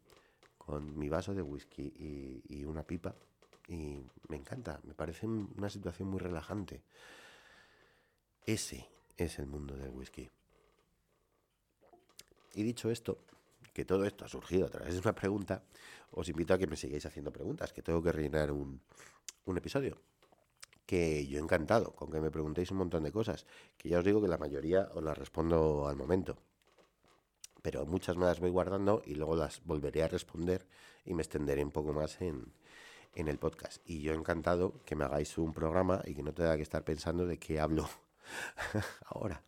con 0.64 0.96
mi 0.96 1.08
vaso 1.08 1.34
de 1.34 1.42
whisky 1.42 1.92
y, 2.48 2.64
una 2.64 2.84
pipa. 2.84 3.14
Y 3.68 4.02
me 4.28 4.36
encanta, 4.36 4.80
me 4.84 4.94
parece 4.94 5.26
una 5.26 5.70
situación 5.70 6.08
muy 6.08 6.20
relajante. 6.20 6.82
Ese 8.44 8.88
es 9.16 9.38
el 9.38 9.46
mundo 9.46 9.76
del 9.76 9.90
whisky. 9.90 10.28
Y 12.54 12.62
dicho 12.62 12.90
esto, 12.90 13.18
que 13.72 13.84
todo 13.84 14.04
esto 14.04 14.24
ha 14.24 14.28
surgido 14.28 14.66
a 14.66 14.70
través 14.70 14.94
de 14.94 15.00
una 15.00 15.14
pregunta, 15.14 15.62
os 16.10 16.28
invito 16.28 16.52
a 16.52 16.58
que 16.58 16.66
me 16.66 16.76
sigáis 16.76 17.06
haciendo 17.06 17.32
preguntas, 17.32 17.72
que 17.72 17.82
tengo 17.82 18.02
que 18.02 18.12
rellenar 18.12 18.50
un, 18.50 18.80
un 19.46 19.56
episodio 19.56 19.98
que 20.86 21.26
yo 21.26 21.38
encantado 21.38 21.92
con 21.92 22.10
que 22.10 22.20
me 22.20 22.30
preguntéis 22.30 22.70
un 22.70 22.78
montón 22.78 23.04
de 23.04 23.12
cosas, 23.12 23.46
que 23.78 23.88
ya 23.88 23.98
os 23.98 24.04
digo 24.04 24.20
que 24.20 24.28
la 24.28 24.36
mayoría 24.36 24.90
os 24.92 25.02
las 25.02 25.16
respondo 25.16 25.88
al 25.88 25.96
momento. 25.96 26.36
Pero 27.62 27.86
muchas 27.86 28.16
me 28.16 28.26
las 28.26 28.40
voy 28.40 28.50
guardando 28.50 29.02
y 29.06 29.14
luego 29.14 29.36
las 29.36 29.64
volveré 29.64 30.02
a 30.02 30.08
responder 30.08 30.66
y 31.04 31.14
me 31.14 31.22
extenderé 31.22 31.64
un 31.64 31.70
poco 31.70 31.92
más 31.92 32.20
en, 32.20 32.52
en 33.14 33.28
el 33.28 33.38
podcast. 33.38 33.82
Y 33.84 34.00
yo 34.00 34.14
encantado 34.14 34.74
que 34.84 34.96
me 34.96 35.04
hagáis 35.04 35.36
un 35.38 35.52
programa 35.52 36.02
y 36.04 36.14
que 36.14 36.22
no 36.22 36.32
tenga 36.32 36.56
que 36.56 36.62
estar 36.62 36.84
pensando 36.84 37.26
de 37.26 37.38
qué 37.38 37.60
hablo 37.60 37.88
ahora. 39.06 39.42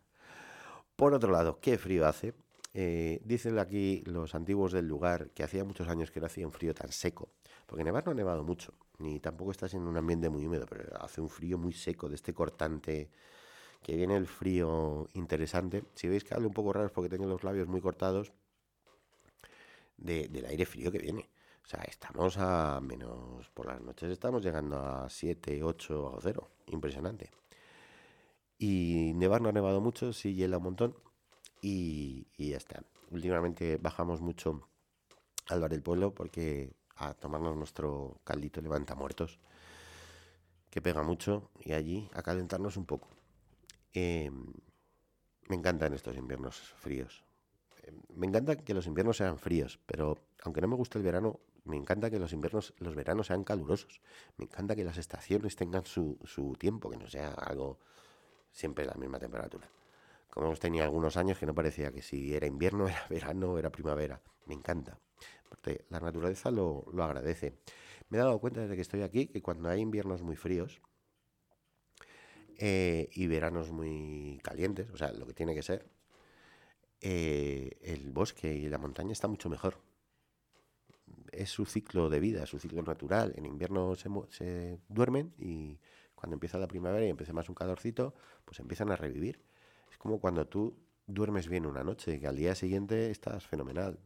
Por 0.95 1.13
otro 1.13 1.31
lado, 1.31 1.59
qué 1.59 1.77
frío 1.77 2.07
hace. 2.07 2.33
Eh, 2.73 3.21
dicen 3.23 3.57
aquí 3.57 4.03
los 4.05 4.35
antiguos 4.35 4.73
del 4.73 4.87
lugar 4.87 5.29
que 5.31 5.43
hacía 5.43 5.63
muchos 5.63 5.87
años 5.87 6.11
que 6.11 6.19
no 6.19 6.25
hacía 6.25 6.45
un 6.45 6.53
frío 6.53 6.73
tan 6.73 6.91
seco. 6.91 7.29
Porque 7.65 7.83
nevar 7.83 8.05
no 8.05 8.11
ha 8.11 8.15
nevado 8.15 8.43
mucho, 8.43 8.73
ni 8.99 9.19
tampoco 9.19 9.51
estás 9.51 9.73
en 9.73 9.81
un 9.81 9.97
ambiente 9.97 10.29
muy 10.29 10.45
húmedo, 10.45 10.65
pero 10.69 10.95
hace 11.01 11.19
un 11.19 11.29
frío 11.29 11.57
muy 11.57 11.73
seco, 11.73 12.09
de 12.09 12.15
este 12.15 12.33
cortante, 12.33 13.09
que 13.81 13.95
viene 13.95 14.15
el 14.15 14.27
frío 14.27 15.09
interesante. 15.13 15.83
Si 15.95 16.07
veis 16.07 16.23
que 16.23 16.33
hablo 16.33 16.47
un 16.47 16.53
poco 16.53 16.73
raro 16.73 16.87
es 16.87 16.91
porque 16.91 17.09
tengo 17.09 17.25
los 17.25 17.43
labios 17.43 17.67
muy 17.67 17.81
cortados 17.81 18.33
del 19.97 20.45
aire 20.45 20.65
frío 20.65 20.91
que 20.91 20.99
viene. 20.99 21.29
O 21.65 21.67
sea, 21.67 21.81
estamos 21.83 22.37
a 22.37 22.79
menos, 22.79 23.49
por 23.49 23.65
las 23.65 23.81
noches 23.81 24.11
estamos 24.11 24.43
llegando 24.43 24.77
a 24.77 25.09
7, 25.09 25.63
8 25.63 26.05
o 26.05 26.19
0. 26.21 26.49
Impresionante. 26.67 27.31
Y 28.59 29.13
nevar 29.15 29.41
no 29.41 29.49
ha 29.49 29.51
nevado 29.51 29.81
mucho, 29.81 30.13
sí 30.13 30.35
hiela 30.35 30.57
un 30.57 30.63
montón. 30.63 30.95
y, 31.61 32.27
y 32.37 32.51
ya 32.51 32.57
está. 32.57 32.83
Últimamente 33.11 33.77
bajamos 33.77 34.21
mucho 34.21 34.67
al 35.47 35.59
bar 35.61 35.71
del 35.71 35.81
pueblo 35.81 36.13
porque 36.13 36.73
a 36.95 37.13
tomarnos 37.13 37.55
nuestro 37.55 38.19
caldito 38.23 38.61
levanta 38.61 38.95
muertos, 38.95 39.39
que 40.69 40.81
pega 40.81 41.03
mucho, 41.03 41.49
y 41.61 41.73
allí 41.73 42.09
a 42.13 42.21
calentarnos 42.21 42.77
un 42.77 42.85
poco. 42.85 43.07
Em, 43.93 44.53
me 45.47 45.55
encantan 45.55 45.93
estos 45.93 46.17
inviernos 46.17 46.57
fríos. 46.77 47.23
Em, 47.83 47.99
me 48.15 48.27
encanta 48.27 48.55
que 48.55 48.73
los 48.73 48.87
inviernos 48.87 49.17
sean 49.17 49.37
fríos, 49.37 49.79
pero 49.85 50.17
aunque 50.43 50.61
no 50.61 50.67
me 50.67 50.75
guste 50.75 50.97
el 50.97 51.03
verano, 51.03 51.39
me 51.65 51.77
encanta 51.77 52.09
que 52.09 52.19
los 52.19 52.33
inviernos, 52.33 52.73
los 52.77 52.95
veranos 52.95 53.27
sean 53.27 53.43
calurosos. 53.43 54.01
Me 54.37 54.45
encanta 54.45 54.75
que 54.75 54.83
las 54.83 54.97
estaciones 54.97 55.55
tengan 55.55 55.85
su, 55.85 56.17
su 56.23 56.53
tiempo, 56.53 56.89
que 56.89 56.97
no 56.97 57.07
sea 57.07 57.31
algo 57.33 57.79
siempre 58.51 58.85
la 58.85 58.93
misma 58.95 59.19
temperatura. 59.19 59.69
Como 60.29 60.47
hemos 60.47 60.59
tenido 60.59 60.83
algunos 60.83 61.17
años 61.17 61.37
que 61.37 61.45
no 61.45 61.53
parecía 61.53 61.91
que 61.91 62.01
si 62.01 62.33
era 62.33 62.47
invierno, 62.47 62.87
era 62.89 63.05
verano, 63.09 63.57
era 63.57 63.71
primavera. 63.71 64.21
Me 64.45 64.53
encanta. 64.53 64.99
Porque 65.49 65.85
la 65.89 65.99
naturaleza 65.99 66.51
lo, 66.51 66.85
lo 66.93 67.03
agradece. 67.03 67.57
Me 68.09 68.17
he 68.17 68.21
dado 68.21 68.39
cuenta 68.39 68.61
desde 68.61 68.75
que 68.75 68.81
estoy 68.81 69.01
aquí 69.01 69.27
que 69.27 69.41
cuando 69.41 69.69
hay 69.69 69.81
inviernos 69.81 70.21
muy 70.21 70.35
fríos, 70.35 70.81
eh, 72.57 73.09
y 73.13 73.27
veranos 73.27 73.71
muy 73.71 74.39
calientes, 74.41 74.89
o 74.91 74.97
sea, 74.97 75.11
lo 75.11 75.25
que 75.27 75.33
tiene 75.33 75.53
que 75.53 75.61
ser, 75.61 75.85
eh, 77.01 77.77
el 77.81 78.11
bosque 78.11 78.53
y 78.53 78.69
la 78.69 78.77
montaña 78.77 79.11
está 79.11 79.27
mucho 79.27 79.49
mejor. 79.49 79.77
Es 81.35 81.49
su 81.49 81.65
ciclo 81.65 82.09
de 82.09 82.19
vida, 82.19 82.45
su 82.45 82.59
ciclo 82.59 82.81
natural. 82.81 83.33
En 83.35 83.45
invierno 83.45 83.95
se, 83.95 84.79
duermen 84.89 85.33
y 85.37 85.79
cuando 86.15 86.35
empieza 86.35 86.57
la 86.57 86.67
primavera 86.67 87.05
y 87.05 87.09
empieza 87.09 87.33
más 87.33 87.49
un 87.49 87.55
calorcito, 87.55 88.13
pues 88.45 88.59
empiezan 88.59 88.91
a 88.91 88.95
revivir. 88.95 89.39
Es 89.91 89.97
como 89.97 90.19
cuando 90.19 90.47
tú 90.47 90.75
duermes 91.07 91.47
bien 91.47 91.65
una 91.65 91.83
noche, 91.83 92.19
que 92.19 92.27
al 92.27 92.35
día 92.35 92.55
siguiente 92.55 93.11
estás 93.11 93.45
fenomenal. 93.45 93.99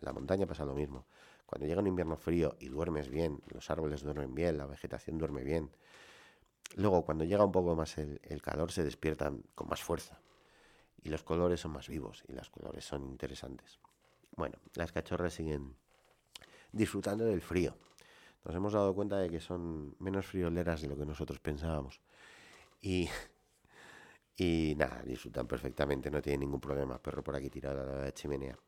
la 0.00 0.12
montaña 0.12 0.46
pasa 0.46 0.64
lo 0.64 0.74
mismo. 0.74 1.06
Cuando 1.46 1.66
llega 1.66 1.80
un 1.80 1.88
invierno 1.88 2.16
frío 2.16 2.56
y 2.60 2.68
duermes 2.68 3.10
bien, 3.10 3.42
los 3.52 3.70
árboles 3.70 4.02
duermen 4.02 4.34
bien, 4.34 4.56
la 4.56 4.66
vegetación 4.66 5.18
duerme 5.18 5.42
bien, 5.42 5.70
Luego, 6.76 7.04
cuando 7.04 7.24
llega 7.24 7.44
un 7.44 7.52
poco 7.52 7.74
más 7.74 7.98
el, 7.98 8.42
calor, 8.42 8.70
se 8.70 8.84
despiertan 8.84 9.42
con 9.54 9.68
más 9.68 9.82
fuerza. 9.82 10.20
Y 11.02 11.08
los 11.08 11.22
colores 11.22 11.60
son 11.60 11.72
más 11.72 11.88
vivos 11.88 12.22
y 12.28 12.32
los 12.32 12.50
colores 12.50 12.84
son 12.84 13.04
interesantes. 13.06 13.80
Bueno, 14.36 14.58
las 14.74 14.92
cachorras 14.92 15.34
siguen 15.34 15.76
disfrutando 16.72 17.24
del 17.24 17.40
frío. 17.40 17.76
Nos 18.44 18.54
hemos 18.54 18.72
dado 18.72 18.94
cuenta 18.94 19.18
de 19.18 19.28
que 19.28 19.40
son 19.40 19.94
menos 19.98 20.26
frioleras 20.26 20.80
de 20.80 20.88
lo 20.88 20.96
que 20.96 21.04
nosotros 21.04 21.38
pensábamos. 21.40 22.00
Y, 22.80 23.08
y 24.36 24.74
nada, 24.76 25.02
disfrutan 25.02 25.46
perfectamente, 25.46 26.10
no 26.10 26.22
tienen 26.22 26.40
ningún 26.40 26.60
problema. 26.60 27.00
Perro 27.02 27.22
por 27.22 27.36
aquí 27.36 27.50
tirado 27.50 27.82
a 27.82 28.04
la 28.04 28.12
chimenea. 28.12 28.58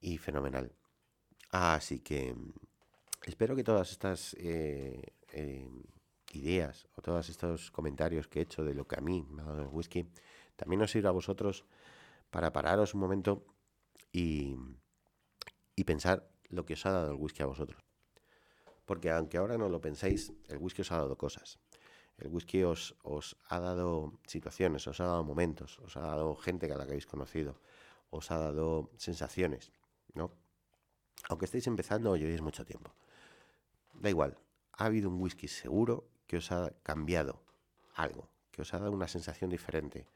Y 0.00 0.18
fenomenal. 0.18 0.72
Así 1.50 2.00
que 2.00 2.34
espero 3.24 3.54
que 3.54 3.64
todas 3.64 3.90
estas 3.90 4.34
eh, 4.38 5.02
eh, 5.32 5.70
ideas 6.32 6.88
o 6.96 7.02
todos 7.02 7.28
estos 7.28 7.70
comentarios 7.70 8.28
que 8.28 8.40
he 8.40 8.42
hecho 8.42 8.64
de 8.64 8.74
lo 8.74 8.86
que 8.86 8.96
a 8.96 9.00
mí 9.00 9.24
me 9.30 9.42
ha 9.42 9.46
dado 9.46 9.62
el 9.62 9.68
whisky, 9.68 10.08
también 10.56 10.82
os 10.82 10.90
sirva 10.90 11.10
a 11.10 11.12
vosotros 11.12 11.64
para 12.30 12.52
pararos 12.52 12.94
un 12.94 13.00
momento 13.00 13.46
y, 14.12 14.56
y 15.74 15.84
pensar 15.84 16.28
lo 16.48 16.64
que 16.64 16.74
os 16.74 16.86
ha 16.86 16.92
dado 16.92 17.12
el 17.12 17.16
whisky 17.16 17.42
a 17.42 17.46
vosotros. 17.46 17.82
Porque 18.84 19.10
aunque 19.10 19.38
ahora 19.38 19.58
no 19.58 19.68
lo 19.68 19.80
penséis, 19.80 20.32
el 20.48 20.58
whisky 20.58 20.82
os 20.82 20.92
ha 20.92 20.98
dado 20.98 21.16
cosas. 21.16 21.58
El 22.18 22.28
whisky 22.28 22.62
os, 22.64 22.96
os 23.02 23.36
ha 23.48 23.60
dado 23.60 24.18
situaciones, 24.26 24.86
os 24.86 25.00
ha 25.00 25.04
dado 25.04 25.24
momentos, 25.24 25.78
os 25.78 25.96
ha 25.96 26.00
dado 26.00 26.34
gente 26.36 26.66
a 26.66 26.76
la 26.76 26.84
que 26.84 26.92
habéis 26.92 27.06
conocido, 27.06 27.60
os 28.10 28.30
ha 28.30 28.38
dado 28.38 28.90
sensaciones, 28.96 29.72
¿no? 30.14 30.32
Aunque 31.28 31.44
estéis 31.44 31.66
empezando 31.66 32.10
o 32.10 32.16
llevéis 32.16 32.40
mucho 32.40 32.64
tiempo. 32.64 32.94
Da 33.94 34.10
igual, 34.10 34.38
ha 34.72 34.86
habido 34.86 35.08
un 35.10 35.20
whisky 35.20 35.48
seguro 35.48 36.08
que 36.26 36.38
os 36.38 36.50
ha 36.50 36.72
cambiado 36.82 37.42
algo, 37.94 38.30
que 38.50 38.62
os 38.62 38.74
ha 38.74 38.78
dado 38.78 38.92
una 38.92 39.08
sensación 39.08 39.50
diferente. 39.50 40.06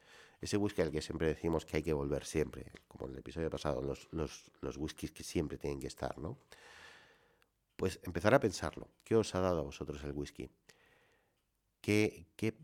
Ese 0.43 0.57
whisky 0.59 0.82
al 0.82 0.90
que 0.90 1.01
siempre 1.01 1.28
decimos 1.28 1.64
que 1.64 1.78
hay 1.78 1.82
que 1.82 1.93
volver 1.93 2.24
siempre, 2.24 2.72
como 2.88 3.07
en 3.07 3.12
el 3.12 3.20
episodio 3.20 3.49
pasado, 3.49 3.80
los, 3.80 4.09
los, 4.12 4.51
los 4.61 4.76
whiskies 4.76 5.12
que 5.12 5.22
siempre 5.22 5.57
tienen 5.57 5.80
que 5.80 5.86
estar, 5.86 6.18
¿no? 6.18 6.36
Pues 7.76 8.01
empezar 8.03 8.34
a 8.34 8.40
pensarlo. 8.40 8.88
¿Qué 9.05 9.14
os 9.16 9.34
ha 9.34 9.40
dado 9.40 9.61
a 9.61 9.62
vosotros 9.62 10.03
el 10.05 10.12
whisky? 10.12 10.51
¿Qué, 11.80 12.26
qué, 12.36 12.55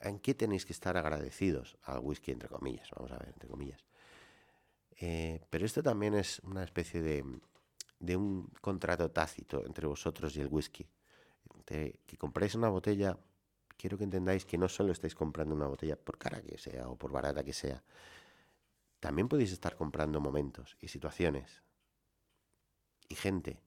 en 0.00 0.18
qué 0.18 0.34
tenéis 0.34 0.64
que 0.64 0.72
estar 0.72 0.96
agradecidos 0.96 1.76
al 1.82 2.00
whisky, 2.00 2.32
entre 2.32 2.48
comillas? 2.48 2.88
Vamos 2.96 3.12
a 3.12 3.18
ver, 3.18 3.28
entre 3.28 3.48
comillas. 3.48 3.84
Eh, 4.96 5.40
pero 5.50 5.66
esto 5.66 5.82
también 5.82 6.14
es 6.14 6.40
una 6.40 6.64
especie 6.64 7.02
de, 7.02 7.24
de 8.00 8.16
un 8.16 8.50
contrato 8.60 9.10
tácito 9.10 9.64
entre 9.64 9.86
vosotros 9.86 10.34
y 10.36 10.40
el 10.40 10.48
whisky 10.48 10.88
que 12.06 12.16
compréis 12.16 12.54
una 12.54 12.68
botella, 12.68 13.18
quiero 13.78 13.96
que 13.96 14.04
entendáis 14.04 14.44
que 14.44 14.58
no 14.58 14.68
solo 14.68 14.92
estáis 14.92 15.14
comprando 15.14 15.54
una 15.54 15.68
botella 15.68 15.96
por 15.96 16.18
cara 16.18 16.42
que 16.42 16.58
sea 16.58 16.88
o 16.88 16.96
por 16.96 17.12
barata 17.12 17.44
que 17.44 17.54
sea, 17.54 17.82
también 19.00 19.28
podéis 19.28 19.52
estar 19.52 19.76
comprando 19.76 20.20
momentos 20.20 20.76
y 20.80 20.88
situaciones 20.88 21.62
y 23.08 23.14
gente 23.14 23.62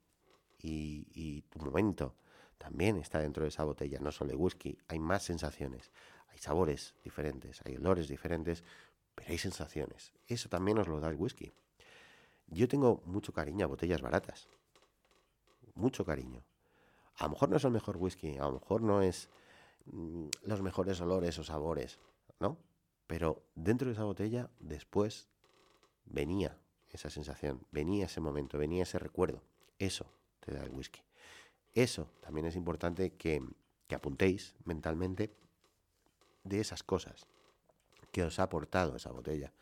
y, 0.59 1.41
tu 1.49 1.59
momento 1.59 2.15
también 2.57 2.97
está 2.97 3.19
dentro 3.19 3.43
de 3.43 3.49
esa 3.49 3.63
botella, 3.63 3.99
no 3.99 4.11
solo 4.11 4.29
de 4.31 4.35
whisky, 4.35 4.77
hay 4.87 4.99
más 4.99 5.23
sensaciones, 5.23 5.91
hay 6.27 6.37
sabores 6.37 6.93
diferentes, 7.03 7.61
hay 7.65 7.77
olores 7.77 8.07
diferentes, 8.07 8.63
pero 9.15 9.31
hay 9.31 9.39
sensaciones. 9.39 10.13
Eso 10.27 10.47
también 10.47 10.77
os 10.77 10.87
lo 10.87 10.99
da 10.99 11.09
el 11.09 11.15
whisky. 11.15 11.51
Yo 12.45 12.67
tengo 12.67 13.01
mucho 13.05 13.33
cariño 13.33 13.65
a 13.65 13.67
botellas 13.67 14.01
baratas, 14.01 14.47
mucho 15.73 16.05
cariño. 16.05 16.43
A 17.15 17.23
lo 17.23 17.31
mejor 17.31 17.49
no 17.49 17.57
es 17.57 17.63
el 17.63 17.71
mejor 17.71 17.97
whisky, 17.97 18.37
a 18.37 18.43
lo 18.43 18.53
mejor 18.53 18.81
no 18.83 19.01
es 19.01 19.27
los 20.43 20.61
mejores 20.61 20.99
olores 21.01 21.37
o 21.39 21.43
sabores, 21.43 21.99
¿no? 22.39 22.57
Pero 23.07 23.43
dentro 23.55 23.87
de 23.87 23.93
esa 23.93 24.03
botella, 24.03 24.49
después 24.59 25.27
venía 26.05 26.57
esa 26.89 27.09
sensación, 27.09 27.65
venía 27.71 28.05
ese 28.05 28.21
momento, 28.21 28.57
venía 28.57 28.83
ese 28.83 28.99
recuerdo. 28.99 29.41
Eso 29.79 30.05
te 30.39 30.53
da 30.53 30.63
el 30.63 30.71
whisky. 30.71 31.01
Eso 31.73 32.09
también 32.21 32.45
es 32.47 32.55
importante 32.55 33.13
que, 33.13 33.41
que 33.87 33.95
apuntéis 33.95 34.55
mentalmente 34.65 35.33
de 36.43 36.59
esas 36.59 36.83
cosas 36.83 37.27
que 38.11 38.23
os 38.23 38.39
ha 38.39 38.43
aportado 38.43 38.95
esa 38.95 39.11
botella, 39.11 39.53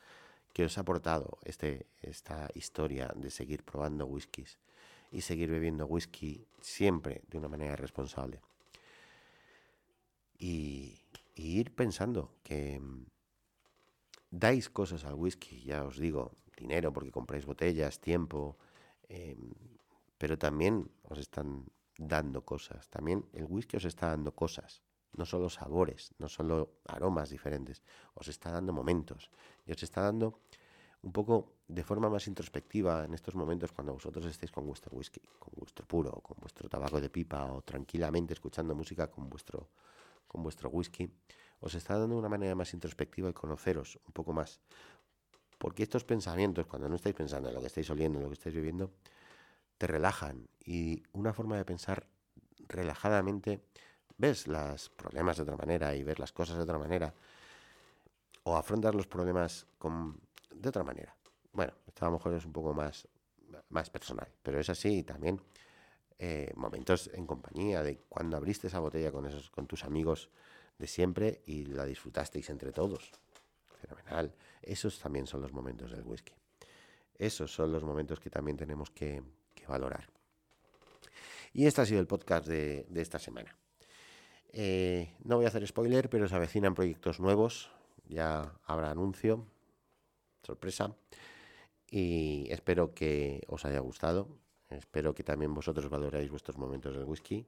que 0.54 0.66
os 0.66 0.78
ha 0.78 0.82
aportado 0.82 1.38
este, 1.44 1.86
esta 2.02 2.50
historia 2.56 3.14
de 3.16 3.30
seguir 3.30 3.64
probando 3.64 4.06
whiskies, 4.06 4.58
y 5.12 5.22
seguir 5.22 5.50
bebiendo 5.50 5.86
whisky 5.86 6.46
siempre 6.62 7.22
de 7.28 7.38
una 7.38 7.48
manera 7.48 7.76
responsable. 7.76 8.42
Y, 10.40 10.96
ir 11.36 11.74
pensando 11.74 12.36
que 12.44 12.80
mm, 12.80 13.06
dais 14.32 14.70
cosas 14.70 15.06
al 15.06 15.16
whisky, 15.16 15.62
ya 15.64 15.84
os 15.84 15.98
digo, 15.98 16.36
dinero 16.58 16.92
porque 16.92 17.12
compráis 17.12 17.46
botellas, 17.46 18.00
tiempo, 18.00 18.58
em, 19.08 19.52
pero 20.18 20.38
también 20.38 20.92
os 21.04 21.20
están 21.20 21.66
dando 21.98 22.44
cosas. 22.44 22.90
También 22.90 23.26
el 23.34 23.46
whisky 23.46 23.78
os 23.78 23.86
está 23.86 24.08
dando 24.10 24.32
cosas, 24.36 24.82
no 25.14 25.26
solo 25.26 25.50
sabores, 25.50 26.12
no 26.20 26.30
solo 26.30 26.80
aromas 26.88 27.30
diferentes, 27.30 27.84
os 28.16 28.28
está 28.28 28.52
dando 28.52 28.74
momentos 28.74 29.32
y 29.66 29.72
os 29.72 29.84
está 29.84 30.02
dando 30.02 30.40
un 31.02 31.12
poco 31.12 31.56
de 31.68 31.84
forma 31.84 32.10
más 32.10 32.28
introspectiva 32.28 33.06
en 33.06 33.14
estos 33.14 33.36
momentos 33.36 33.72
cuando 33.72 33.94
vosotros 33.94 34.26
estéis 34.26 34.52
con 34.52 34.66
vuestro 34.66 34.96
whisky, 34.96 35.22
con 35.40 35.54
vuestro 35.56 35.86
puro, 35.86 36.12
con 36.22 36.38
vuestro 36.42 36.68
tabaco 36.68 37.00
de 37.00 37.10
pipa 37.10 37.46
o 37.46 37.62
tranquilamente 37.62 38.34
escuchando 38.34 38.76
música 38.76 39.08
con 39.08 39.30
vuestro, 39.30 39.70
con 40.30 40.44
vuestro 40.44 40.70
whisky, 40.70 41.12
os 41.60 41.74
está 41.76 41.98
dando 41.98 42.18
una 42.18 42.30
manera 42.30 42.56
más 42.56 42.74
introspectiva 42.74 43.30
y 43.30 43.34
conoceros 43.34 44.00
un 44.08 44.14
poco 44.14 44.32
más. 44.32 44.62
Porque 45.58 45.84
estos 45.84 46.06
pensamientos, 46.06 46.68
cuando 46.68 46.88
no 46.88 46.96
estáis 46.96 47.16
pensando 47.16 47.50
en 47.50 47.56
lo 47.56 47.60
que 47.60 47.68
estáis 47.68 47.90
oliendo, 47.90 48.20
en 48.20 48.24
lo 48.24 48.30
que 48.30 48.36
estáis 48.36 48.56
viviendo, 48.56 48.94
te 49.78 49.88
relajan. 49.88 50.48
Y 50.64 51.04
una 51.12 51.34
forma 51.34 51.58
de 51.58 51.66
pensar 51.66 52.08
relajadamente, 52.70 53.60
ves 54.18 54.48
los 54.48 54.90
problemas 54.90 55.36
de 55.36 55.44
otra 55.44 55.58
manera 55.58 55.96
y 55.96 56.04
ves 56.04 56.20
las 56.20 56.32
cosas 56.32 56.56
de 56.56 56.64
otra 56.64 56.78
manera. 56.78 57.14
O 58.44 58.56
afrontas 58.56 58.96
los 58.96 59.08
problemas 59.08 59.66
con 59.78 60.22
de 60.54 60.70
otra 60.70 60.84
manera. 60.84 61.16
Bueno, 61.52 61.74
esto 61.88 62.06
a 62.06 62.10
lo 62.10 62.18
mejor 62.18 62.34
es 62.36 62.46
un 62.46 62.54
poco 62.54 62.74
más, 62.74 63.08
más 63.70 63.90
personal, 63.90 64.28
pero 64.42 64.60
es 64.60 64.70
así 64.70 65.04
también. 65.04 65.42
Eh, 66.22 66.52
momentos 66.56 67.10
en 67.14 67.26
compañía 67.26 67.82
de 67.82 67.98
cuando 68.10 68.36
abriste 68.36 68.68
esa 68.68 68.80
botella 68.80 69.10
con 69.10 69.26
esos 69.26 69.50
con 69.50 69.68
tus 69.68 69.86
amigos 69.86 70.30
de 70.78 70.86
siempre 70.86 71.42
y 71.46 71.66
la 71.66 71.86
disfrutasteis 71.86 72.50
entre 72.50 72.74
todos. 72.74 73.12
Fenomenal. 73.82 74.36
Esos 74.62 75.00
también 75.00 75.28
son 75.28 75.42
los 75.42 75.54
momentos 75.54 75.92
del 75.92 76.04
whisky. 76.04 76.34
Esos 77.16 77.54
son 77.54 77.72
los 77.72 77.84
momentos 77.84 78.20
que 78.20 78.30
también 78.30 78.58
tenemos 78.58 78.92
que, 78.92 79.24
valorar. 79.68 80.10
Y 81.54 81.68
este 81.68 81.82
ha 81.82 81.86
sido 81.86 82.00
el 82.00 82.08
podcast 82.08 82.48
de, 82.48 82.88
esta 82.96 83.20
semana. 83.20 83.56
Eh, 84.52 85.14
no 85.24 85.36
voy 85.36 85.46
a 85.46 85.50
hacer 85.50 85.66
spoiler, 85.68 86.10
pero 86.10 86.28
se 86.28 86.36
avecinan 86.36 86.74
proyectos 86.74 87.20
nuevos. 87.20 87.70
Ya 88.08 88.52
habrá 88.66 88.90
anuncio 88.90 89.46
sorpresa. 90.42 90.96
Y 91.92 92.48
espero 92.50 92.94
que 92.96 93.44
os 93.48 93.66
haya 93.66 93.80
gustado. 93.80 94.28
Espero 94.70 95.14
que 95.14 95.24
también 95.24 95.54
vosotros 95.54 95.90
valoráis 95.90 96.30
vuestros 96.30 96.58
momentos 96.58 96.96
del 96.96 97.06
whisky. 97.06 97.46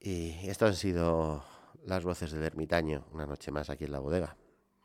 Y 0.00 0.48
estas 0.48 0.70
han 0.70 0.76
sido 0.76 1.44
las 1.84 2.04
voces 2.04 2.32
del 2.32 2.42
ermitaño, 2.42 3.06
una 3.12 3.26
noche 3.26 3.50
más 3.50 3.70
aquí 3.70 3.84
en 3.84 3.92
la 3.92 3.98
bodega. 3.98 4.36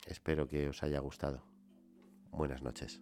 Espero 0.05 0.47
que 0.47 0.69
os 0.69 0.83
haya 0.83 0.99
gustado. 0.99 1.43
Buenas 2.31 2.61
noches. 2.61 3.01